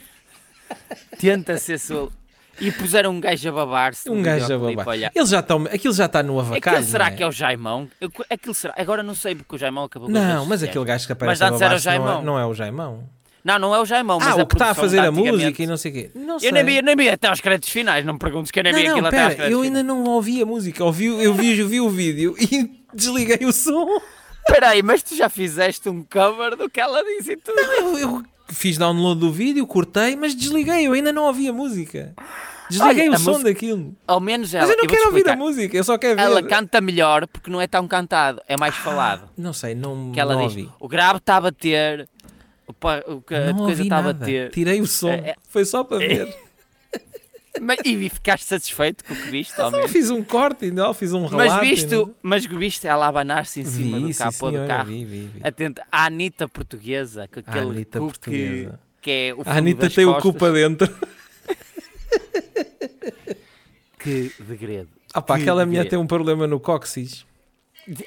Tenta 1.19 1.57
ser 1.59 1.79
sensual. 1.79 2.13
E 2.61 2.71
puseram 2.71 3.11
um 3.11 3.21
gajo 3.21 3.49
a 3.49 3.53
babar-se. 3.53 4.09
Um 4.09 4.23
gajo 4.23 4.53
a 4.55 4.59
babar. 4.59 4.87
Olha, 4.89 5.11
Eles 5.13 5.29
já 5.29 5.41
estão, 5.41 5.65
aquilo 5.65 5.93
já 5.93 6.07
está 6.07 6.23
no 6.23 6.39
avacalho. 6.39 6.77
aquilo 6.77 6.91
será 6.91 7.11
não 7.11 7.17
que 7.17 7.23
é 7.23 7.27
o 7.27 7.33
Jaimão? 7.33 7.89
Eu- 8.01 8.11
Aquilo 8.31 8.55
será. 8.55 8.73
Agora 8.77 9.03
não 9.03 9.15
sei 9.15 9.35
porque 9.35 9.57
o 9.57 9.59
Jaimão 9.59 9.85
acabou 9.85 10.09
Não, 10.09 10.47
mas 10.47 10.63
aquele 10.63 10.85
gajo 10.85 11.05
que 11.07 11.13
aparece 11.13 11.43
Mas 11.43 11.43
a 11.43 11.53
antes 11.53 11.61
era 11.61 11.75
o 11.75 11.79
babar-se 11.79 11.87
não, 11.87 11.93
é, 11.93 11.97
Jaimão. 11.99 12.23
não 12.23 12.39
é 12.39 12.47
o 12.47 12.55
Jaimão. 12.55 13.09
Não, 13.43 13.59
não 13.59 13.75
é 13.75 13.81
o 13.81 13.85
Jaimão, 13.85 14.19
mas 14.21 14.29
Ah, 14.39 14.43
o 14.43 14.47
que 14.47 14.55
está 14.55 14.71
a 14.71 14.75
fazer 14.75 15.01
a 15.01 15.11
música 15.13 15.63
e 15.63 15.67
não 15.67 15.77
sei 15.77 15.91
o 15.91 15.95
quê. 15.95 16.11
Não 16.15 16.35
Eu 16.35 16.41
sei. 16.41 16.53
nem 16.53 16.65
vi, 16.65 16.81
nem 16.81 16.97
vi 16.97 17.09
até 17.11 17.27
aos 17.29 17.41
créditos 17.41 17.69
finais, 17.71 18.05
não 18.05 18.15
me 18.15 18.19
perguntes 18.21 18.51
que 18.53 18.59
eu 18.59 18.63
nem 18.63 18.73
vi 18.73 18.85
Não, 18.85 18.91
aquilo 18.93 19.03
não, 19.03 19.09
até 19.09 19.19
aos 19.19 19.27
pera, 19.35 19.37
créditos 19.37 19.59
eu 19.59 19.63
ainda 19.65 19.83
não 19.83 20.05
ouvi 20.05 20.41
a 20.41 20.47
música. 20.47 20.83
Ouvi, 20.85 21.07
eu 21.07 21.35
vi, 21.35 21.59
eu 21.59 21.69
vi 21.69 21.81
o 21.81 21.91
vídeo 21.91 22.35
e 22.39 22.71
desliguei 22.95 23.45
o 23.47 23.53
som. 23.53 23.87
Espera 24.47 24.69
aí, 24.71 24.83
mas 24.83 25.03
tu 25.03 25.17
já 25.17 25.29
fizeste 25.29 25.89
um 25.89 26.03
cover 26.03 26.57
do 26.57 26.69
que 26.69 26.81
ela 26.81 27.03
disse 27.03 27.33
e 27.33 27.37
tudo. 27.37 27.59
Eu, 27.59 27.99
eu 27.99 28.23
fiz 28.49 28.77
download 28.79 29.21
do 29.21 29.33
vídeo, 29.33 29.67
cortei, 29.67 30.15
mas 30.17 30.35
desliguei. 30.35 30.87
Eu 30.87 30.93
ainda 30.93 31.13
não 31.13 31.25
ouvi 31.25 31.49
a 31.49 31.53
música. 31.53 32.15
Desliguei 32.69 33.09
Olha, 33.09 33.17
o 33.17 33.21
som 33.21 33.31
música- 33.33 33.51
daquilo. 33.51 33.95
Ao 34.07 34.21
menos 34.21 34.55
ela. 34.55 34.67
Mas 34.67 34.71
eu 34.71 34.77
não 34.77 34.85
vou-te 34.89 34.97
quero 34.99 35.09
ouvir 35.15 35.29
a 35.29 35.37
música, 35.37 35.77
eu 35.77 35.85
só 35.85 35.99
quero 35.99 36.17
ver. 36.17 36.23
Ela 36.23 36.43
canta 36.43 36.81
melhor 36.81 37.27
porque 37.27 37.51
não 37.51 37.61
é 37.61 37.67
tão 37.67 37.87
cantado, 37.89 38.41
é 38.49 38.57
mais 38.57 38.75
falado. 38.75 39.29
Não 39.37 39.53
sei, 39.53 39.75
não, 39.75 40.13
Que 40.13 40.21
ela 40.21 40.35
não 40.35 40.47
diz: 40.47 40.57
ouvi. 40.57 40.71
o 40.81 40.89
grave 40.89 41.19
está 41.19 41.37
a 41.37 41.41
bater, 41.43 42.09
o, 42.67 42.73
pa- 42.73 43.03
o 43.07 43.21
que- 43.21 43.35
a 43.35 43.53
Não 43.53 43.65
coisa 43.67 43.83
está 43.83 43.99
a 43.99 44.03
bater. 44.03 44.51
Tirei 44.51 44.81
o 44.81 44.87
som. 44.87 45.11
É, 45.11 45.31
é- 45.31 45.35
Foi 45.49 45.65
só 45.65 45.85
para 45.85 45.99
ver. 46.07 46.35
Mas- 47.61 47.79
E 47.85 48.09
ficaste 48.09 48.45
satisfeito 48.47 49.05
com 49.05 49.13
o 49.13 49.17
que 49.17 49.31
viste, 49.31 49.61
ao 49.61 49.71
Só 49.71 49.77
menos? 49.77 49.93
fiz 49.93 50.11
um 50.11 50.23
corte 50.25 50.71
não, 50.71 50.93
fiz 50.93 51.13
um 51.13 51.27
relato. 51.27 51.51
Mas 51.53 51.69
viste, 51.69 51.95
não- 51.95 52.15
mas 52.23 52.45
viste 52.47 52.87
ela 52.87 53.07
a 53.07 53.09
abanar-se 53.09 53.61
em 53.61 53.65
cima 53.65 53.99
Vi, 53.99 54.13
do 54.13 54.19
capô 54.19 54.51
do 54.51 54.67
carro. 54.67 54.87
vi, 54.89 55.05
vi, 55.05 55.31
vi. 55.35 55.41
Atenta, 55.47 55.87
a 55.91 56.07
Anitta 56.07 56.49
portuguesa, 56.49 57.29
com 57.33 57.41
aquele 57.41 57.59
Anitta 57.71 57.99
cu 58.01 58.07
portuguesa. 58.07 58.81
Que, 59.01 59.03
que 59.03 59.11
é 59.11 59.35
o 59.35 59.43
A 59.47 59.57
Anitta 59.57 59.89
tem 59.89 60.05
o 60.05 60.15
costas. 60.15 60.33
cu 60.33 60.39
para 60.39 60.53
dentro. 60.53 60.95
Que 63.99 64.31
degredo. 64.41 64.89
Ah 65.15 65.23
pá, 65.23 65.37
Que 65.37 65.43
aquela 65.43 65.65
degredo. 65.65 65.89
tem 65.91 65.99
um 65.99 66.07
problema 66.07 66.47
no 66.47 66.61
cóccix. 66.61 67.25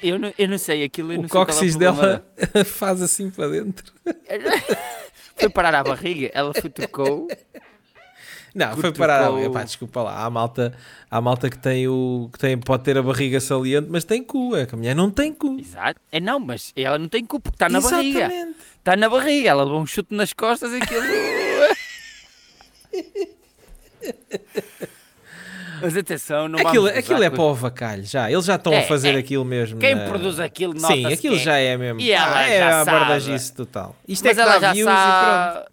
Eu 0.02 0.18
não, 0.18 0.32
eu 0.38 0.48
não 0.48 0.58
sei 0.58 0.84
aquilo. 0.84 1.12
Eu 1.12 1.16
não 1.16 1.22
O 1.24 1.26
é 1.26 1.28
cóccix 1.28 1.76
problema. 1.76 2.22
dela 2.52 2.64
faz 2.64 3.02
assim 3.02 3.30
para 3.30 3.48
dentro. 3.48 3.92
Foi 5.36 5.48
parar 5.48 5.74
à 5.74 5.82
barriga, 5.84 6.30
ela 6.34 6.52
futucou. 6.54 7.28
Não, 8.54 8.76
foi 8.76 8.92
parar. 8.92 9.30
a- 9.30 9.40
Epá, 9.42 9.62
desculpa 9.62 10.02
lá. 10.02 10.24
Há 10.24 10.30
malta, 10.30 10.72
há 11.10 11.20
malta 11.20 11.48
que, 11.50 11.58
tem 11.58 11.86
o, 11.88 12.28
que 12.32 12.38
tem, 12.38 12.58
pode 12.58 12.82
ter 12.82 12.96
a 12.98 13.02
barriga 13.02 13.40
saliente, 13.40 13.88
mas 13.90 14.04
tem 14.04 14.22
cu. 14.22 14.56
É 14.56 14.66
que 14.66 14.74
a 14.74 14.78
mulher 14.78 14.94
não 14.96 15.10
tem 15.10 15.32
cu. 15.32 15.58
Exato. 15.60 16.00
É 16.10 16.18
não, 16.20 16.40
mas 16.40 16.72
ela 16.76 16.98
não 16.98 17.08
tem 17.08 17.24
culpa, 17.24 17.50
porque 17.50 17.56
está 17.56 17.68
na 17.68 17.80
barriga. 17.80 18.20
Exatamente. 18.20 18.58
Está 18.78 18.96
na 18.96 19.08
barriga, 19.08 19.50
ela 19.50 19.64
levou 19.64 19.80
um 19.80 19.86
chute 19.86 20.14
nas 20.14 20.32
costas 20.32 20.72
e 20.72 20.76
aquilo. 20.76 21.02
Mas 25.80 25.96
atenção, 25.96 26.48
não 26.48 26.58
Aquilo, 26.58 26.88
aquilo 26.88 27.22
é 27.22 27.30
com- 27.30 27.36
para 27.36 27.44
o 27.44 27.50
avacalho 27.50 28.04
já. 28.04 28.28
Eles 28.30 28.44
já 28.44 28.56
estão 28.56 28.72
É, 28.72 28.80
a 28.80 28.82
fazer 28.88 29.14
é. 29.14 29.18
aquilo 29.18 29.44
mesmo. 29.44 29.78
Quem 29.78 29.94
na- 29.94 30.08
produz 30.08 30.40
aquilo 30.40 30.74
nota 30.74 30.92
Sim, 30.92 31.06
aquilo 31.06 31.38
já 31.38 31.56
é 31.56 31.76
mesmo. 31.76 32.00
E 32.00 32.10
ela 32.10 32.36
Ah, 32.36 32.48
é 32.48 32.58
já 32.58 32.80
a 32.80 32.84
sabe. 32.84 32.96
abordagice 32.96 33.52
total. 33.54 33.94
Isto 34.08 34.26
é 34.26 34.28
Mas 34.30 34.36
que 34.36 34.42
ela 34.42 34.52
dá 34.54 34.60
já 34.60 34.72
views 34.72 34.90
e 34.90 35.52
pronto. 35.54 35.70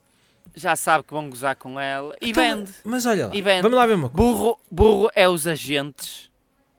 Já 0.56 0.76
sabe 0.76 1.04
que 1.04 1.14
vão 1.14 1.30
gozar 1.30 1.56
com 1.56 1.80
ela. 1.80 2.16
E 2.22 2.30
Então, 2.30 2.44
vende. 2.44 2.72
Mas 2.84 3.06
olha 3.06 3.28
lá, 3.28 3.36
E 3.36 3.42
vende. 3.42 3.62
vamos 3.62 3.78
lá 3.78 3.86
ver 3.86 3.94
uma 3.96 4.10
coisa. 4.10 4.32
Burro, 4.32 4.60
burro 4.72 5.10
é 5.16 5.28
os 5.28 5.46
agentes. 5.48 6.30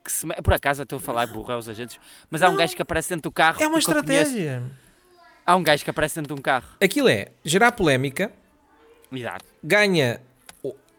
Que 0.04 0.10
se... 0.12 0.26
Por 0.26 0.54
acaso 0.54 0.82
eu 0.82 0.84
estou 0.84 0.98
a 0.98 1.00
falar 1.00 1.26
burro 1.26 1.52
é 1.52 1.56
os 1.56 1.68
agentes. 1.68 1.98
Mas 2.30 2.42
há 2.42 2.48
um 2.48 2.52
Não. 2.52 2.58
gajo 2.58 2.74
que 2.76 2.82
aparece 2.82 3.08
dentro 3.10 3.28
do 3.30 3.32
carro. 3.32 3.62
É 3.62 3.66
uma 3.66 3.78
estratégia. 3.78 4.62
Há 5.44 5.54
um 5.56 5.62
gajo 5.62 5.84
que 5.84 5.90
aparece 5.90 6.16
dentro 6.16 6.34
de 6.34 6.40
um 6.40 6.42
carro. 6.42 6.66
Aquilo 6.80 7.08
é 7.08 7.28
gerar 7.44 7.72
polémica, 7.72 8.32
Exato. 9.12 9.44
ganha 9.62 10.20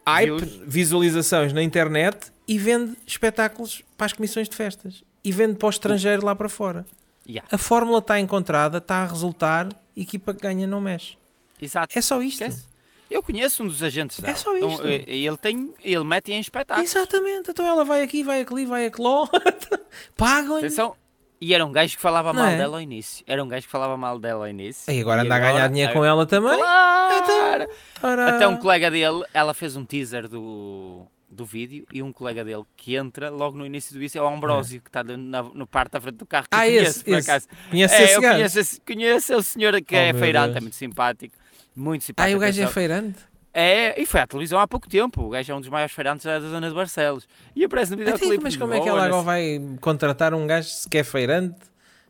hype, 0.06 0.36
Views. 0.36 0.60
visualizações 0.66 1.52
na 1.52 1.62
internet 1.62 2.32
e 2.46 2.58
vende 2.58 2.96
espetáculos 3.06 3.82
para 3.96 4.06
as 4.06 4.12
comissões 4.14 4.48
de 4.48 4.56
festas. 4.56 5.04
E 5.22 5.30
vende 5.32 5.56
para 5.56 5.66
o 5.66 5.70
estrangeiro 5.70 6.24
lá 6.24 6.34
para 6.34 6.48
fora. 6.48 6.86
Yeah. 7.28 7.46
A 7.52 7.58
fórmula 7.58 7.98
está 7.98 8.18
encontrada, 8.18 8.78
está 8.78 9.02
a 9.02 9.06
resultar, 9.06 9.68
equipa 9.94 10.32
que 10.32 10.40
ganha 10.40 10.66
não 10.66 10.80
mexe. 10.80 11.18
Exato. 11.60 11.98
É 11.98 12.00
só 12.00 12.22
isto. 12.22 12.42
Esquece. 12.42 12.64
Eu 13.10 13.22
conheço 13.22 13.62
um 13.62 13.66
dos 13.66 13.82
agentes 13.82 14.20
dela. 14.20 14.32
É 14.32 14.36
só 14.36 14.56
Então, 14.56 14.70
isto. 14.70 14.86
eh, 14.86 15.04
ele 15.06 15.36
tem, 15.36 15.72
ele 15.82 16.04
mete 16.04 16.30
em 16.32 16.38
espetáculos. 16.40 16.90
Exatamente. 16.94 17.50
Então 17.50 17.66
ela 17.66 17.84
vai 17.84 18.02
aqui, 18.02 18.22
vai 18.22 18.42
ali, 18.48 18.66
vai 18.66 18.86
aqui, 18.86 19.00
pagam-lhe. 20.16 20.66
Atenção. 20.66 20.94
E 21.40 21.54
era 21.54 21.64
um 21.64 21.70
gajo 21.70 21.94
que 21.94 22.02
falava 22.02 22.32
Não 22.32 22.42
mal 22.42 22.50
é? 22.50 22.56
dela 22.56 22.76
ao 22.78 22.80
início. 22.82 23.24
Era 23.26 23.42
um 23.44 23.46
gajo 23.48 23.64
que 23.66 23.70
falava 23.70 23.96
mal 23.96 24.18
dela 24.18 24.44
ao 24.44 24.50
início. 24.50 24.92
E 24.92 25.00
agora 25.00 25.22
E 25.22 25.26
anda 25.26 25.36
a 25.36 25.38
ganhar 25.38 25.68
dinheiro 25.68 25.92
com 25.92 26.04
ela 26.04 26.26
também. 26.26 26.58
Claro! 26.58 27.68
Ora- 28.02 28.36
Até 28.36 28.48
um 28.48 28.56
colega 28.56 28.90
dele, 28.90 29.22
ela 29.32 29.54
fez 29.54 29.76
um 29.76 29.84
teaser 29.84 30.26
do, 30.28 31.06
do 31.30 31.44
vídeo 31.44 31.86
e 31.92 32.02
um 32.02 32.12
colega 32.12 32.44
dele 32.44 32.64
que 32.76 32.96
entra 32.96 33.30
logo 33.30 33.56
no 33.56 33.64
início 33.64 33.94
do 33.94 34.00
vídeo 34.00 34.18
é 34.18 34.22
o 34.22 34.26
Ambrósio, 34.28 34.80
que 34.80 34.88
está 34.88 35.04
no, 35.04 35.16
na- 35.16 35.42
no 35.44 35.64
parte 35.64 35.92
da 35.92 36.00
frente 36.00 36.16
do 36.16 36.26
carro. 36.26 36.46
Que 36.50 36.56
Ah, 36.56 36.64
conheço, 36.64 36.90
esse, 36.90 37.04
por 37.04 37.14
esse. 37.18 37.30
acaso. 37.30 37.46
Conhece 37.70 37.94
É, 37.94 38.02
esse 38.04 38.14
conheço, 38.20 38.58
esse- 38.58 38.80
conheço 38.80 39.36
o 39.36 39.42
senhor 39.42 39.80
que 39.80 39.94
Oh, 39.94 39.98
é 39.98 40.12
feirante, 40.12 40.46
Deus. 40.46 40.56
é 40.56 40.60
muito 40.60 40.76
simpático. 40.76 41.37
Muito 41.78 42.02
Ah, 42.02 42.06
simpático. 42.06 42.32
e 42.34 42.36
o 42.36 42.40
gajo 42.40 42.62
é 42.62 42.66
feirante? 42.66 43.18
É, 43.54 44.00
e 44.00 44.06
foi 44.06 44.20
à 44.20 44.26
televisão 44.26 44.58
há 44.60 44.68
pouco 44.68 44.88
tempo. 44.88 45.22
O 45.22 45.30
gajo 45.30 45.50
é 45.52 45.54
um 45.54 45.60
dos 45.60 45.68
maiores 45.70 45.92
feirantes 45.94 46.24
da 46.26 46.38
zona 46.40 46.68
de 46.68 46.74
Barcelos. 46.74 47.26
E 47.56 47.64
aparece 47.64 47.90
no 47.92 47.96
videoclipe. 47.96 48.38
mas 48.42 48.52
de 48.52 48.58
como 48.58 48.74
é 48.74 48.80
que 48.80 48.88
ela 48.88 49.04
agora 49.06 49.22
vai 49.22 49.60
contratar 49.80 50.34
um 50.34 50.46
gajo 50.46 50.68
que 50.90 50.98
é 50.98 51.04
feirante? 51.04 51.56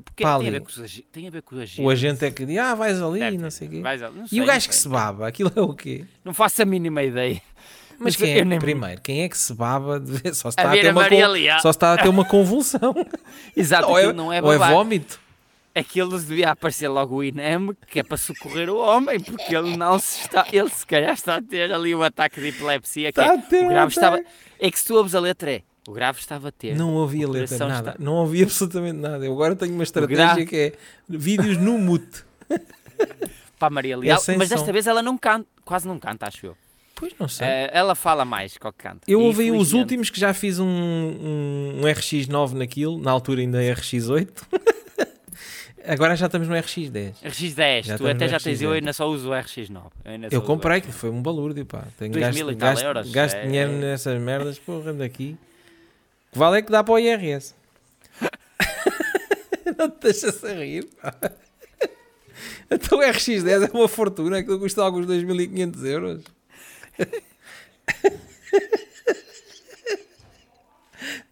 Porque 0.05 0.23
Pá, 0.23 0.39
tem 0.39 0.49
a, 0.49 0.51
ver 0.53 0.61
com 0.61 0.69
os 0.69 1.03
tem 1.11 1.27
a 1.27 1.31
ver 1.31 1.43
com 1.43 1.57
o 1.57 1.61
agente. 1.61 1.81
O 1.83 1.91
agente 1.91 2.25
é 2.25 2.31
que 2.31 2.45
diz, 2.47 2.59
ah, 2.59 2.75
vais 2.75 3.01
ali, 3.03 3.19
Deve 3.21 3.39
não 3.39 3.51
sei 3.51 3.67
o 3.67 3.71
quê. 3.71 3.81
Vais 3.81 4.03
ali, 4.03 4.17
não 4.19 4.25
E 4.27 4.29
sei, 4.29 4.41
o 4.41 4.45
gajo 4.47 4.69
que 4.69 4.75
sei. 4.75 4.83
se 4.83 4.89
baba, 4.89 5.27
aquilo 5.27 5.51
é 5.57 5.61
o 5.61 5.75
quê? 5.75 6.05
Não 6.25 6.33
faço 6.33 6.63
a 6.63 6.65
mínima 6.65 7.03
ideia. 7.03 7.41
Mas 8.01 8.01
Mas 8.01 8.17
quem 8.17 8.39
é, 8.39 8.45
nem- 8.45 8.61
primeiro, 8.61 9.01
quem 9.01 9.23
é 9.23 9.29
que 9.29 9.37
se 9.37 9.53
baba 9.53 9.99
de 9.99 10.13
ver? 10.13 10.33
Só 10.35 10.51
se 10.53 10.61
A 10.61 10.63
está 10.63 10.71
a, 10.71 10.73
ver 10.73 10.83
ter 10.83 10.89
a 10.89 10.93
uma, 10.93 11.09
con- 11.09 11.61
só 11.61 11.71
está 11.71 11.95
a 11.95 11.99
ter 11.99 12.09
uma 12.09 12.25
convulsão. 12.25 12.95
Exato, 13.57 13.89
ou, 13.89 13.99
é, 13.99 14.13
não 14.13 14.33
é 14.33 14.41
ou 14.41 14.53
é 14.53 14.59
babar. 14.59 14.73
vómito. 14.73 15.19
Aquilo 15.79 16.19
devia 16.19 16.51
aparecer 16.51 16.89
logo 16.89 17.17
o 17.17 17.23
INEM, 17.25 17.71
que 17.87 18.01
é 18.01 18.03
para 18.03 18.17
socorrer 18.17 18.69
o 18.71 18.79
homem, 18.79 19.21
porque 19.21 19.55
ele 19.55 19.77
não 19.77 19.99
se 19.99 20.23
está. 20.23 20.47
Ele 20.53 20.69
se 20.71 20.87
calhar 20.87 21.13
está 21.15 21.37
a 21.37 21.43
ter 21.43 21.73
ali 21.73 21.95
um 21.95 22.03
ataque 22.03 22.41
de 22.41 22.49
epilepsia. 22.49 23.13
Que 23.13 23.21
Está 23.21 23.35
é, 23.35 23.37
a 23.37 23.43
ter 23.43 23.63
o 23.63 23.67
um 23.67 23.69
grave 23.69 23.93
estava, 23.93 24.17
ataque. 24.17 24.31
é 24.59 24.71
que 24.71 24.79
se 24.79 24.87
tu 24.87 24.95
ouves 24.97 25.15
a 25.15 25.21
letra 25.21 25.53
é. 25.53 25.63
O 25.87 25.93
grave 25.93 26.19
estava 26.19 26.49
a 26.49 26.53
ter. 26.53 26.77
Não 26.77 26.95
ouvi 26.95 27.25
a 27.25 27.29
letra, 27.29 27.59
nada. 27.67 27.91
está- 27.91 28.03
Não 28.03 28.15
ouvi 28.15 28.43
absolutamente 28.43 28.99
nada. 28.99 29.25
Eu 29.25 29.33
agora 29.33 29.55
tenho 29.57 29.73
uma 29.75 29.83
estratégia 29.85 30.17
grave- 30.25 30.47
que 30.47 30.57
é 30.57 30.73
vídeos 31.09 31.57
no 31.57 31.79
mute. 31.79 32.25
Para 33.59 33.69
a 33.69 33.71
Maria 33.71 33.97
Leal, 33.97 34.21
sem 34.21 34.37
mas 34.37 34.49
som. 34.49 34.57
desta 34.57 34.73
vez 34.73 34.87
ela 34.87 35.03
não 35.03 35.17
canta, 35.17 35.47
quase 35.65 35.87
não 35.89 35.99
canta, 35.99 36.27
acho 36.27 36.47
eu. 36.47 36.57
Pois 36.95 37.13
não 37.19 37.29
sei. 37.29 37.47
Eh, 37.47 37.71
ela 37.73 37.95
fala 37.95 38.25
mais 38.25 38.57
que 38.59 38.67
o 38.67 38.73
que 38.73 38.79
canta. 38.83 39.01
Eu 39.07 39.21
ouvi 39.21 39.51
os 39.53 39.73
últimos 39.73 40.11
que 40.11 40.19
já 40.19 40.35
fiz 40.35 40.59
um, 40.59 40.67
um, 40.67 41.79
um 41.79 41.81
RX9 41.83 42.53
naquilo, 42.55 42.99
na 42.99 43.11
altura 43.13 43.41
ainda 43.41 43.59
RX8. 43.61 44.29
Agora 45.87 46.15
já 46.17 46.27
estamos 46.27 46.49
no 46.49 46.55
RX10. 46.55 47.15
RX10, 47.25 47.83
Já 47.85 47.97
tu 47.99 48.07
até 48.07 48.29
já 48.29 48.39
tens, 48.39 48.61
eu 48.61 48.71
RX10. 48.71 48.75
ainda 48.75 48.93
só 48.93 49.09
uso 49.09 49.29
o 49.31 49.33
RX9. 49.33 49.83
Eu, 50.05 50.29
Eu 50.31 50.43
comprei, 50.43 50.81
que 50.81 50.93
foi 50.93 51.09
um 51.11 51.23
balúrdio, 51.23 51.65
pá. 51.65 51.85
Tenho 51.99 52.13
2000 52.13 52.47
gasto, 52.47 52.51
e 52.53 52.57
tal 52.57 52.71
gasto, 52.71 52.85
euros, 52.85 53.11
gasto 53.11 53.37
é- 53.37 53.47
dinheiro 53.47 53.73
nessas 53.73 54.21
merdas, 54.21 54.59
porra, 54.59 54.93
daqui. 54.93 55.37
O 56.29 56.33
que 56.33 56.39
vale 56.39 56.59
é 56.59 56.63
que 56.63 56.71
dá 56.71 56.85
para 56.85 56.95
o 56.95 56.99
IRS. 56.99 57.55
não 59.79 59.89
te 59.91 60.01
deixas 60.03 60.45
a 60.45 60.53
rir, 60.55 60.85
pá. 61.01 61.15
Então 62.71 62.99
o 62.99 63.03
RX10 63.03 63.69
é 63.69 63.77
uma 63.77 63.89
fortuna, 63.89 64.43
que 64.43 64.59
custa 64.59 64.83
alguns 64.83 65.07
2.500 65.07 65.85
euros. 65.87 66.23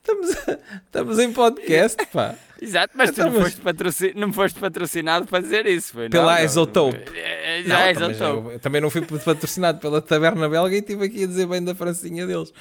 Estamos, 0.07 0.31
a- 0.49 0.59
estamos 0.87 1.19
em 1.19 1.33
podcast, 1.33 2.07
pá. 2.13 2.35
Exato, 2.63 2.93
mas 2.97 3.11
tu 3.11 3.23
não, 3.23 3.33
foste 3.33 3.61
patroci- 3.61 4.13
não 4.17 4.33
foste 4.33 4.59
patrocinado 4.59 5.27
para 5.27 5.43
dizer 5.43 5.67
isso, 5.67 5.93
foi? 5.93 6.09
Pela 6.09 6.39
não. 6.39 6.45
Isotope. 6.45 6.99
É, 7.15 7.61
é, 7.61 7.63
Não, 7.65 7.91
Isotope. 7.91 8.53
eu, 8.55 8.59
também 8.61 8.81
não 8.81 8.89
fui 8.89 9.03
patrocinado 9.03 9.79
pela 9.79 10.01
Taberna 10.01 10.49
Belga 10.49 10.75
e 10.75 10.79
estive 10.79 11.05
aqui 11.05 11.25
a 11.25 11.27
dizer 11.27 11.47
bem 11.47 11.63
da 11.63 11.75
francinha 11.75 12.27
deles. 12.27 12.55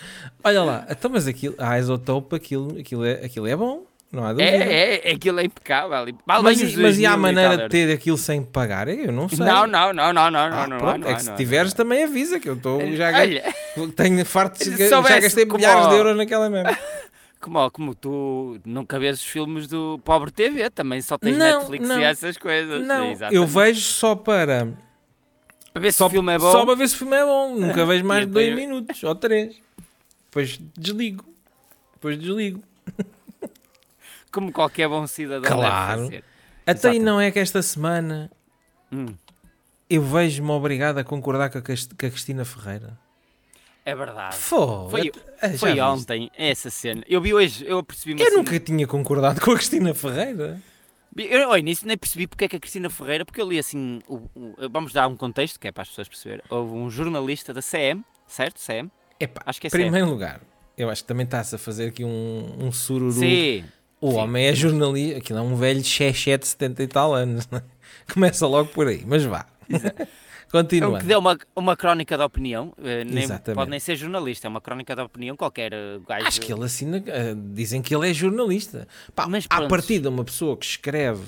Olha 0.43 0.63
lá, 0.63 0.85
então, 0.89 1.09
mas 1.09 1.27
aquilo, 1.27 1.55
a 1.57 1.79
Isotope, 1.79 2.35
aquilo, 2.35 2.77
aquilo, 2.77 3.05
é, 3.05 3.23
aquilo 3.23 3.47
é 3.47 3.55
bom, 3.55 3.85
não 4.11 4.25
há 4.25 4.33
dúvida. 4.33 4.49
É, 4.49 5.07
é, 5.09 5.11
aquilo 5.13 5.39
é 5.39 5.45
impecável. 5.45 6.13
Mas, 6.25 6.59
e- 6.59 6.77
mas 6.77 6.97
e 6.99 7.05
há 7.05 7.11
2000 7.11 7.17
maneira 7.17 7.57
de 7.59 7.69
ter 7.69 7.93
aquilo 7.93 8.17
sem 8.17 8.43
pagar? 8.43 8.89
Eu 8.89 9.13
não 9.13 9.29
sei. 9.29 9.39
Não, 9.45 9.65
não, 9.65 9.93
não, 9.93 10.11
não, 10.11 10.29
não, 10.29 10.39
Ah, 10.39 10.49
não, 10.49 10.67
não, 10.67 10.77
pronto, 10.77 10.99
não, 11.05 11.09
é 11.09 11.13
que 11.13 11.21
se 11.21 11.29
não, 11.29 11.37
tiveres 11.37 11.71
não. 11.71 11.77
também 11.77 12.03
avisa 12.03 12.37
que 12.37 12.49
eu 12.49 12.55
estou 12.55 12.81
já 12.97 13.17
Olha, 13.17 13.43
tenho 13.95 14.25
farto 14.25 14.61
já 14.61 15.19
gastei 15.21 15.45
milhares 15.45 15.87
de 15.87 15.95
euros 15.95 16.17
naquela 16.17 16.49
merda. 16.49 16.77
como, 17.39 17.69
como 17.71 17.93
tu 17.95 18.59
nunca 18.65 18.97
vês 18.99 19.17
os 19.19 19.25
filmes 19.25 19.67
do 19.67 19.99
Pobre 20.03 20.31
TV, 20.31 20.69
também 20.69 21.01
só 21.01 21.17
tens 21.17 21.37
Não, 21.37 21.57
Netflix 21.59 21.87
não. 21.87 21.99
e 21.99 22.03
essas 22.03 22.37
coisas. 22.37 22.85
Não, 22.85 23.13
eu 23.31 23.45
vejo 23.45 23.81
só 23.81 24.15
para 24.15 24.67
Para 25.73 25.81
ver 25.81 25.91
se 25.91 25.97
só, 25.99 26.07
o 26.07 26.09
filme 26.09 26.33
é 26.33 26.37
bom. 26.39 26.51
só 26.51 26.65
para 26.65 26.75
ver 26.75 26.87
se 26.89 26.95
o 26.95 26.97
filme 26.99 27.15
é 27.17 27.23
bom. 27.25 27.55
Nunca 27.55 27.85
vejo 27.87 28.03
mais 28.05 28.25
de 28.25 28.31
dois 28.31 28.55
minutos 28.55 29.03
ou 29.03 29.13
três. 29.15 29.55
Depois 30.25 30.59
desligo. 30.77 31.25
Depois 31.93 32.17
desligo. 32.17 32.63
Como 34.31 34.51
qualquer 34.51 34.87
bom 34.89 35.05
cidadão 35.07 35.49
Claro. 35.49 36.01
deve 36.01 36.03
fazer. 36.09 36.23
Até 36.67 36.71
Exatamente. 36.71 37.03
não 37.03 37.21
é 37.21 37.31
que 37.31 37.39
esta 37.39 37.61
semana 37.61 38.31
Hum, 38.91 39.13
eu 39.89 40.01
vejo-me 40.01 40.49
obrigado 40.51 40.97
a 40.97 41.03
concordar 41.03 41.49
com 41.49 41.57
a, 41.57 41.61
Cris- 41.61 41.85
com 41.87 42.05
a 42.05 42.09
Cristina 42.09 42.43
Ferreira. 42.45 42.97
É 43.85 43.95
verdade. 43.95 44.35
Foi- 44.35 45.11
ah, 45.41 45.49
Foi 45.57 45.79
ontem 45.79 46.29
essa 46.37 46.69
cena. 46.69 47.03
Eu 47.07 47.21
vi 47.21 47.33
hoje, 47.33 47.63
eu 47.67 47.83
percebi-me 47.83 48.21
Eu 48.21 48.27
assim. 48.27 48.35
nunca 48.37 48.59
tinha 48.59 48.85
concordado 48.87 49.39
com 49.39 49.51
a 49.51 49.55
Cristina 49.55 49.93
Ferreira. 49.93 50.59
Eu 51.17 51.49
ao 51.51 51.57
início 51.57 51.87
nem 51.87 51.97
percebi 51.97 52.27
porque 52.27 52.43
é 52.45 52.47
que 52.49 52.55
a 52.57 52.59
Cristina 52.59 52.89
Ferreira, 52.89 53.23
porque 53.23 53.39
eu 53.41 53.47
li 53.47 53.57
assim, 53.57 54.01
o- 54.07 54.27
o- 54.35 54.55
vamos 54.69 54.91
dar 54.91 55.07
um 55.07 55.15
contexto 55.15 55.57
que 55.59 55.67
é 55.67 55.71
para 55.71 55.83
as 55.83 55.87
pessoas 55.89 56.09
perceberem. 56.09 56.43
Houve 56.49 56.73
um 56.73 56.89
jornalista 56.89 57.53
da 57.53 57.61
CM, 57.61 58.03
certo? 58.27 58.59
CM? 58.59 58.91
Epá, 59.17 59.41
Acho 59.45 59.61
que 59.61 59.67
é 59.67 59.69
primeiro 59.69 60.09
lugar, 60.09 60.41
eu 60.77 60.89
acho 60.89 61.03
que 61.03 61.07
também 61.07 61.23
está-se 61.23 61.55
a 61.55 61.57
fazer 61.57 61.87
aqui 61.87 62.03
um, 62.03 62.55
um 62.59 62.71
sururu. 62.71 63.13
CM. 63.13 63.61
Sim. 63.61 63.65
o 64.01 64.11
sim. 64.11 64.17
homem 64.17 64.45
é 64.47 64.53
jornalista, 64.53 65.17
aquilo 65.19 65.39
é 65.39 65.41
um 65.41 65.55
velho 65.55 65.81
xexé 65.83 66.37
de 66.37 66.45
70 66.47 66.83
e 66.83 66.87
tal 66.87 67.13
anos. 67.13 67.47
né? 67.49 67.61
Começa 68.13 68.45
logo 68.45 68.69
por 68.71 68.87
aí, 68.87 69.03
mas 69.07 69.23
vá. 69.23 69.45
É 70.55 70.59
um 70.59 70.63
Continuando. 70.63 70.97
que 70.99 71.05
deu 71.05 71.19
uma, 71.19 71.37
uma 71.55 71.75
crónica 71.75 72.17
de 72.17 72.23
opinião, 72.23 72.73
eh, 72.83 73.03
nem, 73.03 73.23
Exatamente. 73.23 73.55
pode 73.55 73.69
nem 73.71 73.79
ser 73.79 73.95
jornalista, 73.95 74.47
é 74.47 74.49
uma 74.49 74.61
crónica 74.61 74.95
de 74.95 75.01
opinião, 75.01 75.35
qualquer 75.35 75.73
eh, 75.73 75.99
gajo. 76.07 76.27
Acho 76.27 76.41
que 76.41 76.51
ele 76.53 76.63
assina, 76.63 77.03
ah, 77.07 77.35
dizem 77.53 77.81
que 77.81 77.93
ele 77.95 78.09
é 78.09 78.13
jornalista. 78.13 78.87
Pá, 79.15 79.27
Mas 79.27 79.45
à 79.49 79.57
pronto. 79.57 79.69
partida, 79.69 80.09
uma 80.09 80.23
pessoa 80.23 80.55
que 80.57 80.65
escreve, 80.65 81.23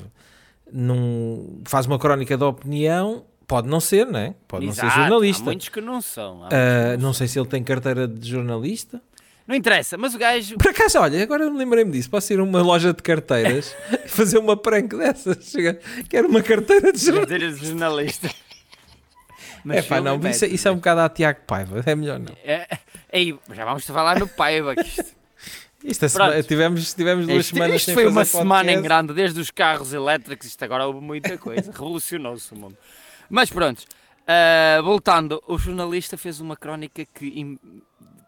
num, 0.72 1.62
faz 1.66 1.86
uma 1.86 1.98
crónica 2.00 2.38
de 2.38 2.44
opinião, 2.44 3.26
pode 3.48 3.68
não 3.68 3.80
ser, 3.80 4.06
não 4.06 4.20
é? 4.20 4.36
Pode 4.48 4.66
não 4.66 4.72
Exato, 4.72 4.94
ser 4.94 5.00
jornalista. 5.00 5.44
Há 5.44 5.46
muitos 5.46 5.70
que 5.70 5.82
não 5.82 6.02
são. 6.02 6.48
que 6.50 6.56
não, 6.98 7.08
não 7.08 7.14
sei 7.14 7.28
se 7.28 7.40
ele 7.40 7.48
tem 7.48 7.64
carteira 7.64 8.08
de 8.08 8.30
jornalista. 8.30 9.02
não 9.48 9.56
interessa, 9.56 9.98
mas 9.98 10.14
o 10.14 10.18
gajo. 10.18 10.58
Por 10.58 10.70
acaso, 10.70 11.00
olha, 11.00 11.22
agora 11.24 11.50
me 11.50 11.58
lembrei-me 11.58 11.92
disso. 11.92 12.10
Posso 12.10 12.34
ir 12.34 12.40
a 12.40 12.44
uma 12.44 12.62
loja 12.62 12.94
de 12.94 13.02
carteiras 13.02 13.76
e 14.04 14.08
fazer 14.10 14.38
uma 14.38 14.58
prank 14.58 14.96
dessas? 14.96 15.54
Quero 16.10 16.28
uma 16.28 16.42
carteira 16.42 16.92
de 16.92 17.00
jornalista. 17.00 17.40
Dizer 17.40 17.66
jornalista. 17.66 18.30
É 19.74 19.82
pá, 19.82 20.02
não, 20.02 20.20
isso, 20.30 20.46
é- 20.46 20.48
isso 20.48 20.68
é 20.68 20.72
um 20.72 20.76
bocado 20.76 21.02
a 21.02 21.10
Tiago 21.10 21.40
Paiva, 21.48 21.84
é 21.86 21.96
melhor 21.96 22.20
não. 22.20 22.36
É, 22.44 22.68
Ei, 23.12 23.38
já 23.54 23.66
vamos 23.66 23.86
falar 23.86 24.20
no 24.20 24.28
Paiva. 24.28 24.76
que 24.76 24.82
Isto, 24.82 26.06
Isto 26.06 26.22
é 26.24 26.44
tivemos, 26.44 26.94
tivemos 26.94 27.26
duas 27.28 27.46
isto, 27.46 27.54
semanas 27.54 27.76
isto 27.78 27.94
foi 27.94 28.08
uma 28.08 28.26
semana 28.26 28.72
em 28.72 28.82
grande, 28.82 29.14
desde 29.14 29.40
os 29.40 29.52
carros 29.52 29.94
elétricos, 29.94 30.48
isto 30.48 30.64
agora 30.64 30.86
houve 30.86 31.00
muita 31.00 31.38
coisa. 31.38 31.70
Revolucionou-se 31.72 32.52
o 32.54 32.58
mundo. 32.58 32.78
Mas 33.30 33.50
pronto, 33.50 33.84
ah, 34.28 34.82
voltando, 34.82 35.42
o 35.48 35.58
jornalista 35.58 36.18
fez 36.18 36.42
uma 36.42 36.58
crónica 36.58 37.06
que, 37.14 37.58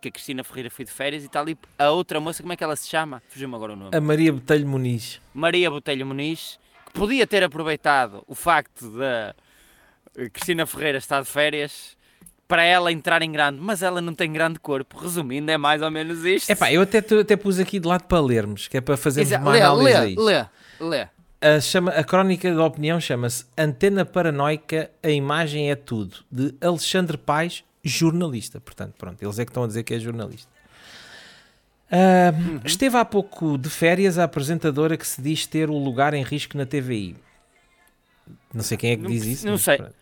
que 0.01 0.07
a 0.07 0.11
Cristina 0.11 0.43
Ferreira 0.43 0.69
foi 0.69 0.85
de 0.85 0.91
férias 0.91 1.23
e 1.23 1.27
tal. 1.27 1.47
E 1.49 1.57
a 1.77 1.89
outra 1.89 2.19
moça, 2.21 2.41
como 2.41 2.53
é 2.53 2.55
que 2.55 2.63
ela 2.63 2.75
se 2.75 2.87
chama? 2.87 3.21
Fugiu-me 3.27 3.55
agora 3.55 3.73
o 3.73 3.75
nome. 3.75 3.95
A 3.95 3.99
Maria 3.99 4.31
Botelho 4.31 4.67
Muniz. 4.67 5.19
Maria 5.33 5.69
Botelho 5.69 6.05
Muniz, 6.05 6.57
que 6.85 6.93
podia 6.93 7.27
ter 7.27 7.43
aproveitado 7.43 8.23
o 8.27 8.33
facto 8.33 8.89
da 8.91 9.05
eh, 9.05 9.35
Cristina 10.33 10.65
Ferreira 10.65 10.97
estar 10.97 11.21
de 11.21 11.27
férias 11.27 11.97
para 12.47 12.63
ela 12.63 12.91
entrar 12.91 13.21
em 13.21 13.31
grande, 13.31 13.59
mas 13.61 13.83
ela 13.83 14.01
não 14.01 14.13
tem 14.15 14.31
grande 14.33 14.59
corpo. 14.59 14.97
Resumindo, 14.97 15.51
é 15.51 15.57
mais 15.57 15.81
ou 15.81 15.91
menos 15.91 16.25
isto. 16.25 16.49
Epá, 16.49 16.71
eu 16.73 16.81
até, 16.81 16.97
até 16.97 17.35
pus 17.37 17.59
aqui 17.59 17.79
de 17.79 17.87
lado 17.87 18.03
para 18.05 18.19
lermos, 18.19 18.67
que 18.67 18.77
é 18.77 18.81
para 18.81 18.97
fazermos 18.97 19.31
Exa- 19.31 19.39
uma 19.41 19.51
lê, 19.51 19.61
análise 19.61 19.93
a 19.95 19.99
lê, 20.01 20.09
isto. 20.09 20.21
lê, 20.23 20.45
lê. 20.79 21.07
A, 21.41 21.61
chama, 21.61 21.91
a 21.91 22.03
crónica 22.03 22.53
da 22.53 22.65
opinião 22.65 22.99
chama-se 22.99 23.45
Antena 23.57 24.03
Paranoica, 24.03 24.89
a 25.03 25.09
imagem 25.09 25.69
é 25.71 25.75
tudo, 25.75 26.17
de 26.31 26.53
Alexandre 26.59 27.17
Paes, 27.17 27.63
jornalista. 27.83 28.59
Portanto, 28.59 28.95
pronto, 28.97 29.23
eles 29.23 29.39
é 29.39 29.45
que 29.45 29.51
estão 29.51 29.63
a 29.63 29.67
dizer 29.67 29.83
que 29.83 29.93
é 29.93 29.99
jornalista. 29.99 30.51
Ah, 31.91 32.31
Uhum. 32.33 32.59
Esteve 32.65 32.97
há 32.97 33.05
pouco 33.05 33.57
de 33.57 33.69
férias 33.69 34.17
a 34.19 34.23
apresentadora 34.23 34.95
que 34.97 35.07
se 35.07 35.21
diz 35.21 35.45
ter 35.47 35.69
o 35.69 35.77
lugar 35.77 36.13
em 36.13 36.23
risco 36.23 36.57
na 36.57 36.65
TVI. 36.65 37.15
Não 38.53 38.63
sei 38.63 38.77
quem 38.77 38.91
é 38.91 38.95
que 38.95 39.03
Não 39.03 39.09
diz 39.09 39.25
isso. 39.25 39.47
não 39.47 39.57
sei. 39.57 39.77
pronto. 39.77 39.95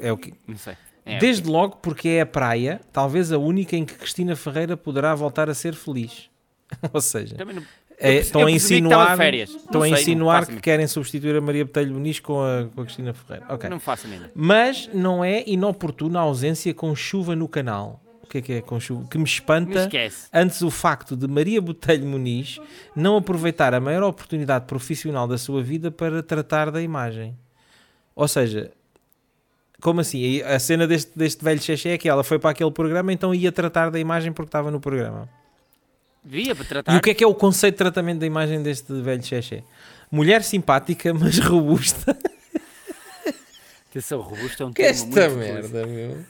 É 0.00 0.12
o 0.12 0.16
que, 0.16 0.32
Não 0.46 0.56
sei. 0.56 0.74
É, 1.04 1.18
Desde 1.18 1.48
logo 1.48 1.76
porque 1.76 2.08
é 2.08 2.20
a 2.22 2.26
praia, 2.26 2.80
talvez 2.92 3.30
a 3.30 3.38
única 3.38 3.76
em 3.76 3.84
que 3.84 3.94
Cristina 3.94 4.34
Ferreira 4.34 4.76
poderá 4.76 5.14
voltar 5.14 5.48
a 5.48 5.54
ser 5.54 5.74
feliz. 5.74 6.28
Ou 6.92 7.00
seja, 7.00 7.36
não- 7.38 7.62
é, 7.98 8.14
estão 8.16 8.42
a 8.42 8.46
que 8.46 8.52
insinuar, 8.52 9.16
férias. 9.16 9.50
estão 9.50 9.82
a 9.82 9.88
insinuar 9.88 10.46
que 10.46 10.56
querem 10.60 10.86
substituir 10.86 11.36
a 11.36 11.40
Maria 11.40 11.64
Botelho 11.64 11.94
Muniz 11.94 12.18
com 12.20 12.42
a, 12.42 12.68
com 12.74 12.80
a 12.80 12.84
Cristina 12.84 13.14
Ferreira. 13.14 13.46
Ok. 13.48 13.70
Não 13.70 13.78
faço 13.80 14.06
a 14.06 14.10
mínima. 14.10 14.30
Mas 14.34 14.90
não 14.92 15.24
é 15.24 15.44
inoportuna 15.46 16.18
a 16.18 16.22
ausência 16.22 16.74
com 16.74 16.94
chuva 16.94 17.34
no 17.36 17.48
canal. 17.48 18.02
O 18.22 18.26
que 18.26 18.38
é 18.38 18.42
que 18.42 18.52
é 18.54 18.60
com 18.60 18.78
chuva? 18.80 19.06
Que 19.08 19.16
me 19.16 19.22
Me 19.22 19.28
espanta 19.30 19.82
esquece. 19.84 20.26
antes 20.32 20.60
o 20.60 20.70
facto 20.70 21.16
de 21.16 21.28
Maria 21.28 21.62
Botelho 21.62 22.04
Muniz 22.04 22.58
não 22.96 23.16
aproveitar 23.16 23.72
a 23.72 23.80
maior 23.80 24.02
oportunidade 24.02 24.64
profissional 24.66 25.28
da 25.28 25.38
sua 25.38 25.62
vida 25.62 25.90
para 25.92 26.20
tratar 26.22 26.72
da 26.72 26.82
imagem. 26.82 27.38
Ou 28.16 28.26
seja, 28.26 28.72
como 29.86 30.00
assim? 30.00 30.18
E 30.18 30.42
A 30.42 30.58
cena 30.58 30.84
deste, 30.86 31.12
deste 31.16 31.44
velho 31.44 31.62
xexé 31.62 31.90
é 31.90 31.98
que 31.98 32.08
ela 32.08 32.24
foi 32.24 32.38
para 32.40 32.50
aquele 32.50 32.70
programa, 32.72 33.12
então 33.12 33.32
ia 33.32 33.52
tratar 33.52 33.88
da 33.90 34.00
imagem 34.00 34.32
porque 34.32 34.48
estava 34.48 34.68
no 34.70 34.80
programa. 34.80 35.28
Via 36.24 36.56
para 36.56 36.64
E 36.64 36.68
tratar. 36.68 36.96
o 36.96 37.00
que 37.00 37.10
é 37.10 37.14
que 37.14 37.22
é 37.22 37.26
o 37.26 37.34
conceito 37.34 37.74
de 37.74 37.78
tratamento 37.78 38.18
da 38.18 38.26
imagem 38.26 38.60
deste 38.62 38.92
velho 39.00 39.22
xexé? 39.22 39.62
Mulher 40.10 40.42
simpática, 40.42 41.14
mas 41.14 41.38
robusta. 41.46 42.16
Atenção, 43.90 44.20
robusto 44.20 44.62
é 44.62 44.66
um 44.66 44.72
Que 44.72 44.82
termo 44.82 44.90
esta 44.92 45.06
muito 45.06 45.38
feliz. 45.38 45.70
merda, 45.70 45.86
meu. 45.86 46.24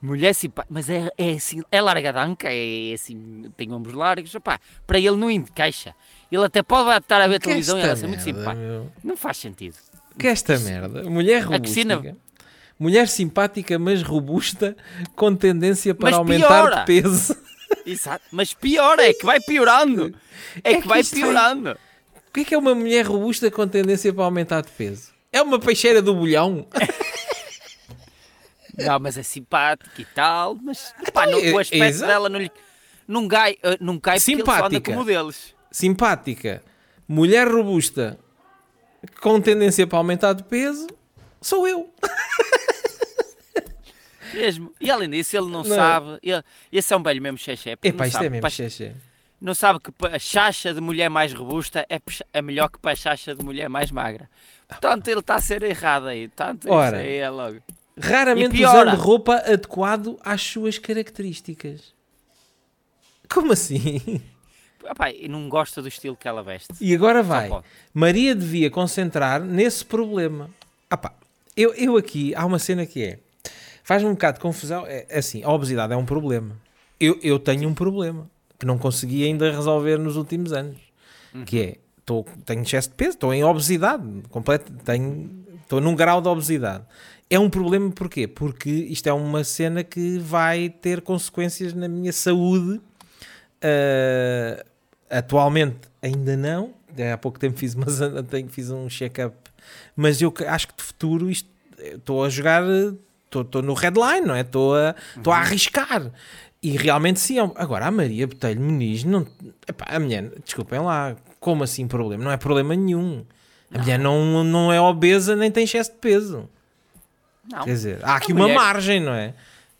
Mulher 0.00 0.34
simpática, 0.34 0.72
mas 0.72 0.88
é, 0.88 1.08
é 1.18 1.30
assim, 1.32 1.62
é 1.70 1.80
largadanca, 1.80 2.48
é 2.50 2.92
assim, 2.94 3.50
tem 3.56 3.72
ombros 3.72 3.94
largos, 3.94 4.34
opá, 4.34 4.58
para 4.86 4.98
ele 4.98 5.16
não 5.16 5.30
encaixa. 5.30 5.94
Ele 6.30 6.44
até 6.44 6.62
pode 6.62 6.90
estar 6.98 7.20
a 7.20 7.26
ver 7.28 7.38
Que 7.38 7.46
televisão 7.46 7.78
e 7.78 7.82
ela 7.82 7.94
ser 7.96 8.06
muito 8.06 8.22
simpática. 8.22 8.54
meu. 8.54 8.90
Não 9.04 9.16
faz 9.16 9.36
sentido. 9.36 9.76
Que 10.18 10.26
esta 10.28 10.58
merda? 10.58 11.02
Mulher 11.04 11.44
A 11.52 11.58
Cristina- 11.60 11.96
robusta. 11.96 12.16
Mulher 12.78 13.06
simpática, 13.08 13.78
mas 13.78 14.02
robusta, 14.02 14.76
com 15.14 15.34
tendência 15.36 15.94
para 15.94 16.10
Mas 16.10 16.18
aumentar 16.18 16.48
piora. 16.48 16.76
de 16.80 16.86
peso. 16.86 17.36
Exato. 17.86 18.24
Mas 18.32 18.52
pior, 18.54 18.98
é 18.98 19.12
que 19.12 19.24
vai 19.24 19.40
piorando. 19.40 20.14
É, 20.64 20.72
É 20.72 20.74
que, 20.76 20.82
que 20.82 20.88
vai 20.88 21.02
vai- 21.02 21.12
piorando. 21.12 21.78
O 22.28 22.32
que 22.32 22.40
é 22.40 22.44
que 22.44 22.54
é 22.54 22.58
uma 22.58 22.74
mulher 22.74 23.06
robusta 23.06 23.50
com 23.50 23.66
tendência 23.68 24.12
para 24.12 24.24
aumentar 24.24 24.62
de 24.62 24.70
peso? 24.70 25.10
É 25.32 25.40
uma 25.42 25.58
peixeira 25.58 26.00
do 26.02 26.14
bolhão? 26.14 26.66
Não, 28.76 28.98
mas 28.98 29.18
é 29.18 29.22
simpática 29.22 30.00
e 30.00 30.04
tal, 30.06 30.54
mas 30.62 30.94
pá, 31.12 31.26
no- 31.26 31.38
é- 31.38 31.52
o 31.52 31.58
aspecto 31.58 31.84
exato. 31.84 32.10
dela 32.10 32.28
não, 32.30 32.38
lhe, 32.40 32.50
não, 33.06 33.28
cai, 33.28 33.56
eh, 33.62 33.76
não 33.80 33.98
cai 34.00 34.18
Simpática. 34.18 34.80
como 34.92 35.04
deles. 35.04 35.54
Simpática. 35.70 36.62
Mulher 37.06 37.46
robusta, 37.48 38.18
com 39.20 39.38
tendência 39.42 39.86
para 39.86 39.98
aumentar 39.98 40.32
de 40.32 40.42
peso, 40.44 40.86
sou 41.40 41.68
eu. 41.68 41.92
Mesmo. 44.34 44.72
E 44.80 44.90
além 44.90 45.10
disso, 45.10 45.36
ele 45.36 45.46
não, 45.46 45.62
Não 45.62 45.72
é? 45.72 45.76
sabe. 45.76 46.18
Ele, 46.22 46.42
esse 46.72 46.92
é 46.92 46.96
um 46.96 47.02
velho 47.02 47.20
mesmo 47.20 47.38
xexé. 47.38 47.72
Epá, 47.82 48.06
isto 48.06 48.14
sabe, 48.14 48.26
é 48.26 48.30
mesmo 48.30 48.50
xexé. 48.50 48.94
Não 49.40 49.54
sabe 49.54 49.80
que 49.80 49.90
a 50.06 50.18
chacha 50.18 50.72
de 50.72 50.80
mulher 50.80 51.10
mais 51.10 51.32
robusta 51.34 51.84
é, 51.88 51.98
pech- 51.98 52.22
é 52.32 52.40
melhor 52.40 52.68
que 52.68 52.78
para 52.78 52.92
a 52.92 52.96
chacha 52.96 53.34
de 53.34 53.44
mulher 53.44 53.68
mais 53.68 53.90
magra. 53.90 54.30
Portanto, 54.68 55.08
ele 55.08 55.20
está 55.20 55.34
a 55.34 55.40
ser 55.40 55.62
errado 55.64 56.06
aí. 56.06 56.28
Portanto, 56.28 56.70
Ora. 56.70 56.98
aí 56.98 57.16
é 57.16 57.28
logo. 57.28 57.58
Raramente 57.98 58.64
usando 58.64 58.96
roupa 58.96 59.34
adequado 59.36 60.18
às 60.24 60.40
suas 60.42 60.78
características. 60.78 61.92
Como 63.28 63.52
assim? 63.52 64.22
Epá, 64.84 65.10
e 65.10 65.28
não 65.28 65.48
gosta 65.48 65.82
do 65.82 65.88
estilo 65.88 66.16
que 66.16 66.26
ela 66.26 66.42
veste. 66.42 66.68
E 66.80 66.94
agora 66.94 67.22
vai. 67.22 67.50
Maria 67.92 68.34
devia 68.34 68.70
concentrar 68.70 69.40
nesse 69.42 69.84
problema. 69.84 70.48
Ah 70.88 70.96
pá, 70.96 71.12
eu, 71.56 71.74
eu 71.74 71.96
aqui, 71.96 72.34
há 72.34 72.44
uma 72.44 72.58
cena 72.58 72.86
que 72.86 73.02
é, 73.02 73.18
faz-me 73.82 74.08
um 74.08 74.12
bocado 74.12 74.38
de 74.38 74.42
confusão, 74.42 74.86
é 74.86 75.06
é 75.08 75.18
assim, 75.18 75.42
a 75.42 75.50
obesidade 75.50 75.92
é 75.92 75.96
um 75.96 76.04
problema. 76.04 76.56
Eu, 76.98 77.18
eu 77.22 77.38
tenho 77.38 77.68
um 77.68 77.74
problema, 77.74 78.30
que 78.58 78.64
não 78.64 78.78
consegui 78.78 79.24
ainda 79.24 79.50
resolver 79.50 79.98
nos 79.98 80.16
últimos 80.16 80.52
anos, 80.52 80.78
que 81.46 81.60
é, 81.60 81.76
tô, 82.04 82.24
tenho 82.44 82.62
excesso 82.62 82.90
de 82.90 82.94
peso, 82.94 83.10
estou 83.10 83.34
em 83.34 83.42
obesidade, 83.42 84.04
completo, 84.30 84.72
tenho, 84.84 85.30
estou 85.62 85.80
num 85.80 85.94
grau 85.94 86.20
de 86.20 86.28
obesidade. 86.28 86.84
É 87.28 87.38
um 87.38 87.48
problema 87.48 87.90
porquê? 87.90 88.28
Porque 88.28 88.70
isto 88.70 89.08
é 89.08 89.12
uma 89.12 89.42
cena 89.42 89.82
que 89.82 90.18
vai 90.18 90.68
ter 90.68 91.00
consequências 91.00 91.72
na 91.72 91.88
minha 91.88 92.12
saúde 92.12 92.80
Uh, 93.62 94.64
atualmente 95.08 95.88
ainda 96.02 96.36
não. 96.36 96.74
Há 97.12 97.16
pouco 97.16 97.38
tempo 97.38 97.56
fiz, 97.56 97.76
tenho, 98.28 98.48
fiz 98.48 98.70
um 98.70 98.88
check-up. 98.88 99.34
Mas 99.96 100.20
eu 100.22 100.32
acho 100.48 100.68
que 100.68 100.76
de 100.76 100.82
futuro 100.82 101.30
isto 101.30 101.48
estou 101.80 102.24
a 102.24 102.28
jogar, 102.28 102.62
estou 103.30 103.62
no 103.62 103.74
headline, 103.74 104.26
não 104.26 104.34
é? 104.34 104.40
Estou 104.40 104.74
a, 104.76 104.94
estou 105.16 105.32
a 105.32 105.38
arriscar. 105.38 106.10
E 106.62 106.76
realmente 106.76 107.18
sim. 107.18 107.38
é 107.38 107.50
Agora, 107.56 107.86
a 107.86 107.90
Maria 107.90 108.26
Botelho 108.26 108.60
Muniz, 108.60 109.02
não, 109.04 109.26
epá, 109.68 109.86
a 109.88 109.98
mulher, 109.98 110.30
desculpem 110.44 110.78
lá, 110.80 111.16
como 111.40 111.64
assim 111.64 111.88
problema? 111.88 112.22
Não 112.22 112.30
é 112.30 112.36
problema 112.36 112.74
nenhum. 112.76 113.24
A 113.74 113.78
mulher 113.78 113.98
não, 113.98 114.44
não 114.44 114.72
é 114.72 114.80
obesa 114.80 115.34
nem 115.34 115.50
tem 115.50 115.64
excesso 115.64 115.90
de 115.92 115.98
peso. 115.98 116.48
Não. 117.50 117.64
Quer 117.64 117.72
dizer, 117.72 117.98
há 118.02 118.14
aqui 118.16 118.30
A 118.30 118.34
uma 118.34 118.42
mulher- 118.44 118.54
margem, 118.54 119.00
não 119.00 119.12
é? 119.12 119.34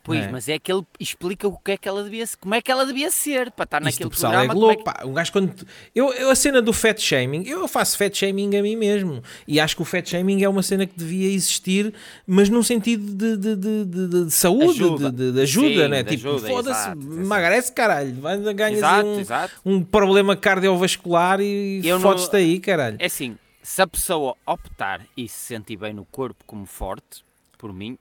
Pois, 0.04 0.24
é? 0.24 0.28
mas 0.32 0.48
é 0.48 0.58
que 0.58 0.72
ele 0.72 0.82
explica 0.98 1.46
o 1.46 1.56
que 1.56 1.70
é 1.72 1.76
que 1.76 1.88
ela 1.88 2.02
devia 2.02 2.26
ser, 2.26 2.36
como 2.38 2.54
é 2.54 2.60
que 2.60 2.72
ela 2.72 2.84
devia 2.84 3.08
ser 3.10 3.52
para 3.52 3.62
estar 3.64 3.78
Isto 3.82 3.84
naquele 3.84 4.06
o 4.08 4.10
pessoal 4.10 4.32
programa. 4.32 4.52
é 4.52 4.54
como 4.54 4.66
louco, 4.66 4.78
que- 4.78 4.84
pá. 4.84 5.06
Um 5.06 5.12
gajo 5.14 5.30
quando... 5.32 5.66
eu, 5.94 6.12
eu, 6.14 6.30
a 6.30 6.34
cena 6.34 6.60
do 6.60 6.72
fat 6.72 7.00
shaming, 7.00 7.44
eu 7.46 7.68
faço 7.68 7.96
fat 7.96 8.12
shaming 8.16 8.56
a 8.56 8.62
mim 8.62 8.74
mesmo. 8.74 9.22
E 9.46 9.60
acho 9.60 9.76
que 9.76 9.82
o 9.82 9.84
fat 9.84 10.04
shaming 10.10 10.42
é 10.42 10.48
uma 10.48 10.62
cena 10.62 10.86
que 10.86 10.94
devia 10.98 11.28
existir, 11.32 11.94
mas 12.26 12.48
num 12.48 12.64
sentido 12.64 13.14
de, 13.14 13.36
de, 13.36 13.56
de, 13.56 13.84
de- 13.84 14.24
de 14.24 14.30
saúde, 14.32 14.82
Ajuda. 14.82 15.12
De, 15.12 15.30
de- 15.32 15.40
ajuda, 15.42 15.68
Sim, 15.84 15.88
né? 15.88 16.02
Tipo, 16.02 16.38
foda-se, 16.40 16.88
emagrece, 16.90 17.70
caralho. 17.72 18.14
Vai, 18.20 18.38
ganhas 18.54 18.78
Exato, 18.78 19.06
um, 19.06 19.20
exato. 19.20 19.54
um 19.64 19.84
problema 19.84 20.34
cardiovascular 20.34 21.40
e 21.40 21.80
Eu 21.84 21.96
não- 21.98 22.02
fodes-te 22.02 22.36
aí, 22.36 22.58
caralho. 22.58 22.96
É 22.98 23.06
assim, 23.06 23.36
se 23.62 23.80
a 23.80 23.86
pessoa 23.86 24.34
optar 24.44 25.00
e 25.16 25.28
se 25.28 25.36
sentir 25.38 25.76
bem 25.76 25.92
no 25.92 26.04
corpo 26.04 26.44
como 26.44 26.66
forte, 26.66 27.24
por 27.56 27.72
mim, 27.72 27.96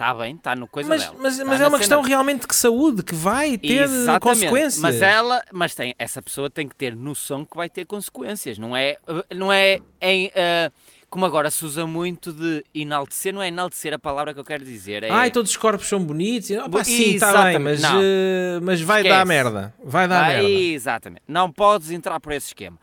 está 0.00 0.14
bem, 0.14 0.34
está 0.34 0.56
no 0.56 0.66
coisa 0.66 0.88
Mas, 0.88 1.02
dela. 1.02 1.16
mas, 1.20 1.36
Tá 1.36 1.44
mas 1.44 1.60
é 1.60 1.64
uma 1.64 1.68
cena 1.68 1.78
questão 1.78 2.00
realmente 2.02 2.46
de 2.46 2.54
saúde 2.54 3.02
que 3.02 3.14
vai 3.14 3.58
ter 3.58 3.82
Exatamente. 3.82 4.20
consequências. 4.22 4.78
Mas 4.78 5.02
ela, 5.02 5.42
mas 5.52 5.74
tem, 5.74 5.94
essa 5.98 6.22
pessoa 6.22 6.48
tem 6.48 6.66
que 6.66 6.74
ter 6.74 6.96
noção 6.96 7.44
que 7.44 7.54
vai 7.56 7.68
ter 7.68 7.84
consequências, 7.84 8.56
não 8.58 8.74
é, 8.74 8.96
não 9.34 9.52
é 9.52 9.78
em, 10.00 10.30
eh, 10.34 10.70
como 11.10 11.26
agora 11.26 11.50
se 11.50 11.64
usa 11.66 11.86
muito 11.86 12.32
de 12.32 12.64
enaltecer, 12.74 13.34
não 13.34 13.42
é 13.42 13.48
enaltecer 13.48 13.92
a 13.92 13.98
palavra 13.98 14.32
que 14.32 14.40
eu 14.40 14.44
quero 14.44 14.64
dizer, 14.64 15.02
é 15.02 15.10
Ai, 15.10 15.30
todos 15.30 15.50
os 15.50 15.56
corpos 15.56 15.86
são 15.86 16.02
bonitos. 16.02 16.48
e- 16.50 16.56
Opa, 16.56 16.68
Bu- 16.68 16.84
sim, 16.84 17.14
está 17.16 17.44
bem, 17.44 17.58
mas, 17.58 17.82
eh, 17.84 18.58
mas 18.62 18.80
vai 18.80 19.00
Esquece. 19.02 19.18
dar 19.18 19.26
merda. 19.26 19.74
Vai 19.84 20.08
dar 20.08 20.20
Vai- 20.24 20.34
merda. 20.36 20.48
Exatamente. 20.48 21.22
Não 21.28 21.52
podes 21.52 21.90
entrar 21.90 22.18
por 22.20 22.32
esse 22.32 22.46
esquema. 22.48 22.78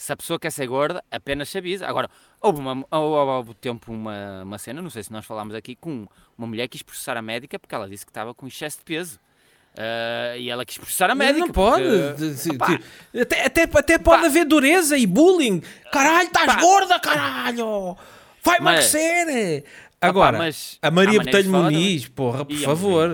Se 0.00 0.14
a 0.14 0.16
pessoa 0.16 0.38
quer 0.38 0.50
ser 0.50 0.66
gorda, 0.66 1.04
apenas 1.10 1.50
se 1.50 1.58
avisa. 1.58 1.86
Agora, 1.86 2.08
houve, 2.40 2.58
uma, 2.58 2.86
houve, 2.90 3.30
houve 3.32 3.54
tempo 3.54 3.92
uma, 3.92 4.42
uma 4.44 4.56
cena, 4.56 4.80
não 4.80 4.88
sei 4.88 5.02
se 5.02 5.12
nós 5.12 5.26
falámos 5.26 5.54
aqui, 5.54 5.76
com 5.76 6.06
uma 6.38 6.46
mulher 6.46 6.68
que 6.68 6.78
quis 6.78 6.82
processar 6.82 7.18
a 7.18 7.22
médica 7.22 7.58
porque 7.58 7.74
ela 7.74 7.86
disse 7.86 8.06
que 8.06 8.10
estava 8.10 8.32
com 8.32 8.46
excesso 8.46 8.78
de 8.78 8.84
peso. 8.84 9.20
Ah, 9.76 10.38
e 10.38 10.48
ela 10.48 10.64
quis 10.64 10.78
processar 10.78 11.10
a 11.10 11.14
médica. 11.14 11.44
não 11.44 11.52
pode. 11.52 11.84
porque- 12.56 12.82
de- 13.12 13.20
até, 13.20 13.44
até, 13.44 13.62
até 13.64 13.98
pode 13.98 14.22
Pá. 14.22 14.26
haver 14.26 14.46
dureza 14.46 14.96
e 14.96 15.06
bullying. 15.06 15.60
Caralho, 15.92 16.28
estás 16.28 16.46
Pá. 16.46 16.60
gorda, 16.62 16.98
caralho. 16.98 17.94
Vai 18.42 18.56
emagrecer. 18.56 19.64
Agora, 20.00 20.38
a 20.80 20.90
Maria 20.90 21.20
Botelho 21.20 21.50
Muniz, 21.50 22.08
porra, 22.08 22.42
por 22.46 22.56
favor. 22.56 23.10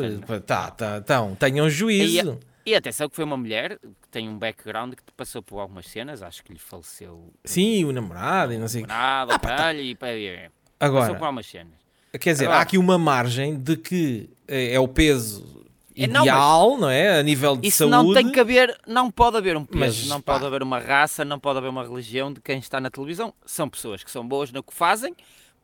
Tá, 0.46 0.70
tá, 0.70 0.98
então, 1.02 1.34
tenham 1.34 1.68
juízo. 1.68 2.38
E 2.66 2.74
atenção 2.74 3.08
que 3.08 3.14
foi 3.14 3.24
uma 3.24 3.36
mulher 3.36 3.78
que 3.78 4.08
tem 4.10 4.28
um 4.28 4.36
background 4.36 4.94
que 4.94 5.12
passou 5.16 5.40
por 5.40 5.60
algumas 5.60 5.86
cenas, 5.86 6.20
acho 6.20 6.42
que 6.42 6.52
lhe 6.52 6.58
faleceu 6.58 7.32
Sim, 7.44 7.84
o 7.84 7.92
namorado 7.92 8.52
e 8.52 8.58
não 8.58 8.66
sei 8.66 8.82
o 8.82 8.86
quê. 8.86 8.92
nada, 8.92 9.34
Ah, 9.34 9.38
pá, 9.38 9.48
tá. 9.48 9.56
caralho, 9.56 9.80
e, 9.80 9.94
pá, 9.94 10.08
e- 10.12 10.34
passou 10.36 10.50
por 10.78 10.84
Agora, 10.84 11.12
algumas 11.26 11.46
cenas. 11.46 11.72
quer 12.20 12.32
dizer, 12.32 12.46
Agora- 12.46 12.58
há 12.58 12.62
aqui 12.62 12.76
uma 12.76 12.98
margem 12.98 13.56
de 13.56 13.76
que 13.76 14.28
eh, 14.48 14.72
é 14.74 14.80
o 14.80 14.88
peso 14.88 15.64
É, 15.96 16.08
não, 16.08 16.22
ideal, 16.22 16.76
não, 16.76 16.90
é? 16.90 17.20
A 17.20 17.22
nível 17.22 17.56
de 17.56 17.68
Isso 17.68 17.78
saúde. 17.88 17.92
não 17.92 18.12
tem 18.12 18.32
que 18.32 18.40
haver, 18.40 18.76
não 18.84 19.12
pode 19.12 19.36
haver 19.36 19.56
um 19.56 19.64
peso, 19.64 19.78
Mas, 20.00 20.06
não 20.08 20.20
pá. 20.20 20.32
pode 20.34 20.46
haver 20.46 20.62
uma 20.62 20.80
raça, 20.80 21.24
não 21.24 21.38
pode 21.38 21.58
haver 21.58 21.68
uma 21.70 21.84
religião 21.84 22.32
de 22.32 22.40
quem 22.40 22.58
está 22.58 22.80
na 22.80 22.90
televisão. 22.90 23.32
São 23.46 23.68
pessoas 23.68 24.02
que 24.02 24.10
são 24.10 24.26
boas 24.26 24.50
no 24.50 24.60
que 24.62 24.74
fazem, 24.74 25.14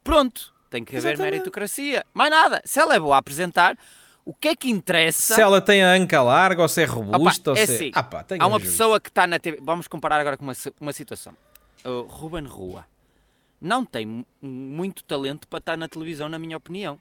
pronto, 0.04 0.52
tem 0.70 0.84
que 0.84 0.96
haver 0.96 1.08
Exatamente. 1.14 1.32
meritocracia. 1.32 2.04
Mais 2.14 2.30
nada, 2.30 2.62
se 2.64 2.78
ela 2.78 2.94
é 2.94 3.00
boa 3.00 3.16
a 3.16 3.18
apresentar, 3.18 3.76
o 4.24 4.32
que 4.34 4.48
é 4.48 4.56
que 4.56 4.70
interessa? 4.70 5.34
Se 5.34 5.40
ela 5.40 5.60
tem 5.60 5.82
a 5.82 5.92
anca 5.92 6.22
larga 6.22 6.62
ou 6.62 6.68
se 6.68 6.82
é 6.82 6.84
robusta 6.84 7.50
Opa, 7.52 7.58
ou 7.58 7.62
é 7.62 7.66
se 7.66 7.74
assim, 7.74 7.90
Ah, 7.94 8.02
pá, 8.02 8.24
Há 8.38 8.46
uma 8.46 8.56
um 8.56 8.60
juízo. 8.60 8.72
pessoa 8.72 9.00
que 9.00 9.08
está 9.08 9.26
na 9.26 9.38
TV. 9.38 9.58
Vamos 9.62 9.88
comparar 9.88 10.20
agora 10.20 10.36
com 10.36 10.44
uma, 10.44 10.54
uma 10.80 10.92
situação. 10.92 11.34
O 11.84 12.02
Ruben 12.02 12.44
Rua 12.44 12.86
não 13.60 13.84
tem 13.84 14.06
mu- 14.06 14.26
muito 14.40 15.02
talento 15.04 15.46
para 15.48 15.58
estar 15.58 15.76
na 15.76 15.88
televisão, 15.88 16.28
na 16.28 16.38
minha 16.38 16.56
opinião. 16.56 16.98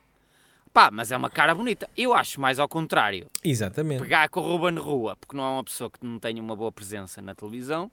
Pá, 0.74 0.90
mas 0.92 1.12
é 1.12 1.18
uma 1.18 1.30
cara 1.30 1.54
bonita. 1.54 1.90
Eu 1.98 2.14
acho 2.14 2.40
mais 2.40 2.58
ao 2.58 2.68
contrário. 2.68 3.28
Exatamente. 3.44 4.02
Pegar 4.02 4.30
com 4.30 4.40
o 4.40 4.44
Ruben 4.58 4.80
Rua, 4.82 5.16
porque 5.20 5.36
não 5.36 5.44
é 5.44 5.50
uma 5.50 5.64
pessoa 5.64 5.90
que 5.92 5.98
não 6.06 6.18
tenha 6.18 6.42
uma 6.42 6.56
boa 6.56 6.72
presença 6.72 7.22
na 7.22 7.36
televisão. 7.36 7.92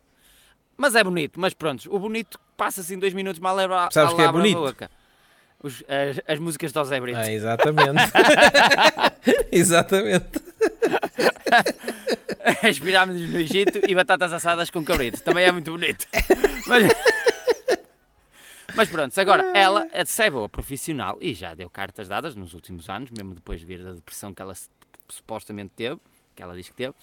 Mas 0.76 0.94
é 0.94 1.02
bonito. 1.02 1.40
Mas 1.40 1.52
pronto, 1.54 1.92
o 1.92 1.98
bonito 1.98 2.38
passa-se 2.56 2.94
em 2.94 2.98
dois 2.98 3.12
minutos, 3.12 3.40
mal 3.40 3.54
leva 3.56 3.88
Sabes 3.90 4.12
a 4.12 4.16
que 4.16 4.22
é 4.22 4.30
bonito? 4.30 4.88
Os- 5.62 5.82
as, 5.88 6.20
as 6.34 6.38
músicas 6.38 6.72
do 6.72 6.84
Zé 6.84 7.00
Brito. 7.00 7.18
Ah, 7.18 7.30
exatamente. 7.32 7.98
exatamente. 9.50 10.40
as 12.62 12.78
pirâmides 12.78 13.28
no 13.30 13.38
Egito 13.40 13.80
e 13.88 13.94
batatas 13.94 14.32
assadas 14.32 14.70
com 14.70 14.84
cabrito. 14.84 15.20
Também 15.22 15.44
é 15.44 15.52
muito 15.52 15.70
bonito. 15.72 16.06
Mas, 16.66 16.84
mas 18.74 18.88
pronto, 18.88 19.18
agora 19.20 19.50
ela 19.54 19.88
é 19.92 20.04
de 20.04 20.30
boa 20.30 20.48
profissional 20.48 21.18
e 21.20 21.34
já 21.34 21.54
deu 21.54 21.68
cartas 21.68 22.06
dadas 22.08 22.36
nos 22.36 22.54
últimos 22.54 22.88
anos, 22.88 23.10
mesmo 23.10 23.34
depois 23.34 23.60
de 23.60 23.66
vir 23.66 23.82
da 23.82 23.92
depressão 23.92 24.32
que 24.32 24.40
ela 24.42 24.54
supostamente 25.08 25.72
teve, 25.74 25.98
que 26.36 26.42
ela 26.42 26.54
diz 26.54 26.68
que 26.68 26.74
teve. 26.76 26.94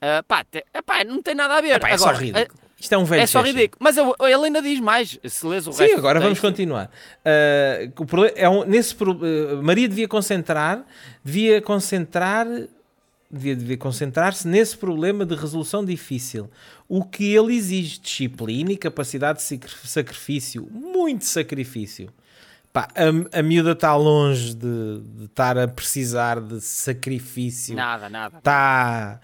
Ah, 0.00 0.22
pá, 0.22 0.44
te- 0.44 0.64
epá, 0.72 1.02
não 1.02 1.20
tem 1.20 1.34
nada 1.34 1.56
a 1.56 1.60
ver. 1.60 1.76
Epá, 1.76 1.88
é 1.88 1.94
agora, 1.94 2.14
só 2.16 2.20
ridículo. 2.20 2.60
Isto 2.80 2.94
é 2.94 2.98
um 2.98 3.04
velho 3.04 3.22
É, 3.22 3.26
só 3.26 3.42
ridículo. 3.42 3.78
Mas 3.80 3.96
eu- 3.96 4.14
ele 4.20 4.44
ainda 4.46 4.62
diz 4.62 4.78
mais. 4.78 5.18
Se 5.24 5.46
lês 5.46 5.66
o 5.66 5.72
Sim, 5.72 5.82
resto 5.82 5.94
do 5.94 5.98
agora 5.98 6.20
vamos 6.20 6.38
continuar. 6.38 6.90
Ah, 7.24 7.90
o 7.98 8.06
problema 8.06 8.32
é 8.36 8.48
um- 8.48 8.64
nesse 8.64 8.94
ah, 8.94 9.62
Maria 9.62 9.88
devia 9.88 10.06
concentrar, 10.06 10.84
devia 11.24 11.60
concentrar, 11.60 12.46
devia, 13.30 13.56
devia 13.56 13.76
concentrar-se 13.76 14.46
nesse 14.46 14.76
problema 14.76 15.26
de 15.26 15.34
resolução 15.34 15.84
difícil. 15.84 16.48
O 16.88 17.04
que 17.04 17.34
ele 17.34 17.54
exige 17.56 17.98
disciplina 17.98 18.70
e 18.72 18.76
capacidade 18.76 19.38
de 19.40 19.44
sacri- 19.44 19.70
sacrifício, 19.84 20.68
muito 20.70 21.24
sacrifício. 21.24 22.08
Pá, 22.72 22.86
a, 22.94 23.38
a 23.40 23.42
miúda 23.42 23.72
está 23.72 23.96
longe 23.96 24.54
de, 24.54 25.00
de 25.16 25.24
estar 25.24 25.58
a 25.58 25.66
precisar 25.66 26.40
de 26.40 26.60
sacrifício. 26.60 27.74
Nada, 27.74 28.08
nada. 28.08 28.38
Está. 28.38 29.20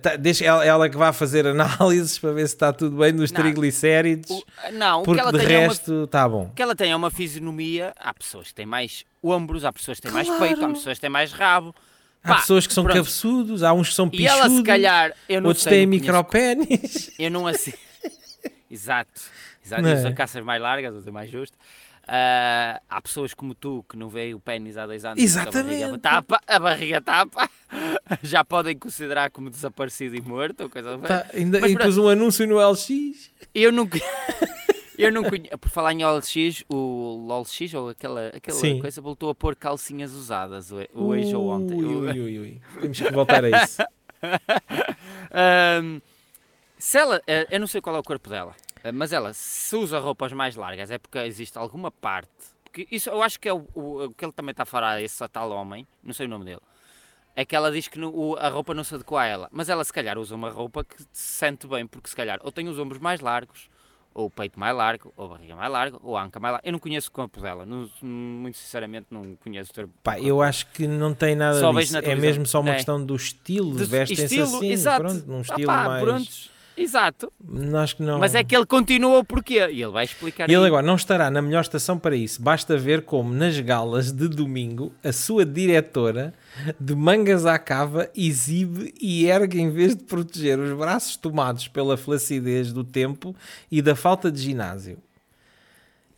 Tá- 0.00 0.16
deixa 0.16 0.44
ela, 0.44 0.64
ela 0.64 0.88
que 0.88 0.96
vai 0.96 1.12
fazer 1.12 1.46
análises 1.46 2.18
para 2.18 2.32
ver 2.32 2.46
se 2.48 2.54
está 2.54 2.72
tudo 2.72 2.96
bem 2.96 3.12
nos 3.12 3.32
Não. 3.32 3.40
triglicéridos. 3.40 4.30
O- 4.30 4.44
não, 4.72 5.02
Porque 5.02 5.20
ela 5.20 5.32
de 5.32 5.38
é 5.38 5.42
uma 5.42 5.48
resto 5.68 6.04
está 6.04 6.28
bom. 6.28 6.50
que 6.54 6.62
ela 6.62 6.74
tem 6.74 6.92
é 6.92 6.96
uma 6.96 7.10
fisionomia. 7.10 7.92
Há 7.98 8.14
pessoas 8.14 8.48
que 8.48 8.54
têm 8.54 8.66
mais 8.66 9.04
ombros, 9.22 9.64
há 9.64 9.72
pessoas 9.72 9.98
que 9.98 10.02
têm 10.02 10.12
mais 10.12 10.26
Claro. 10.28 10.42
peito, 10.46 10.64
há 10.64 10.68
pessoas 10.68 10.98
que 10.98 11.00
têm 11.00 11.10
mais 11.10 11.32
rabo. 11.32 11.74
Há 12.22 12.28
Pá, 12.28 12.34
pessoas 12.40 12.66
que 12.66 12.72
são 12.74 12.84
pronto. 12.84 12.96
cabeçudos, 12.98 13.62
há 13.62 13.72
uns 13.72 13.88
que 13.88 13.94
são 13.94 14.10
E 14.12 14.26
ela, 14.26 14.42
se 14.42 14.48
pichudos, 14.48 14.66
calhar, 14.66 15.14
eu 15.28 15.40
não 15.40 15.48
outros 15.48 15.64
sei, 15.64 15.72
têm 15.72 15.86
micropénis. 15.86 17.10
Eu 17.18 17.30
não 17.30 17.46
assim. 17.48 17.72
Exato. 18.70 19.10
Exato. 19.64 19.82
Não 19.82 19.88
Eu 19.90 19.96
é? 19.96 20.02
sou 20.02 20.12
caças 20.14 20.44
mais 20.44 20.60
largas, 20.60 20.94
eu 20.94 21.02
sou 21.02 21.12
mais 21.12 21.30
justo. 21.30 21.56
Ah, 22.12 22.80
há 22.90 23.00
pessoas 23.00 23.32
como 23.34 23.54
tu 23.54 23.84
que 23.88 23.96
não 23.96 24.08
veem 24.08 24.34
o 24.34 24.40
pênis 24.40 24.76
há 24.76 24.84
dois 24.84 25.04
anos. 25.04 25.22
Exatamente. 25.22 25.84
A 25.84 25.86
barriga 25.86 25.98
tapa, 26.00 26.40
a 26.44 26.58
barriga 26.58 27.00
tapa. 27.00 27.48
Já 28.20 28.44
podem 28.44 28.76
considerar 28.76 29.30
como 29.30 29.48
desaparecido 29.48 30.16
e 30.16 30.20
morto. 30.20 30.62
Ou 30.64 30.68
coisa 30.68 30.96
do 30.96 31.06
Tá, 31.06 31.24
ainda 31.32 31.60
Mas 31.60 31.70
e 31.70 31.76
pus 31.78 31.96
um 31.98 32.08
anúncio 32.08 32.48
no 32.48 32.58
LX. 32.58 33.30
Eu 33.54 33.70
conhe- 33.88 34.02
Eu 34.98 35.12
não 35.12 35.22
conheço. 35.22 35.56
Por 35.56 35.70
falar 35.70 35.92
em 35.94 36.04
OLX, 36.04 36.64
o 36.68 37.24
LOLX 37.28 37.72
ou 37.74 37.88
aquela, 37.90 38.26
aquela 38.34 38.58
Sim. 38.58 38.80
coisa 38.80 39.00
voltou 39.00 39.30
a 39.30 39.34
pôr 39.34 39.54
calcinhas 39.54 40.12
usadas 40.12 40.70
ho- 40.72 40.86
hoje 40.92 41.32
ou 41.34 41.48
ontem. 41.48 41.76
Ui, 41.82 42.20
ui, 42.20 42.38
ui. 42.40 42.60
Temos 42.82 43.00
que 43.00 43.10
voltar 43.12 43.44
a 43.44 43.50
isso. 43.64 43.82
Ahm, 45.32 46.00
se 46.78 46.98
ela, 46.98 47.22
eh, 47.26 47.46
eu 47.50 47.60
não 47.60 47.66
sei 47.66 47.80
qual 47.80 47.94
é 47.96 47.98
o 47.98 48.02
corpo 48.02 48.28
dela, 48.28 48.54
mas 48.92 49.12
ela 49.12 49.32
se 49.32 49.74
usa 49.76 49.98
roupas 49.98 50.32
mais 50.32 50.56
largas 50.56 50.90
é 50.90 50.98
porque 50.98 51.18
existe 51.18 51.56
alguma 51.58 51.90
parte. 51.90 52.30
Porque 52.64 52.86
isso 52.90 53.10
eu 53.10 53.22
acho 53.22 53.38
que 53.40 53.48
é 53.48 53.52
o, 53.52 53.66
o- 53.74 54.04
o 54.04 54.14
que 54.14 54.24
ele 54.24 54.32
também 54.32 54.52
está 54.52 54.62
a 54.62 54.66
falar, 54.66 55.02
esse 55.02 55.26
tal 55.28 55.50
homem, 55.50 55.86
não 56.02 56.12
sei 56.12 56.26
o 56.26 56.28
nome 56.28 56.44
dele. 56.44 56.60
É 57.34 57.44
que 57.44 57.54
ela 57.56 57.70
diz 57.70 57.88
que 57.88 57.98
no- 57.98 58.14
o- 58.14 58.36
a 58.36 58.48
roupa 58.48 58.72
não 58.74 58.84
se 58.84 58.94
adequa 58.94 59.20
a 59.20 59.26
ela, 59.26 59.48
mas 59.52 59.68
ela 59.68 59.84
se 59.84 59.92
calhar 59.92 60.18
usa 60.18 60.34
uma 60.34 60.50
roupa 60.50 60.84
que 60.84 60.96
se 61.02 61.06
sente 61.12 61.66
bem, 61.66 61.86
porque 61.86 62.08
se 62.08 62.16
calhar 62.16 62.38
ou 62.42 62.50
tem 62.52 62.68
os 62.68 62.78
ombros 62.78 63.00
mais 63.00 63.20
largos, 63.20 63.68
ou 64.12 64.26
o 64.26 64.30
peito 64.30 64.58
mais 64.58 64.74
largo, 64.76 65.12
ou 65.16 65.26
a 65.26 65.28
barriga 65.30 65.54
mais 65.54 65.70
larga, 65.70 65.96
ou 66.02 66.16
a 66.16 66.22
anca 66.24 66.40
mais 66.40 66.52
larga. 66.54 66.68
Eu 66.68 66.72
não 66.72 66.78
conheço 66.80 67.08
o 67.08 67.12
corpo 67.12 67.40
dela, 67.40 67.64
não- 67.64 67.88
muito 68.02 68.56
sinceramente 68.58 69.06
não 69.10 69.36
conheço 69.36 69.70
o 69.70 69.74
termo. 69.74 69.92
Pá, 70.02 70.18
eu 70.20 70.42
acho 70.42 70.66
que 70.72 70.86
não 70.86 71.14
tem 71.14 71.36
nada 71.36 71.60
Só 71.60 71.72
disso. 71.72 71.96
É 71.96 72.14
mesmo 72.16 72.44
só 72.44 72.60
uma 72.60 72.70
É. 72.70 72.74
questão 72.74 73.04
do 73.04 73.14
estilo. 73.14 73.76
De 73.76 73.84
Vestem-se 73.84 74.40
assim, 74.40 74.66
exato. 74.70 75.00
pronto, 75.02 75.26
num 75.26 75.38
Ah 75.38 75.40
estilo 75.42 75.66
pá, 75.66 75.84
mais... 75.88 76.02
prontos, 76.04 76.50
exato. 76.82 77.32
Acho 77.82 77.96
que 77.96 78.02
não... 78.02 78.18
Mas 78.18 78.34
é 78.34 78.42
que 78.42 78.54
ele 78.56 78.66
continua 78.66 79.18
o 79.18 79.24
porquê. 79.24 79.56
E 79.70 79.82
ele 79.82 79.90
vai 79.92 80.04
explicar 80.04 80.48
E 80.48 80.52
ele 80.52 80.62
aí. 80.62 80.66
agora 80.66 80.84
não 80.86 80.94
estará 80.96 81.30
na 81.30 81.40
melhor 81.42 81.60
estação 81.60 81.98
para 81.98 82.16
isso. 82.16 82.40
Basta 82.42 82.76
ver 82.76 83.02
como 83.02 83.32
nas 83.32 83.58
galas 83.60 84.10
de 84.12 84.28
domingo 84.28 84.92
a 85.04 85.12
sua 85.12 85.44
diretora, 85.44 86.32
de 86.78 86.94
mangas 86.94 87.46
à 87.46 87.58
cava, 87.58 88.08
exibe 88.16 88.94
e 89.00 89.26
ergue 89.26 89.60
em 89.60 89.70
vez 89.70 89.94
de 89.96 90.04
proteger 90.04 90.58
os 90.58 90.76
braços 90.76 91.16
tomados 91.16 91.68
pela 91.68 91.96
flacidez 91.96 92.72
do 92.72 92.82
tempo 92.84 93.34
e 93.70 93.80
da 93.82 93.94
falta 93.94 94.30
de 94.30 94.40
ginásio. 94.40 94.98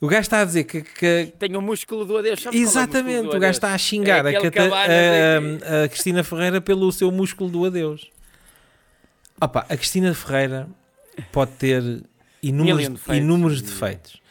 O 0.01 0.09
gajo 0.09 0.23
está 0.23 0.41
a 0.41 0.45
dizer 0.45 0.65
que, 0.65 0.83
que- 0.83 1.33
Tem 1.39 1.55
o 1.57 1.63
músculo 1.63 2.05
do 2.05 2.17
adeus. 2.17 2.45
é 2.47 2.57
exatamente 2.57 3.07
músculo 3.19 3.31
do 3.31 3.37
o 3.37 3.41
gajo 3.41 3.53
está 3.53 3.73
a 3.73 3.79
xingar 3.79 4.27
É 4.27 4.37
a, 4.37 4.51
Cabanas 4.51 5.63
a- 5.63 5.85
a 5.85 5.89
Cristina 5.89 6.25
Ferreira 6.25 6.61
pelo 6.61 6.91
seu 6.91 7.11
músculo 7.13 7.49
do 7.49 7.65
adeus. 7.65 8.11
Opa, 9.41 9.67
a 9.69 9.77
Cristina 9.77 10.15
Ferreira 10.15 10.69
pode 11.31 11.53
ter 11.53 11.83
inúmeros, 12.43 12.89
defeitos. 12.89 13.17
inúmeros 13.17 13.63
defeitos. 13.63 14.23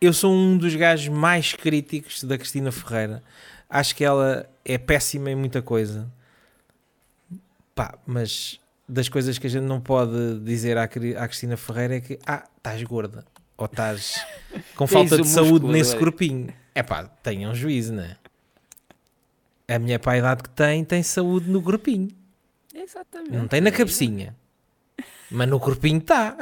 Eu 0.00 0.12
sou 0.12 0.32
um 0.32 0.56
dos 0.56 0.74
gajos 0.74 1.08
mais 1.08 1.52
críticos 1.52 2.24
da 2.24 2.38
Cristina 2.38 2.72
Ferreira. 2.72 3.22
Acho 3.68 3.94
que 3.94 4.04
ela 4.04 4.48
é 4.64 4.78
péssima 4.78 5.30
em 5.30 5.34
muita 5.34 5.60
coisa. 5.60 6.10
Pá, 7.74 7.98
mas 8.06 8.58
das 8.88 9.08
coisas 9.08 9.38
que 9.38 9.46
a 9.46 9.50
gente 9.50 9.64
não 9.64 9.80
pode 9.80 10.40
dizer 10.40 10.76
à, 10.76 10.84
à 10.84 11.28
Cristina 11.28 11.56
Ferreira 11.56 11.96
é 11.96 12.00
que 12.00 12.18
ah, 12.26 12.48
estás 12.56 12.82
gorda. 12.82 13.24
Ou 13.56 13.66
estás 13.66 14.24
com 14.74 14.86
falta 14.86 15.18
de 15.18 15.28
saúde 15.28 15.52
músculo, 15.52 15.72
nesse 15.72 15.94
é. 15.94 15.98
corpinho. 15.98 16.54
É 16.74 16.82
pá, 16.82 17.04
tenham 17.04 17.54
juízo, 17.54 17.92
não 17.92 18.02
é? 18.02 18.16
A 19.68 19.78
mulher 19.78 19.98
para 19.98 20.12
a 20.12 20.18
idade 20.18 20.42
que 20.42 20.48
tem, 20.48 20.84
tem 20.84 21.02
saúde 21.02 21.48
no 21.48 21.62
corpinho. 21.62 22.08
Exatamente. 22.74 23.36
Não 23.36 23.46
tem 23.46 23.60
na 23.60 23.70
cabecinha. 23.70 24.34
Mas 25.30 25.48
no 25.48 25.60
corpinho 25.60 25.98
está. 25.98 26.36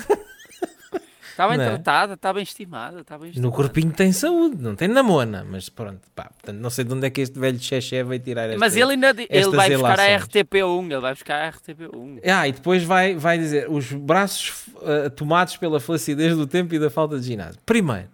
Está 1.38 1.46
bem 1.46 1.56
Não 1.56 1.66
é? 1.66 1.68
tratada, 1.68 2.14
está 2.14 2.32
bem 2.32 2.42
estimada. 2.42 3.02
Está 3.02 3.16
bem 3.16 3.30
No 3.36 3.52
corpinho 3.52 3.92
tem 3.92 4.10
saúde, 4.10 4.60
não 4.60 4.74
tem 4.74 4.88
na 4.88 5.04
mona. 5.04 5.46
Mas 5.48 5.68
pronto, 5.68 6.00
pá, 6.12 6.24
portanto, 6.24 6.58
não 6.58 6.68
sei 6.68 6.84
de 6.84 6.92
onde 6.92 7.06
é 7.06 7.10
que 7.10 7.20
este 7.20 7.38
velho 7.38 7.60
xexé 7.60 8.02
vai 8.02 8.18
tirar 8.18 8.48
esta... 8.48 8.58
Mas 8.58 8.74
ele 8.74 8.94
ainda 8.94 9.10
ele 9.10 9.50
vai 9.50 9.70
buscar 9.70 10.00
a 10.00 10.02
relações. 10.02 10.28
RTP1. 10.28 10.90
Ele 10.90 11.00
vai 11.00 11.14
buscar 11.14 11.40
a 11.40 11.52
RTP1. 11.52 12.20
Ah, 12.24 12.48
e 12.48 12.52
depois 12.52 12.82
vai, 12.82 13.14
vai 13.14 13.38
dizer 13.38 13.70
os 13.70 13.92
braços 13.92 14.66
ah, 14.82 15.08
tomados 15.10 15.56
pela 15.56 15.78
flacidez 15.78 16.36
do 16.36 16.44
tempo 16.44 16.74
e 16.74 16.78
da 16.80 16.90
falta 16.90 17.20
de 17.20 17.26
ginásio. 17.26 17.60
Primeiro, 17.64 18.08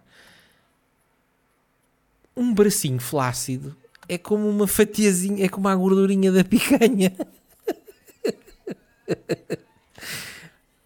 um 2.37 2.53
bracinho 2.53 2.99
flácido 2.99 3.75
é 4.07 4.19
como 4.19 4.47
uma 4.47 4.67
fatiazinha, 4.67 5.43
é 5.43 5.49
como 5.49 5.67
a 5.67 5.75
gordurinha 5.75 6.31
da 6.31 6.43
picanha. 6.43 7.11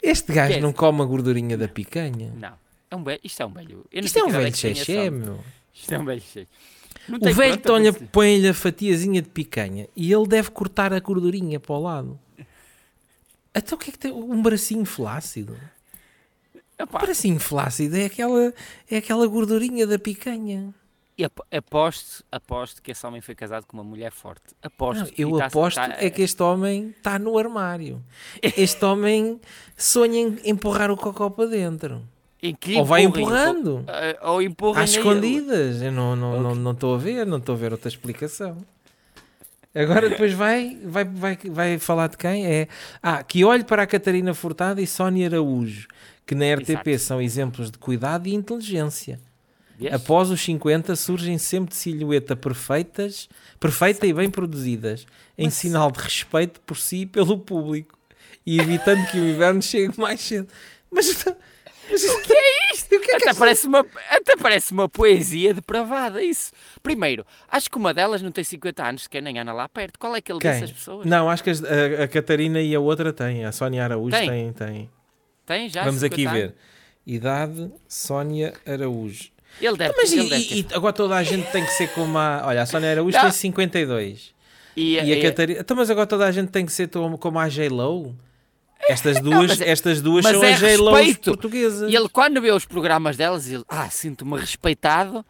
Este 0.10 0.34
gajo 0.34 0.54
Que 0.54 0.60
é 0.60 0.62
não 0.62 0.74
come 0.74 1.02
a 1.02 1.06
gordurinha 1.06 1.58
da 1.58 1.68
picanha. 1.68 2.34
Não. 2.36 2.54
É 2.92 2.96
um 2.96 3.04
velho. 3.04 3.20
Isto 3.24 3.44
é 3.44 3.46
um 3.46 3.54
velho. 3.54 3.86
Eu 3.92 4.02
não 4.02 4.06
Isto 4.06 4.14
sei 4.14 4.22
é 4.22 4.26
um 4.26 4.28
que 4.28 4.32
idade 4.32 4.44
velho 4.44 4.56
que 4.56 4.62
tem 4.62 4.76
xexé, 4.76 5.10
meu. 5.10 5.40
Isto 5.74 5.94
é 5.94 6.00
um 6.00 6.06
velho. 6.06 6.24
Não 7.08 7.18
O 7.18 7.20
tem 7.22 7.34
velho 7.34 7.60
pronto, 7.60 7.88
acontece. 7.88 8.06
põe-lhe 8.12 8.48
a 8.48 8.54
fatiazinha 8.54 9.22
de 9.22 9.30
picanha 9.30 9.88
e 9.96 10.12
ele 10.12 10.28
deve 10.28 10.50
cortar 10.52 10.94
a 10.94 11.00
gordurinha 11.00 11.60
para 11.60 11.74
o 11.76 11.82
lado. 11.82 12.20
Então 13.54 13.76
o 13.78 13.80
que 13.82 13.90
é 13.90 13.94
que 13.94 14.00
tem? 14.00 14.12
Um 14.12 14.42
bracinho 14.42 14.86
flácido? 14.86 15.58
Epá, 16.78 16.98
Um 17.00 17.02
bracinho 17.02 17.40
flácido 17.40 17.96
é 17.98 18.06
aquela, 18.06 18.54
é 18.90 18.98
aquela 18.98 19.26
gordurinha 19.28 19.86
da 19.88 20.00
picanha. 20.00 20.74
E 21.20 21.26
ap- 21.26 21.42
aposto, 21.52 22.24
aposto 22.32 22.82
que 22.82 22.92
esse 22.92 23.06
homem 23.06 23.20
foi 23.20 23.36
casado 23.36 23.66
com 23.66 23.76
uma 23.76 23.84
mulher 23.84 24.10
forte. 24.10 24.56
Aposto. 24.64 25.02
Não, 25.04 25.12
eu 25.18 25.36
E 25.36 25.40
tá- 25.40 25.46
aposto 25.48 25.76
tá- 25.76 25.98
é 26.00 26.10
que 26.10 26.22
este 26.22 26.42
homem 26.42 26.96
está 26.98 27.20
no 27.20 27.38
armário. 27.38 28.02
Este 28.42 28.86
homem 28.86 29.38
sonha 29.76 30.18
em 30.22 30.40
empurrar 30.46 30.90
o 30.90 30.96
cocó 30.96 31.30
para 31.30 31.50
dentro. 31.50 32.02
Ou 32.78 32.86
vai 32.86 33.04
empurrando. 33.04 33.86
ou- 34.24 34.32
Ou 34.36 34.42
empurrem 34.42 34.82
Às 34.86 34.92
escondidas. 34.92 35.82
Eu 35.82 35.92
não 35.92 36.14
estou 36.14 36.42
não, 36.42 36.56
não, 36.56 36.72
estou 36.72 36.96
a 36.96 36.98
ver, 36.98 37.26
não 37.26 37.38
estou 37.38 37.54
a 37.54 37.58
ver 37.58 37.74
outra 37.74 37.90
explicação. 37.90 38.58
Agora 39.76 40.10
depois 40.10 40.32
vai, 40.34 40.80
vai, 40.86 41.04
vai, 41.04 41.38
vai 41.46 41.80
falar 41.80 42.08
de 42.08 42.18
quem? 42.18 42.46
É, 42.46 42.68
ah, 43.04 43.22
que 43.24 43.44
olhe 43.44 43.66
para 43.66 43.84
a 43.84 43.88
Catarina 43.88 44.34
Furtado 44.34 44.80
e 44.82 44.88
Sónia 44.88 45.28
Araújo, 45.28 45.88
que 46.26 46.34
na 46.34 46.46
RTP 46.56 46.88
Exato. 46.92 47.00
são 47.00 47.22
exemplos 47.22 47.70
de 47.70 47.78
cuidado 47.78 48.28
e 48.28 48.34
inteligência. 48.34 49.20
Vês? 49.80 49.94
Após 49.94 50.30
os 50.30 50.42
50 50.42 50.96
surgem 50.96 51.38
sempre 51.38 51.70
de 51.70 51.76
silhueta 51.78 52.36
perfeitas, 52.36 53.30
perfeita 53.60 54.06
e 54.06 54.14
bem 54.14 54.30
produzidas, 54.30 55.06
em 55.38 55.46
Mas- 55.46 55.54
sinal 55.56 55.90
de 55.92 56.00
respeito 56.00 56.60
por 56.62 56.78
si 56.78 57.02
e 57.02 57.06
pelo 57.06 57.38
público, 57.40 57.98
e 58.46 58.60
evitando 58.60 59.06
que 59.10 59.18
o 59.18 59.30
inverno 59.30 59.62
chegue 59.62 60.00
mais 60.00 60.20
cedo. 60.22 60.48
Mas, 60.92 61.26
mas 61.90 62.04
o 62.04 62.22
que 62.22 62.34
é 62.34 62.74
isto? 62.74 62.90
Que 62.90 62.96
é 62.96 63.00
que 63.00 63.12
Até 63.16 63.30
esta- 63.30 63.40
parece, 63.40 63.68
uma, 63.68 63.86
até 64.10 64.36
parece 64.36 64.72
uma 64.74 64.90
poesia 64.90 65.54
depravada, 65.54 66.22
isso. 66.24 66.52
Primeiro, 66.84 67.26
acho 67.48 67.70
que 67.70 67.78
uma 67.78 67.94
delas 67.94 68.22
não 68.22 68.32
tem 68.32 68.44
50 68.44 68.84
anos, 68.84 69.04
sequer 69.04 69.22
nem 69.22 69.38
anda 69.40 69.54
lá 69.54 69.70
perto. 69.70 69.98
Qual 70.00 70.16
é 70.16 70.22
que 70.22 70.32
ele 70.32 70.40
Quem? 70.40 70.52
disse 70.52 70.64
às 70.66 70.72
pessoas? 70.72 71.06
Não, 71.06 71.30
acho 71.30 71.44
que 71.44 71.50
a, 71.52 72.04
a 72.04 72.08
Catarina 72.08 72.60
e 72.62 72.74
a 72.76 72.80
outra 72.80 73.14
têm. 73.14 73.46
A 73.46 73.52
Sónia 73.52 73.84
Araújo 73.84 74.16
Tem? 74.16 74.28
tem, 74.30 74.54
tem. 74.54 74.90
Tem 75.46 75.70
já 75.70 75.84
Vamos 75.86 76.02
50 76.02 76.14
aqui 76.16 76.26
anos? 76.26 76.40
ver. 76.40 76.56
Idade, 77.06 77.72
Sónia 77.88 78.54
Araújo. 78.66 79.30
Ele 79.62 79.76
deve, 79.78 79.94
Mas 79.98 80.12
ele 80.14 80.22
e, 80.26 80.30
deve 80.30 80.60
e- 80.62 80.68
agora 80.74 80.94
toda 80.94 81.16
a 81.16 81.24
gente 81.24 81.52
tem 81.52 81.66
que 81.66 81.72
ser 81.72 81.90
como 81.90 82.18
a... 82.18 82.44
Olha, 82.46 82.62
a 82.62 82.66
Sónia 82.66 82.92
Araújo 82.92 83.16
Não. 83.18 83.24
tem 83.24 83.32
52. 83.32 84.34
E, 84.76 84.94
E 84.96 85.00
a 85.00 85.04
e- 85.18 85.22
Catarina... 85.22 85.60
Então, 85.60 85.76
mas 85.76 85.90
agora 85.90 86.08
toda 86.08 86.26
a 86.26 86.32
gente 86.32 86.50
tem 86.50 86.66
que 86.66 86.72
ser 86.72 86.88
como, 86.90 87.40
a 87.40 87.50
J-Lo? 87.50 88.16
Estas 88.88 89.20
duas, 89.20 89.50
mas 89.50 89.62
é- 89.62 89.70
estas 89.70 90.02
duas 90.02 90.24
mas 90.24 90.34
são 90.36 90.44
é 90.44 90.54
as 90.54 90.60
J-Lo 90.60 91.16
portuguesas. 91.24 91.92
E 91.92 91.96
ele, 91.96 92.08
quando 92.10 92.42
vê 92.42 92.52
os 92.52 92.66
programas 92.66 93.18
delas, 93.18 93.48
ele, 93.50 93.64
ah, 93.68 93.90
sinto-me 93.90 94.40
respeitado 94.40 95.26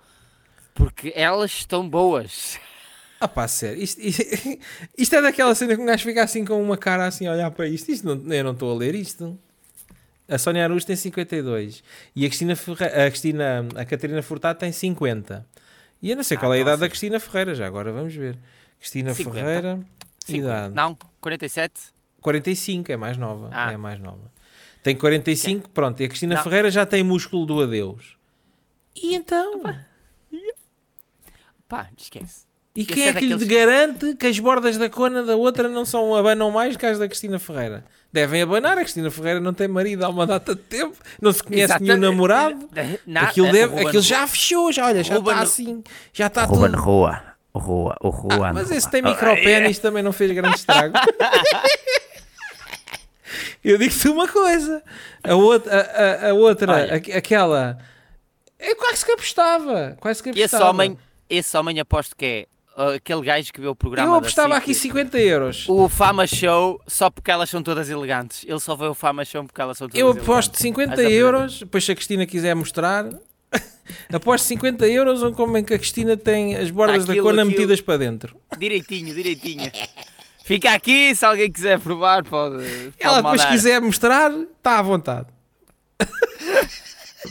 porque 0.76 1.11
elas 1.15 1.51
estão 1.51 1.88
boas. 1.89 2.59
Ah 3.20 3.28
pá, 3.28 3.47
sério. 3.47 3.82
Isto, 3.82 3.99
isto, 3.99 4.24
isto 4.97 5.15
é 5.15 5.22
daquela 5.22 5.53
cena 5.55 5.76
que 5.76 5.82
um 5.82 5.86
gajo 5.86 6.03
fica 6.03 6.24
assim 6.24 6.45
com 6.45 6.61
uma 6.61 6.78
cara 6.78 7.05
assim 7.07 7.28
a 7.28 7.32
olhar 7.34 7.51
para 7.51 7.67
isto. 7.67 7.91
isto 7.91 8.05
não, 8.15 8.34
eu 8.34 8.43
não 8.43 8.51
estou 8.51 8.72
a 8.72 8.76
ler 8.78 8.95
isto. 8.95 9.38
A 10.30 10.38
Sónia 10.38 10.63
Araújo 10.63 10.86
tem 10.86 10.95
52. 10.95 11.84
E 12.15 12.25
a 12.25 12.30
Cristina, 12.30 12.55
Ferre... 12.55 12.86
a, 12.86 13.09
Cristina 13.09 13.67
a 13.75 13.86
Catarina 13.86 14.21
Furtado 14.21 14.59
tem 14.59 14.71
50. 14.71 15.45
E 16.01 16.11
eu 16.11 16.15
não 16.15 16.23
sei 16.23 16.38
Ah, 16.38 16.39
qual 16.39 16.53
é 16.53 16.57
a 16.57 16.59
nossa. 16.59 16.69
idade 16.69 16.82
da 16.82 16.89
Cristina 16.89 17.19
Ferreira, 17.19 17.55
já 17.55 17.65
agora 17.67 17.91
vamos 17.91 18.13
ver. 18.15 18.38
Cristina 18.80 19.13
50. 19.13 19.38
Ferreira, 19.39 19.80
Cinco- 20.23 20.39
idade. 20.39 20.73
Não, 20.75 20.97
47? 21.19 21.73
45, 22.21 22.91
é 22.91 22.97
mais 22.97 23.17
nova. 23.17 23.49
Ah. 23.51 23.71
É 23.71 23.77
mais 23.77 23.99
nova. 23.99 24.32
Tem 24.84 24.95
45, 24.95 25.69
pronto. 25.69 25.99
E 26.01 26.05
a 26.05 26.07
Cristina 26.07 26.36
Não. 26.36 26.43
Ferreira 26.43 26.69
já 26.71 26.86
tem 26.86 27.03
músculo 27.03 27.45
do 27.45 27.61
adeus. 27.61 28.15
E 28.95 29.13
então? 29.15 29.61
Pá, 31.67 31.89
esquece. 31.97 32.45
E 32.80 32.84
Esse 32.84 32.93
quem 32.93 33.03
é 33.03 33.09
é 33.09 33.13
que 33.13 33.25
lhe 33.25 33.36
daqueles- 33.36 33.47
garante 33.65 34.15
que 34.15 34.27
as 34.27 34.39
bordas 34.39 34.77
da 34.77 34.89
cona 34.89 35.21
da 35.21 35.36
outra 35.36 35.67
não 35.67 35.84
são 35.84 36.15
abanam 36.15 36.49
mais 36.49 36.77
que 36.77 36.86
as 36.86 36.97
da 36.97 37.07
Cristina 37.09 37.38
Ferreira? 37.38 37.84
Devem 38.13 38.41
abanar, 38.41 38.77
a 38.77 38.82
Cristina 38.82 39.11
Ferreira 39.11 39.39
não 39.41 39.53
tem 39.53 39.67
marido 39.67 40.05
há 40.05 40.09
uma 40.09 40.25
data 40.25 40.55
de 40.55 40.61
tempo, 40.61 40.95
não 41.21 41.34
se 41.34 41.43
conhece 41.43 41.73
nenhum 41.73 41.95
Exatamente. 41.95 41.99
namorado. 41.99 42.69
Na- 43.05 43.21
aquilo 43.23 43.47
eh, 43.47 43.51
deve- 43.51 43.73
Ruben- 43.73 43.88
aquilo 43.88 44.01
já 44.01 44.25
fechou, 44.27 44.71
já, 44.71 44.86
olha, 44.86 45.03
já 45.03 45.15
Ruben- 45.15 45.34
está 45.34 45.43
assim, 45.43 45.84
já 46.13 46.27
está 46.27 46.45
Ruben 46.45 46.71
tudo. 46.71 46.82
Rua. 46.82 47.21
O 47.51 47.59
Rua, 47.59 47.97
o 47.99 48.09
Rua. 48.09 48.47
Ah, 48.49 48.53
mas 48.53 48.71
esse 48.71 48.89
tem 48.89 49.01
micropénis 49.01 49.77
também 49.80 50.01
não 50.01 50.13
fez 50.13 50.32
grande 50.32 50.55
estrago. 50.55 50.93
Eu 53.63 53.77
digo-te 53.77 54.07
uma 54.07 54.27
coisa, 54.27 54.82
a 55.23 55.36
outra, 55.36 55.71
a, 55.82 56.27
a- 56.27 56.30
a 56.30 56.34
outra 56.34 56.73
Olha. 56.73 56.95
aquela, 56.95 57.77
é 58.57 58.73
quase 58.73 59.05
que 59.05 59.11
apostava, 59.11 59.97
quase 59.99 60.23
que 60.23 60.30
Esse 60.30 60.43
apostava. 60.55 60.69
homem, 60.69 60.97
esse 61.30 61.57
homem 61.57 61.80
aposto 61.80 62.15
que 62.15 62.25
é 62.25 62.47
aquele 62.95 63.21
gajo 63.21 63.51
que 63.53 63.59
vê 63.59 63.67
o 63.67 63.75
programa 63.75 64.07
Eu 64.09 64.11
da 64.13 64.17
apostava 64.19 64.55
aqui 64.55 64.73
50 64.73 65.17
euros. 65.19 65.65
O 65.67 65.89
Fama 65.89 66.25
Show 66.25 66.82
só 66.88 67.09
porque 67.09 67.30
elas 67.32 67.49
são 67.49 67.61
todas 67.61 67.89
elegantes. 67.89 68.45
Ele 68.47 68.59
só 68.59 68.75
vê 68.75 68.86
o 68.86 68.93
Fama 68.93 69.25
Show 69.25 69.43
porque 69.43 69.61
elas 69.61 69.77
são 69.77 69.88
todas 69.88 69.99
Eu 69.99 70.07
elegantes. 70.07 70.30
aposto 70.30 70.57
50 70.57 70.91
Estás 70.93 71.05
a 71.05 71.09
ver? 71.09 71.15
euros, 71.15 71.59
depois 71.59 71.84
se 71.86 71.91
a 71.91 71.95
Cristina 71.95 72.25
quiser 72.25 72.55
mostrar, 72.55 73.05
aposto 74.13 74.45
50 74.45 74.88
euros 74.88 75.21
ou 75.23 75.34
como 75.34 75.57
é 75.57 75.63
que 75.63 75.73
a 75.73 75.77
Cristina 75.80 76.15
tem 76.15 76.55
as 76.55 76.69
bordas 76.71 77.05
da 77.05 77.13
Aquilo, 77.13 77.27
cona 77.27 77.41
aquilo. 77.41 77.51
metidas 77.57 77.82
para 77.82 77.97
dentro. 77.97 78.36
Direitinho, 78.57 79.13
direitinho. 79.13 79.71
Fica 80.43 80.71
aqui, 80.73 81.13
se 81.15 81.25
alguém 81.25 81.51
quiser 81.51 81.80
provar, 81.80 82.23
pode. 82.23 82.55
pode 82.57 82.93
Ela 82.99 83.17
depois 83.17 83.41
mandar. 83.41 83.51
quiser 83.51 83.82
mostrar, 83.82 84.32
está 84.32 84.80
à 84.80 84.82
vontade. 84.82 85.27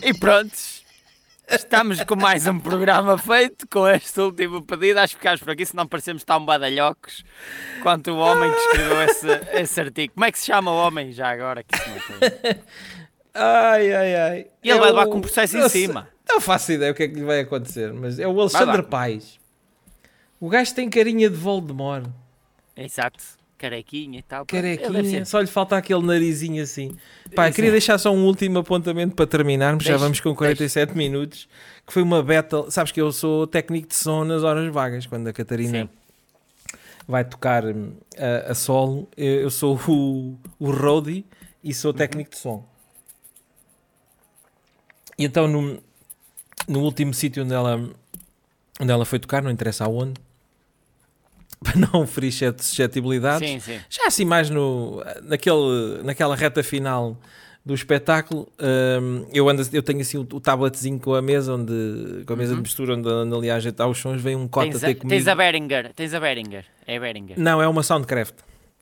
E 0.03 0.13
prontos. 0.15 0.68
Estamos 1.51 2.05
com 2.05 2.15
mais 2.15 2.47
um 2.47 2.59
programa 2.61 3.17
feito, 3.17 3.67
com 3.69 3.89
este 3.89 4.21
último 4.21 4.63
pedido. 4.63 4.99
Acho 5.01 5.15
que 5.15 5.21
ficamos 5.21 5.41
por 5.41 5.51
aqui, 5.51 5.65
senão 5.65 5.87
parecemos 5.87 6.23
tão 6.23 6.45
badalhocos 6.45 7.25
quanto 7.83 8.11
o 8.11 8.19
homem 8.19 8.51
que 8.53 8.59
escreveu 8.59 9.03
esse, 9.03 9.27
esse 9.53 9.81
artigo. 9.81 10.13
Como 10.13 10.27
é 10.27 10.33
que 10.33 10.39
se 10.39 10.47
chama 10.47 10.71
o 10.71 10.77
homem 10.77 11.11
já 11.11 11.31
agora? 11.31 11.63
Que 11.63 11.79
tem. 11.79 12.63
Ai, 13.33 13.95
ai, 13.95 14.15
ai. 14.15 14.47
E 14.63 14.69
ele 14.69 14.79
É 14.79 14.81
vai 14.81 14.91
levar 14.91 15.07
com 15.07 15.17
um 15.17 15.21
processo 15.23 15.57
em 15.57 15.69
cima. 15.71 16.09
Não 16.29 16.41
faço 16.41 16.73
ideia 16.73 16.93
o 16.93 16.95
que 16.95 17.05
é 17.05 17.09
que 17.09 17.15
lhe 17.15 17.25
vai 17.25 17.41
acontecer, 17.41 17.93
mas 17.95 18.19
é 18.19 18.27
o 18.29 18.39
Alexandre. 18.39 18.83
Paes. 18.83 19.41
O 20.39 20.49
gajo 20.51 20.75
tem 20.75 20.91
carinha 20.91 21.31
de 21.31 21.37
Voldemort. 21.37 22.07
Exato. 22.77 23.38
Carequinha 23.59 24.21
e 24.21 24.23
tal. 24.23 24.47
Carequinha, 24.47 25.25
só 25.25 25.41
lhe 25.41 25.49
falta 25.49 25.77
aquele 25.77 26.03
narizinho 26.03 26.63
assim. 26.63 26.97
Pá, 27.35 27.43
Exato. 27.43 27.57
queria 27.57 27.73
deixar 27.73 27.99
só 27.99 28.15
um 28.15 28.25
último 28.25 28.61
apontamento 28.61 29.17
para 29.17 29.27
terminarmos. 29.27 29.83
Já 29.83 29.91
Deixa, 29.91 30.05
vamos 30.05 30.21
com 30.21 30.33
47 30.35 30.97
minutos. 30.97 31.49
Que 31.85 31.93
foi 31.93 32.03
uma 32.03 32.23
battle. 32.23 32.71
Sabes 32.71 32.93
que 32.93 33.01
eu 33.01 33.11
sou 33.11 33.49
técnico 33.49 33.89
de 33.89 33.97
som 33.97 34.23
nas 34.23 34.45
horas 34.45 34.73
vagas. 34.73 35.07
Quando 35.07 35.27
a 35.27 35.33
Catarina 35.33 35.83
Sim. 35.83 35.89
vai 37.07 37.25
tocar 37.25 37.65
hum, 37.67 37.95
a, 38.17 38.53
a 38.53 38.55
solo, 38.55 39.09
eu, 39.17 39.41
eu 39.41 39.51
sou 39.51 39.77
o, 39.89 40.39
o 40.61 40.71
roadie 40.71 41.27
e 41.63 41.75
sou 41.75 41.93
técnico 41.93 42.31
de 42.31 42.39
som. 42.39 42.65
E 45.19 45.25
então, 45.25 45.49
no, 45.49 45.83
no 46.69 46.81
último 46.81 47.13
sítio 47.13 47.43
onde 47.43 47.53
ela, 47.53 47.91
onde 48.81 48.93
ela 48.93 49.05
foi 49.05 49.19
tocar, 49.19 49.43
não 49.43 49.51
interessa 49.51 49.85
aonde, 49.85 50.15
para 51.65 51.77
não 51.93 52.07
ferir 52.07 52.33
suscetibilidades, 52.33 53.49
Sim, 53.49 53.61
sim. 53.61 53.79
já 53.91 54.07
assim 54.07 54.25
mais 54.25 54.49
no, 54.51 55.03
naquele, 55.23 56.03
naquela 56.05 56.35
reta 56.37 56.63
final 56.63 57.17
do 57.67 57.75
espetáculo, 57.75 58.49
hum, 59.03 59.27
eu, 59.33 59.49
ando, 59.49 59.63
eu 59.73 59.83
tenho 59.83 60.01
assim 60.01 60.17
o, 60.17 60.21
o 60.21 60.41
tabletzinho 60.41 60.99
com 60.99 61.15
a 61.15 61.21
mesa, 61.21 61.55
onde, 61.55 62.25
com 62.27 62.33
a 62.33 62.37
mesa 62.37 62.55
de 62.55 62.61
mistura 62.63 62.95
onde, 62.95 63.07
onde 63.09 63.35
ali 63.37 63.51
a 63.51 63.57
ajeitar 63.57 63.87
os 63.89 63.99
sons, 63.99 64.23
vem 64.23 64.35
um 64.37 64.49
cota 64.49 64.67
Uhum. 64.67 64.73
Tens 64.73 64.81
ter 64.81 64.91
a, 64.91 64.95
comigo. 64.95 65.09
tens 65.11 65.29
a 65.29 65.35
Behringer. 65.35 65.93
Tens 65.95 66.15
a 66.15 66.21
Behringer. 66.21 66.65
É 66.87 66.97
a 66.97 67.01
Behringer. 67.01 67.39
Não, 67.39 67.61
é 67.61 67.69
uma 67.69 67.83
Soundcraft. 67.83 68.35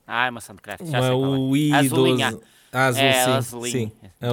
Ah, 0.07 0.27
é 0.27 0.31
uma 0.31 0.41
Soundcraft. 0.41 0.85
Já 0.87 0.99
Uma 1.01 1.09
sei 1.09 1.17
qual 1.17 1.35
é. 1.35 1.39
o 1.39 1.51
i12. 1.51 1.75
Azulinha. 1.85 2.39
Azul, 2.73 3.03
É, 3.03 3.13
sim. 3.25 3.31
azulinha. 3.31 3.71
sim. 3.71 3.93
É 4.21 4.29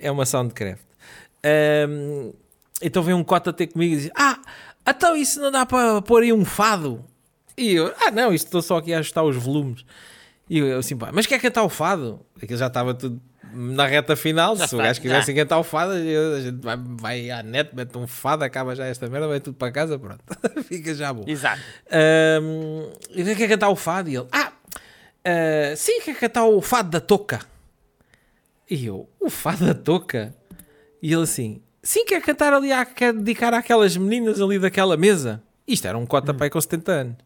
É 0.08 0.10
uma 0.10 0.26
Soundcraft. 0.26 0.82
Hum, 1.88 2.32
então 2.82 3.02
vem 3.02 3.14
um 3.14 3.22
cota 3.22 3.52
ter 3.52 3.68
comigo 3.68 3.94
e 3.94 3.96
diz: 3.98 4.10
Ah, 4.16 4.40
então 4.88 5.14
isso 5.14 5.40
não 5.40 5.50
dá 5.52 5.64
para 5.64 6.02
pôr 6.02 6.22
aí 6.22 6.32
um 6.32 6.44
fado? 6.44 7.04
E 7.56 7.74
eu: 7.74 7.92
Ah, 8.00 8.10
não, 8.10 8.32
isto 8.32 8.46
estou 8.46 8.62
só 8.62 8.78
aqui 8.78 8.92
a 8.92 8.98
ajustar 8.98 9.24
os 9.24 9.36
volumes. 9.36 9.84
E 10.48 10.58
eu 10.58 10.78
assim, 10.78 10.96
pá, 10.96 11.10
mas 11.12 11.26
quer 11.26 11.40
cantar 11.40 11.62
o 11.62 11.68
fado? 11.68 12.20
Aquilo 12.42 12.58
já 12.58 12.66
estava 12.66 12.92
tudo 12.92 13.20
na 13.52 13.86
reta 13.86 14.16
final. 14.16 14.56
Já 14.56 14.66
Se 14.66 14.74
o 14.74 14.78
gajo 14.78 15.00
quisesse 15.00 15.32
cantar 15.34 15.58
o 15.58 15.62
fado, 15.62 15.92
a 15.92 16.40
gente 16.40 16.60
vai, 16.60 16.76
vai 16.76 17.30
à 17.30 17.42
net, 17.42 17.74
mete 17.74 17.96
um 17.96 18.06
fado, 18.06 18.42
acaba 18.44 18.74
já 18.74 18.84
esta 18.86 19.08
merda, 19.08 19.28
vai 19.28 19.40
tudo 19.40 19.54
para 19.56 19.72
casa, 19.72 19.98
pronto. 19.98 20.20
Fica 20.66 20.94
já 20.94 21.12
bom. 21.12 21.24
Exato. 21.26 21.60
Um, 22.42 22.90
e 23.10 23.34
quer 23.36 23.48
cantar 23.48 23.68
o 23.68 23.76
fado? 23.76 24.08
E 24.08 24.16
ele, 24.16 24.26
ah, 24.32 24.52
ah, 25.24 25.76
sim, 25.76 26.00
quer 26.00 26.16
cantar 26.16 26.44
o 26.44 26.60
fado 26.60 26.90
da 26.90 27.00
touca. 27.00 27.40
E 28.68 28.86
eu, 28.86 29.08
o 29.20 29.30
fado 29.30 29.66
da 29.66 29.74
touca? 29.74 30.34
E 31.02 31.12
ele 31.12 31.22
assim, 31.22 31.62
sim, 31.82 32.04
quer 32.04 32.20
cantar 32.22 32.52
ali, 32.52 32.70
quer 32.94 33.12
dedicar 33.12 33.52
àquelas 33.54 33.96
meninas 33.96 34.40
ali 34.40 34.58
daquela 34.58 34.96
mesa. 34.96 35.42
Isto 35.72 35.86
era 35.88 35.96
um 35.96 36.04
cota 36.06 36.34
pai 36.34 36.50
com 36.50 36.60
70 36.60 36.92
anos. 36.92 37.16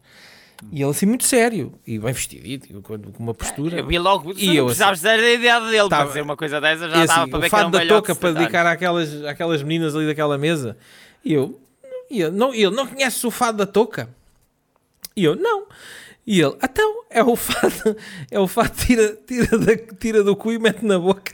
E 0.71 0.81
ele 0.81 0.89
assim, 0.89 1.05
muito 1.05 1.25
sério, 1.25 1.73
e 1.85 1.99
bem 1.99 2.13
vestidito, 2.13 2.67
e 2.69 2.81
com 2.81 2.97
uma 3.19 3.33
postura. 3.33 3.79
Eu 3.79 3.87
vi 3.87 3.99
logo. 3.99 4.33
E 4.37 4.55
eu 4.55 4.65
precisavas 4.65 4.99
dizer 4.99 5.19
a 5.19 5.33
idade 5.33 5.65
dele 5.65 5.89
Tava- 5.89 5.89
para 5.89 6.07
dizer 6.07 6.21
uma 6.21 6.37
coisa 6.37 6.61
dessa. 6.61 6.89
Já 6.89 7.05
dava 7.05 7.21
assim, 7.21 7.29
para 7.29 7.37
o 7.37 7.41
ver 7.41 7.49
que 7.49 7.55
era 7.55 7.63
fado 7.63 7.67
um 7.67 7.71
da 7.71 7.85
touca 7.87 8.15
para 8.15 8.15
70 8.15 8.27
anos. 8.27 8.39
dedicar 8.39 8.65
àquelas, 8.65 9.23
àquelas 9.25 9.63
meninas 9.63 9.95
ali 9.95 10.05
daquela 10.07 10.37
mesa. 10.37 10.77
E 11.25 11.33
eu, 11.33 11.59
e 12.09 12.21
ele, 12.21 12.31
não, 12.31 12.53
ele, 12.53 12.71
não 12.71 12.87
conhece 12.87 13.27
o 13.27 13.31
fado 13.31 13.57
da 13.57 13.65
touca? 13.65 14.09
E 15.15 15.25
eu, 15.25 15.35
não. 15.35 15.65
E 16.25 16.39
ele, 16.41 16.55
então, 16.63 17.03
é 17.09 17.23
o 17.23 17.35
fado, 17.35 17.97
é 18.31 18.39
o 18.39 18.47
fado 18.47 18.71
tira, 18.75 19.17
tira, 19.27 19.57
da, 19.57 19.75
tira 19.99 20.23
do 20.23 20.35
cu 20.37 20.53
e 20.53 20.57
mete 20.59 20.85
na 20.85 20.97
boca. 20.97 21.33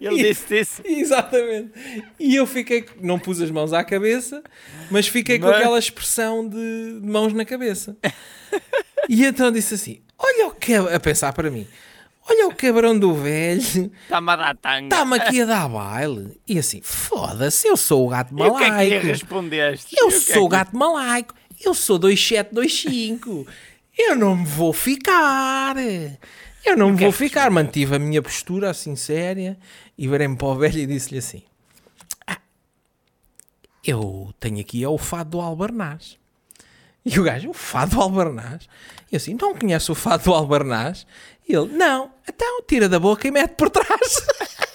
Ele 0.00 0.20
E- 0.20 0.28
disse 0.28 0.58
isso. 0.60 0.82
Exatamente. 0.84 1.70
E 2.18 2.34
eu 2.34 2.46
fiquei, 2.46 2.84
não 3.00 3.18
pus 3.18 3.40
as 3.40 3.50
mãos 3.50 3.72
à 3.72 3.84
cabeça, 3.84 4.42
mas 4.90 5.06
fiquei 5.06 5.38
com 5.38 5.46
Mas- 5.46 5.56
aquela 5.56 5.78
expressão 5.78 6.48
de, 6.48 7.00
de 7.00 7.06
mãos 7.08 7.32
na 7.32 7.44
cabeça. 7.44 7.96
E 9.08 9.24
então 9.24 9.50
disse 9.52 9.74
assim: 9.74 10.00
Olha 10.18 10.48
o 10.48 10.50
que 10.52 10.74
a 10.74 10.98
pensar 11.00 11.32
para 11.32 11.50
mim, 11.50 11.66
olha 12.28 12.48
o 12.48 12.54
cabrão 12.54 12.98
do 12.98 13.14
velho, 13.14 13.90
Está-me 14.04 14.30
a 14.30 14.36
dar 14.36 14.56
tanga. 14.56 14.84
está-me 14.94 15.16
aqui 15.16 15.40
a 15.42 15.44
dar 15.44 15.68
baile. 15.68 16.40
E 16.48 16.58
assim, 16.58 16.80
foda-se, 16.82 17.66
eu 17.68 17.76
sou 17.76 18.04
o 18.06 18.08
gato 18.08 18.32
E 18.36 18.42
o 18.42 18.56
que 18.56 18.64
é 18.64 18.66
que 18.66 18.70
lhe 18.70 18.70
malaico. 18.90 19.06
respondeste? 19.06 19.96
Eu 19.98 20.06
o 20.06 20.10
que 20.10 20.16
é 20.16 20.20
sou 20.34 20.44
o 20.46 20.48
que- 20.48 20.56
gato 20.56 20.76
malaico. 20.76 21.34
Eu 21.64 21.74
sou 21.74 21.96
2725. 21.98 23.46
Eu 23.96 24.16
não 24.16 24.36
me 24.36 24.46
vou 24.46 24.72
ficar. 24.72 25.76
Eu 26.64 26.76
não 26.76 26.90
me 26.90 26.96
vou 26.96 27.12
ficar. 27.12 27.50
Mantive 27.50 27.96
a 27.96 27.98
minha 27.98 28.22
postura 28.22 28.70
assim 28.70 28.94
séria 28.96 29.58
e 29.96 30.06
virei-me 30.08 30.36
para 30.36 30.46
o 30.48 30.54
velho 30.56 30.78
e 30.78 30.86
disse-lhe 30.86 31.18
assim: 31.18 31.42
"Ah, 32.26 32.38
Eu 33.84 34.32
tenho 34.38 34.60
aqui 34.60 34.82
é 34.82 34.88
o 34.88 34.98
fado 34.98 35.30
do 35.30 35.40
Albarnás. 35.40 36.18
E 37.04 37.18
o 37.18 37.24
gajo, 37.24 37.50
o 37.50 37.54
fado 37.54 37.96
do 37.96 38.00
Albarnás? 38.02 38.68
E 39.10 39.14
eu 39.14 39.16
assim, 39.16 39.36
não 39.40 39.56
conhece 39.56 39.90
o 39.90 39.94
fado 39.94 40.24
do 40.24 40.32
Albarnás? 40.34 41.04
E 41.48 41.52
ele, 41.54 41.66
não. 41.76 42.12
Então 42.28 42.62
tira 42.62 42.88
da 42.88 43.00
boca 43.00 43.26
e 43.26 43.30
mete 43.32 43.54
por 43.56 43.68
trás. 43.70 43.88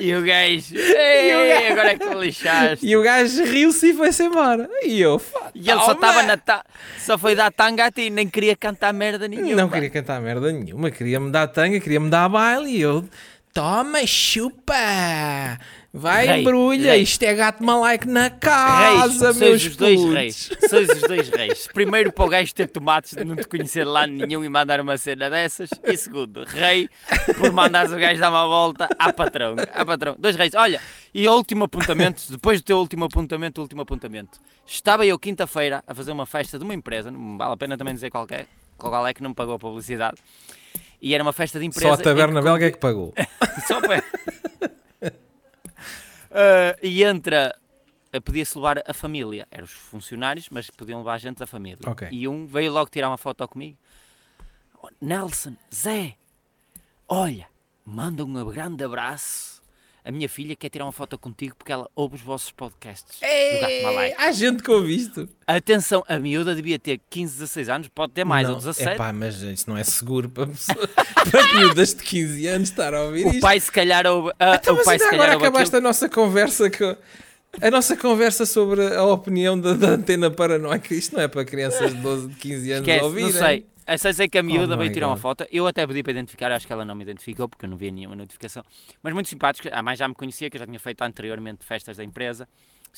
E 0.00 0.14
o 0.14 0.22
gajo. 0.22 0.74
Ei, 0.76 1.68
agora 1.68 1.92
é 1.92 1.98
que 1.98 2.06
me 2.06 2.14
lixaste. 2.14 2.86
E 2.86 2.96
o 2.96 3.02
gajo 3.02 3.44
riu-se 3.44 3.90
e 3.90 3.94
foi-se 3.94 4.24
embora. 4.24 4.68
E 4.82 5.00
eu, 5.00 5.20
E 5.54 5.70
ele 5.70 5.80
só 5.80 5.92
estava 5.92 6.22
na 6.22 6.36
ta... 6.36 6.64
Só 6.98 7.18
foi 7.18 7.34
dar 7.34 7.52
tanga 7.52 7.86
a 7.86 7.90
ti, 7.90 8.10
nem 8.10 8.28
queria 8.28 8.56
cantar 8.56 8.92
merda 8.92 9.26
nenhuma. 9.28 9.62
Não 9.62 9.68
queria 9.68 9.90
cantar 9.90 10.20
merda 10.20 10.52
nenhuma, 10.52 10.90
queria-me 10.90 11.30
dar 11.30 11.46
tanga, 11.48 11.80
queria-me 11.80 12.10
dar 12.10 12.28
baile 12.28 12.70
e 12.70 12.80
eu, 12.80 13.04
toma, 13.58 14.06
chupa, 14.06 14.72
vai 15.92 16.28
Rei, 16.28 16.40
embrulha, 16.42 16.92
rei. 16.92 17.02
isto 17.02 17.20
é 17.24 17.34
gato 17.34 17.64
malaico 17.64 18.06
na 18.06 18.28
Reis, 18.28 18.38
casa, 18.38 19.32
sois 19.32 19.36
meus 19.36 19.64
os 19.64 19.76
dois 19.76 20.04
reis. 20.04 20.50
Sois 20.70 20.88
os 20.88 21.00
dois 21.00 21.28
reis. 21.28 21.68
Primeiro 21.74 22.12
para 22.12 22.24
o 22.24 22.28
gajo 22.28 22.54
ter 22.54 22.68
tomates 22.68 23.14
de 23.16 23.24
não 23.24 23.34
te 23.34 23.48
conhecer 23.48 23.82
lá 23.82 24.06
nenhum 24.06 24.44
e 24.44 24.48
mandar 24.48 24.80
uma 24.80 24.96
cena 24.96 25.28
dessas. 25.28 25.70
E 25.82 25.96
segundo, 25.96 26.44
rei 26.44 26.88
por 27.36 27.50
mandares 27.50 27.90
o 27.90 27.96
gajo 27.96 28.20
dar 28.20 28.30
uma 28.30 28.46
volta 28.46 28.88
à 28.96 29.12
patrão. 29.12 29.56
À 29.74 29.84
patrão. 29.84 30.14
Dois 30.16 30.36
reis. 30.36 30.54
Olha, 30.54 30.80
e 31.12 31.26
o 31.26 31.32
último 31.34 31.64
apontamento, 31.64 32.30
depois 32.30 32.60
do 32.60 32.64
teu 32.64 32.78
último 32.78 33.06
apontamento, 33.06 33.60
último 33.60 33.82
apontamento. 33.82 34.38
Estava 34.64 35.04
eu 35.04 35.18
quinta-feira 35.18 35.82
a 35.84 35.92
fazer 35.92 36.12
uma 36.12 36.26
festa 36.26 36.60
de 36.60 36.64
uma 36.64 36.74
empresa, 36.74 37.10
não 37.10 37.36
vale 37.36 37.54
a 37.54 37.56
pena 37.56 37.76
também 37.76 37.92
dizer 37.92 38.08
qualquer, 38.08 38.46
qual 38.76 39.04
é 39.04 39.12
que 39.12 39.20
não 39.20 39.30
me 39.30 39.34
pagou 39.34 39.56
a 39.56 39.58
publicidade. 39.58 40.18
E 41.00 41.14
era 41.14 41.22
uma 41.22 41.32
festa 41.32 41.58
de 41.58 41.66
empresa. 41.66 41.88
Só 41.88 41.94
a 41.94 41.96
taberna 42.04 42.42
belga 42.42 42.66
é 42.66 42.70
que 42.70 42.78
pagou. 42.78 43.14
só 43.66 43.80
para... 43.80 44.02
Ah, 46.30 46.76
e 46.82 47.02
entra, 47.02 47.56
ah, 48.12 48.20
podia-se 48.20 48.56
levar 48.56 48.82
a 48.86 48.94
família, 48.94 49.46
eram 49.50 49.64
os 49.64 49.72
funcionários, 49.72 50.48
mas 50.50 50.70
podiam 50.70 50.98
levar 50.98 51.14
a 51.14 51.18
gente 51.18 51.38
da 51.38 51.46
família. 51.46 51.78
Ok. 51.86 52.08
E 52.10 52.28
um 52.28 52.46
veio 52.46 52.72
logo 52.72 52.90
tirar 52.90 53.08
uma 53.08 53.18
foto 53.18 53.46
comigo. 53.48 53.76
Nelson, 55.00 55.56
Zé, 55.74 56.16
olha, 57.08 57.48
manda 57.84 58.24
um 58.24 58.50
grande 58.50 58.84
abraço. 58.84 59.57
A 60.08 60.10
minha 60.10 60.26
filha 60.26 60.56
quer 60.56 60.70
tirar 60.70 60.86
uma 60.86 60.92
foto 60.92 61.18
contigo 61.18 61.54
porque 61.54 61.70
ela 61.70 61.86
ouve 61.94 62.14
os 62.14 62.22
vossos 62.22 62.50
podcasts 62.50 63.20
do 63.20 63.60
Gato 63.60 63.82
Malaico. 63.82 64.16
Há 64.18 64.32
gente 64.32 64.62
que 64.62 64.70
ouve 64.70 64.96
isto. 64.96 65.28
Atenção, 65.46 66.02
a 66.08 66.18
miúda 66.18 66.54
devia 66.54 66.78
ter 66.78 66.98
15, 67.10 67.34
16 67.34 67.68
anos, 67.68 67.88
pode 67.88 68.14
ter 68.14 68.24
mais, 68.24 68.46
não, 68.48 68.54
ou 68.54 68.58
17. 68.58 68.92
Epá, 68.92 69.12
mas 69.12 69.42
isso 69.42 69.68
não 69.68 69.76
é 69.76 69.84
seguro 69.84 70.30
para, 70.30 70.46
pessoa, 70.46 70.88
para 71.30 71.54
miúdas 71.56 71.92
de 71.92 72.02
15 72.02 72.46
anos 72.46 72.70
estar 72.70 72.94
a 72.94 73.02
ouvir 73.02 73.26
o 73.26 73.28
isto. 73.32 73.40
pai 73.40 73.60
se 73.60 73.70
calhar 73.70 74.06
ouve. 74.06 74.32
ah, 74.40 74.54
Então, 74.54 74.76
o 74.76 74.82
pai 74.82 74.98
se 74.98 75.04
calhar 75.04 75.24
agora 75.24 75.34
ouve 75.34 75.46
acabaste 75.46 75.76
aquilo. 75.76 75.86
a 75.86 75.90
nossa 75.90 76.08
conversa 76.08 76.70
com... 76.70 76.96
A 77.60 77.70
nossa 77.70 77.94
conversa 77.94 78.46
sobre 78.46 78.86
a 78.94 79.04
opinião 79.04 79.60
da, 79.60 79.74
da 79.74 79.88
antena 79.88 80.30
paranoica, 80.30 80.94
isto 80.94 81.16
não 81.16 81.22
é 81.22 81.28
para 81.28 81.44
crianças 81.44 81.94
de 81.94 82.00
12, 82.00 82.28
de 82.28 82.34
15 82.36 82.72
anos 82.72 82.88
Esquece, 82.88 83.04
ouvirem. 83.04 83.32
não 83.32 83.38
sei. 83.38 83.66
Eu 83.88 83.96
só 83.96 84.12
sei 84.12 84.28
que 84.28 84.36
a 84.36 84.42
miúda 84.42 84.74
Oh 84.74 84.76
veio 84.76 84.92
tirar 84.92 85.06
uma 85.06 85.14
God. 85.14 85.22
foto. 85.22 85.46
Eu 85.50 85.66
até 85.66 85.86
pedi 85.86 86.02
para 86.02 86.12
identificar, 86.12 86.52
acho 86.52 86.66
que 86.66 86.72
ela 86.72 86.84
não 86.84 86.94
me 86.94 87.02
identificou 87.04 87.48
porque 87.48 87.64
eu 87.64 87.70
não 87.70 87.76
vi 87.78 87.90
nenhuma 87.90 88.14
notificação. 88.14 88.62
Mas 89.02 89.14
muito 89.14 89.30
simpático. 89.30 89.66
A 89.72 89.82
mãe 89.82 89.96
já 89.96 90.06
me 90.06 90.14
conhecia, 90.14 90.50
que 90.50 90.56
eu 90.56 90.60
já 90.60 90.66
tinha 90.66 90.78
feito 90.78 91.00
anteriormente 91.00 91.64
festas 91.64 91.96
da 91.96 92.04
empresa. 92.04 92.46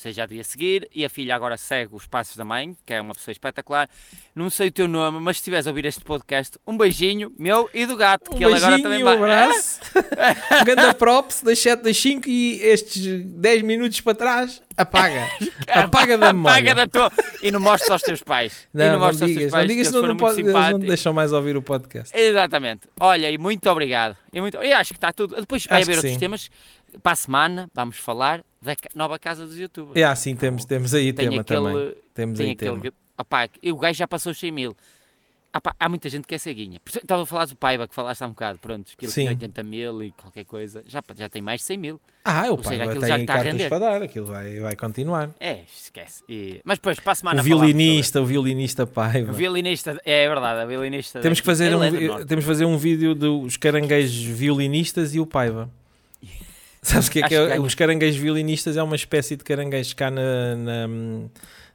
Seja, 0.01 0.21
já 0.21 0.25
devia 0.25 0.43
seguir. 0.43 0.89
E 0.95 1.05
a 1.05 1.09
filha 1.09 1.35
agora 1.35 1.55
segue 1.57 1.93
os 1.95 2.07
passos 2.07 2.35
da 2.35 2.43
mãe, 2.43 2.75
que 2.85 2.91
é 2.93 2.99
uma 2.99 3.13
pessoa 3.13 3.31
espetacular. 3.31 3.87
Não 4.33 4.49
sei 4.49 4.69
o 4.69 4.71
teu 4.71 4.87
nome, 4.87 5.19
mas 5.19 5.37
se 5.37 5.41
estiveres 5.41 5.67
a 5.67 5.69
ouvir 5.69 5.85
este 5.85 6.01
podcast, 6.01 6.57
um 6.65 6.75
beijinho 6.75 7.31
meu 7.37 7.69
e 7.71 7.85
do 7.85 7.95
gato, 7.95 8.33
Um 8.33 8.37
que 8.37 8.43
ele 8.43 8.55
agora 8.55 8.81
também 8.81 8.99
e 8.99 9.03
um 9.03 9.05
vai. 9.05 9.15
abraço. 9.17 9.79
um 10.59 10.65
grande 10.65 10.95
props 10.95 11.43
das 11.43 11.59
7 11.59 11.83
das 11.83 11.97
5 11.97 12.27
e 12.27 12.59
estes 12.63 13.23
10 13.25 13.61
minutos 13.61 14.01
para 14.01 14.15
trás, 14.15 14.61
apaga. 14.75 15.29
Apaga 15.67 16.17
da 16.17 16.33
memória. 16.33 16.57
Paga 16.57 16.75
da 16.75 16.87
tua. 16.87 17.11
E 17.43 17.51
não 17.51 17.59
mostres 17.59 17.91
aos 17.91 18.01
teus 18.01 18.23
pais. 18.23 18.67
e 18.73 18.77
Não, 18.77 18.93
não 18.93 18.99
não 18.99 19.07
teus 19.09 19.19
digas, 19.31 19.51
pais. 19.51 19.63
não 19.63 19.67
digas, 19.67 19.87
que 19.87 19.93
senão 19.93 20.07
não, 20.07 20.17
pode, 20.17 20.43
não 20.43 20.79
te 20.79 20.87
deixam 20.87 21.13
mais 21.13 21.31
ouvir 21.31 21.55
o 21.55 21.61
podcast. 21.61 22.17
Exatamente. 22.17 22.87
Olha, 22.99 23.29
e 23.29 23.37
muito 23.37 23.69
obrigado. 23.69 24.17
E 24.33 24.41
muito... 24.41 24.57
Eu 24.57 24.77
acho 24.77 24.93
que 24.93 24.97
está 24.97 25.13
tudo. 25.13 25.35
Depois 25.35 25.65
vai 25.65 25.81
Acho 25.81 25.89
haver 25.89 25.97
outros 25.97 26.13
sim. 26.13 26.19
temas. 26.19 26.49
Para 27.01 27.13
a 27.13 27.15
semana 27.15 27.69
vamos 27.73 27.97
falar 27.97 28.43
da 28.61 28.75
nova 28.95 29.17
casa 29.17 29.45
dos 29.45 29.57
youtubers. 29.57 29.95
É 29.99 30.03
assim, 30.03 30.35
temos, 30.35 30.65
temos 30.65 30.93
aí 30.93 31.13
Tem 31.13 31.29
tema 31.29 31.41
aquele. 31.41 31.59
também. 31.59 31.95
Temos 32.13 32.37
Tem 32.37 32.47
aí 32.47 32.53
aquele. 32.53 32.79
tema. 32.81 32.93
Opá, 33.17 33.47
o 33.63 33.75
gajo 33.77 33.97
já 33.97 34.07
passou 34.07 34.31
os 34.31 34.39
100 34.39 34.51
mil. 34.51 34.75
Opá, 35.53 35.75
há 35.77 35.89
muita 35.89 36.07
gente 36.09 36.25
que 36.25 36.33
é 36.33 36.37
ceguinha. 36.37 36.79
Estava 36.85 37.23
a 37.23 37.25
falar 37.25 37.45
do 37.45 37.57
Paiva, 37.57 37.85
que 37.85 37.93
falaste 37.93 38.21
há 38.21 38.25
um 38.25 38.29
bocado. 38.29 38.57
Pronto, 38.59 38.89
que 38.97 39.03
ele 39.05 39.11
Sim. 39.11 39.21
tinha 39.21 39.31
80 39.31 39.63
mil 39.63 40.01
e 40.01 40.11
qualquer 40.11 40.45
coisa. 40.45 40.81
Já, 40.87 41.03
já 41.15 41.27
tem 41.27 41.41
mais 41.41 41.59
de 41.59 41.67
100 41.67 41.77
mil. 41.77 42.01
Ah, 42.23 42.45
o 42.47 42.51
Ou 42.51 42.57
pai 42.57 42.77
seja, 42.77 42.83
aquilo 42.85 43.05
já 43.05 43.15
ter 43.15 43.21
está 43.21 43.33
a 43.33 43.35
cartas 43.35 43.53
render. 43.53 43.69
para 43.69 43.79
dar, 43.79 44.01
aquilo 44.01 44.27
vai, 44.27 44.59
vai 44.61 44.75
continuar. 44.77 45.29
É, 45.41 45.59
esquece. 45.75 46.23
E- 46.29 46.61
Mas 46.63 46.77
depois, 46.77 46.99
para 47.01 47.11
a 47.11 47.15
semana. 47.15 47.41
O 47.41 47.43
violinista, 47.43 48.21
o 48.21 48.25
violinista 48.25 48.87
Paiva. 48.87 49.29
O 49.31 49.35
violinista, 49.35 49.99
é 50.05 50.25
verdade, 50.27 50.61
a 50.61 50.65
violinista. 50.65 51.19
Temos 51.19 51.41
que 51.41 51.45
fazer 51.45 51.75
um, 51.75 51.83
é 51.83 52.23
temos 52.25 52.45
fazer 52.45 52.63
um 52.63 52.77
vídeo 52.77 53.13
dos 53.13 53.57
caranguejos 53.57 54.23
violinistas 54.23 55.13
e 55.13 55.19
o 55.19 55.25
Paiva. 55.25 55.69
Sabes 56.81 57.07
o 57.07 57.11
que 57.11 57.19
é 57.23 57.27
que 57.27 57.35
é? 57.35 57.59
Os 57.59 57.75
caranguejos 57.75 58.19
violinistas 58.19 58.75
é 58.75 58.81
uma 58.83 58.95
espécie 58.95 59.35
de 59.35 59.43
caranguejos 59.43 59.93
cá 59.93 60.09
na, 60.09 60.55
na- 60.55 60.87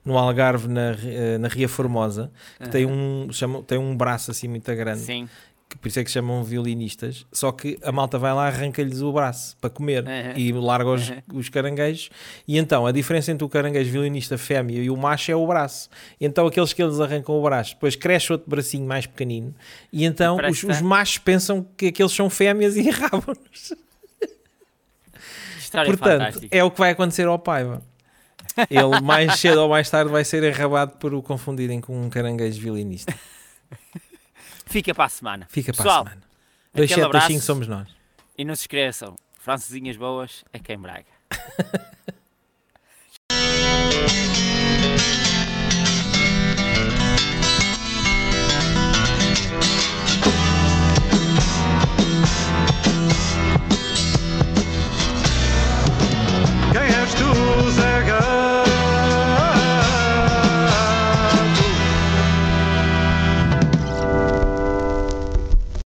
no 0.05 0.17
Algarve, 0.19 0.69
na, 0.69 0.93
Ri- 0.93 1.39
na 1.39 1.49
Ria 1.49 1.69
Formosa, 1.69 2.31
que 2.63 2.69
tem, 2.69 2.87
um, 2.87 3.29
chamam- 3.33 3.63
tem 3.63 3.79
um 3.79 3.97
braço 3.97 4.31
assim 4.31 4.47
muito 4.49 4.73
grande, 4.75 5.01
Sim. 5.01 5.29
que 5.69 5.77
por 5.79 5.89
isso 5.89 5.99
é 6.01 6.05
que 6.05 6.11
chamam 6.11 6.43
violinistas. 6.45 7.25
Só 7.33 7.51
que 7.53 7.77
a 7.85 7.91
malta 7.93 8.19
vai 8.19 8.33
lá, 8.35 8.47
arranca-lhes 8.49 9.01
o 9.01 9.13
braço 9.13 9.57
para 9.61 9.71
comer 9.71 10.03
Uhum. 10.05 10.33
e 10.37 10.53
larga 10.53 10.91
os, 10.91 11.09
Uhum. 11.09 11.17
os 11.35 11.49
caranguejos. 11.49 12.09
E 12.47 12.57
então 12.59 12.85
a 12.87 12.91
diferença 12.93 13.31
entre 13.33 13.45
o 13.45 13.49
caranguejo 13.49 13.91
violinista 13.93 14.37
fêmea 14.39 14.81
e 14.81 14.91
o 14.91 14.97
macho 14.97 15.31
é 15.31 15.37
o 15.37 15.47
braço. 15.47 15.89
E 16.21 16.27
então 16.27 16.47
aqueles 16.49 16.73
que 16.73 16.83
eles 16.83 16.99
arrancam 17.01 17.35
o 17.37 17.43
braço, 17.43 17.75
depois 17.75 17.95
cresce 17.97 18.33
outro 18.33 18.49
bracinho 18.51 18.87
mais 18.87 19.07
pequenino. 19.07 19.55
E 19.93 20.05
então 20.05 20.37
os, 20.49 20.63
os 20.65 20.79
tá- 20.79 20.83
machos 20.85 21.19
pensam 21.19 21.65
que 21.77 21.87
aqueles 21.87 22.13
são 22.13 22.29
fêmeas 22.31 22.77
e 22.77 22.81
enrabam-nos. 22.91 23.73
História 25.67 25.91
Portanto, 25.91 26.19
fantástica. 26.21 26.57
é 26.57 26.63
o 26.65 26.71
que 26.71 26.79
vai 26.79 26.91
acontecer 26.91 27.27
ao 27.27 27.39
Paiva. 27.39 27.83
Ele 28.71 29.01
mais 29.03 29.35
cedo 29.41 29.59
ou 29.63 29.69
mais 29.69 29.91
tarde 29.91 30.11
vai 30.11 30.25
ser 30.25 30.43
enrabado 30.45 30.93
por 30.99 31.13
o 31.13 31.21
confundirem 31.23 31.81
com 31.81 32.01
um 32.01 32.09
caranguejo 32.09 32.61
violinista. 32.61 33.13
Fica 34.67 34.95
para 34.95 35.05
a 35.05 35.09
semana. 35.09 35.47
Fica 35.51 35.73
para 35.73 35.83
Pessoal, 35.83 36.03
a 36.03 36.05
semana. 36.05 36.23
2, 36.75 36.91
aquele 36.93 37.03
7, 37.07 37.13
2, 37.13 37.25
5 37.25 37.33
abraço. 37.33 37.47
somos 37.47 37.69
nós. 37.69 37.89
E 38.39 38.45
não 38.45 38.55
se 38.55 38.63
esqueçam, 38.63 39.17
francesinhas 39.41 39.97
boas 39.97 40.45
é 40.53 40.59
quem 40.59 40.79
braga. 40.79 41.07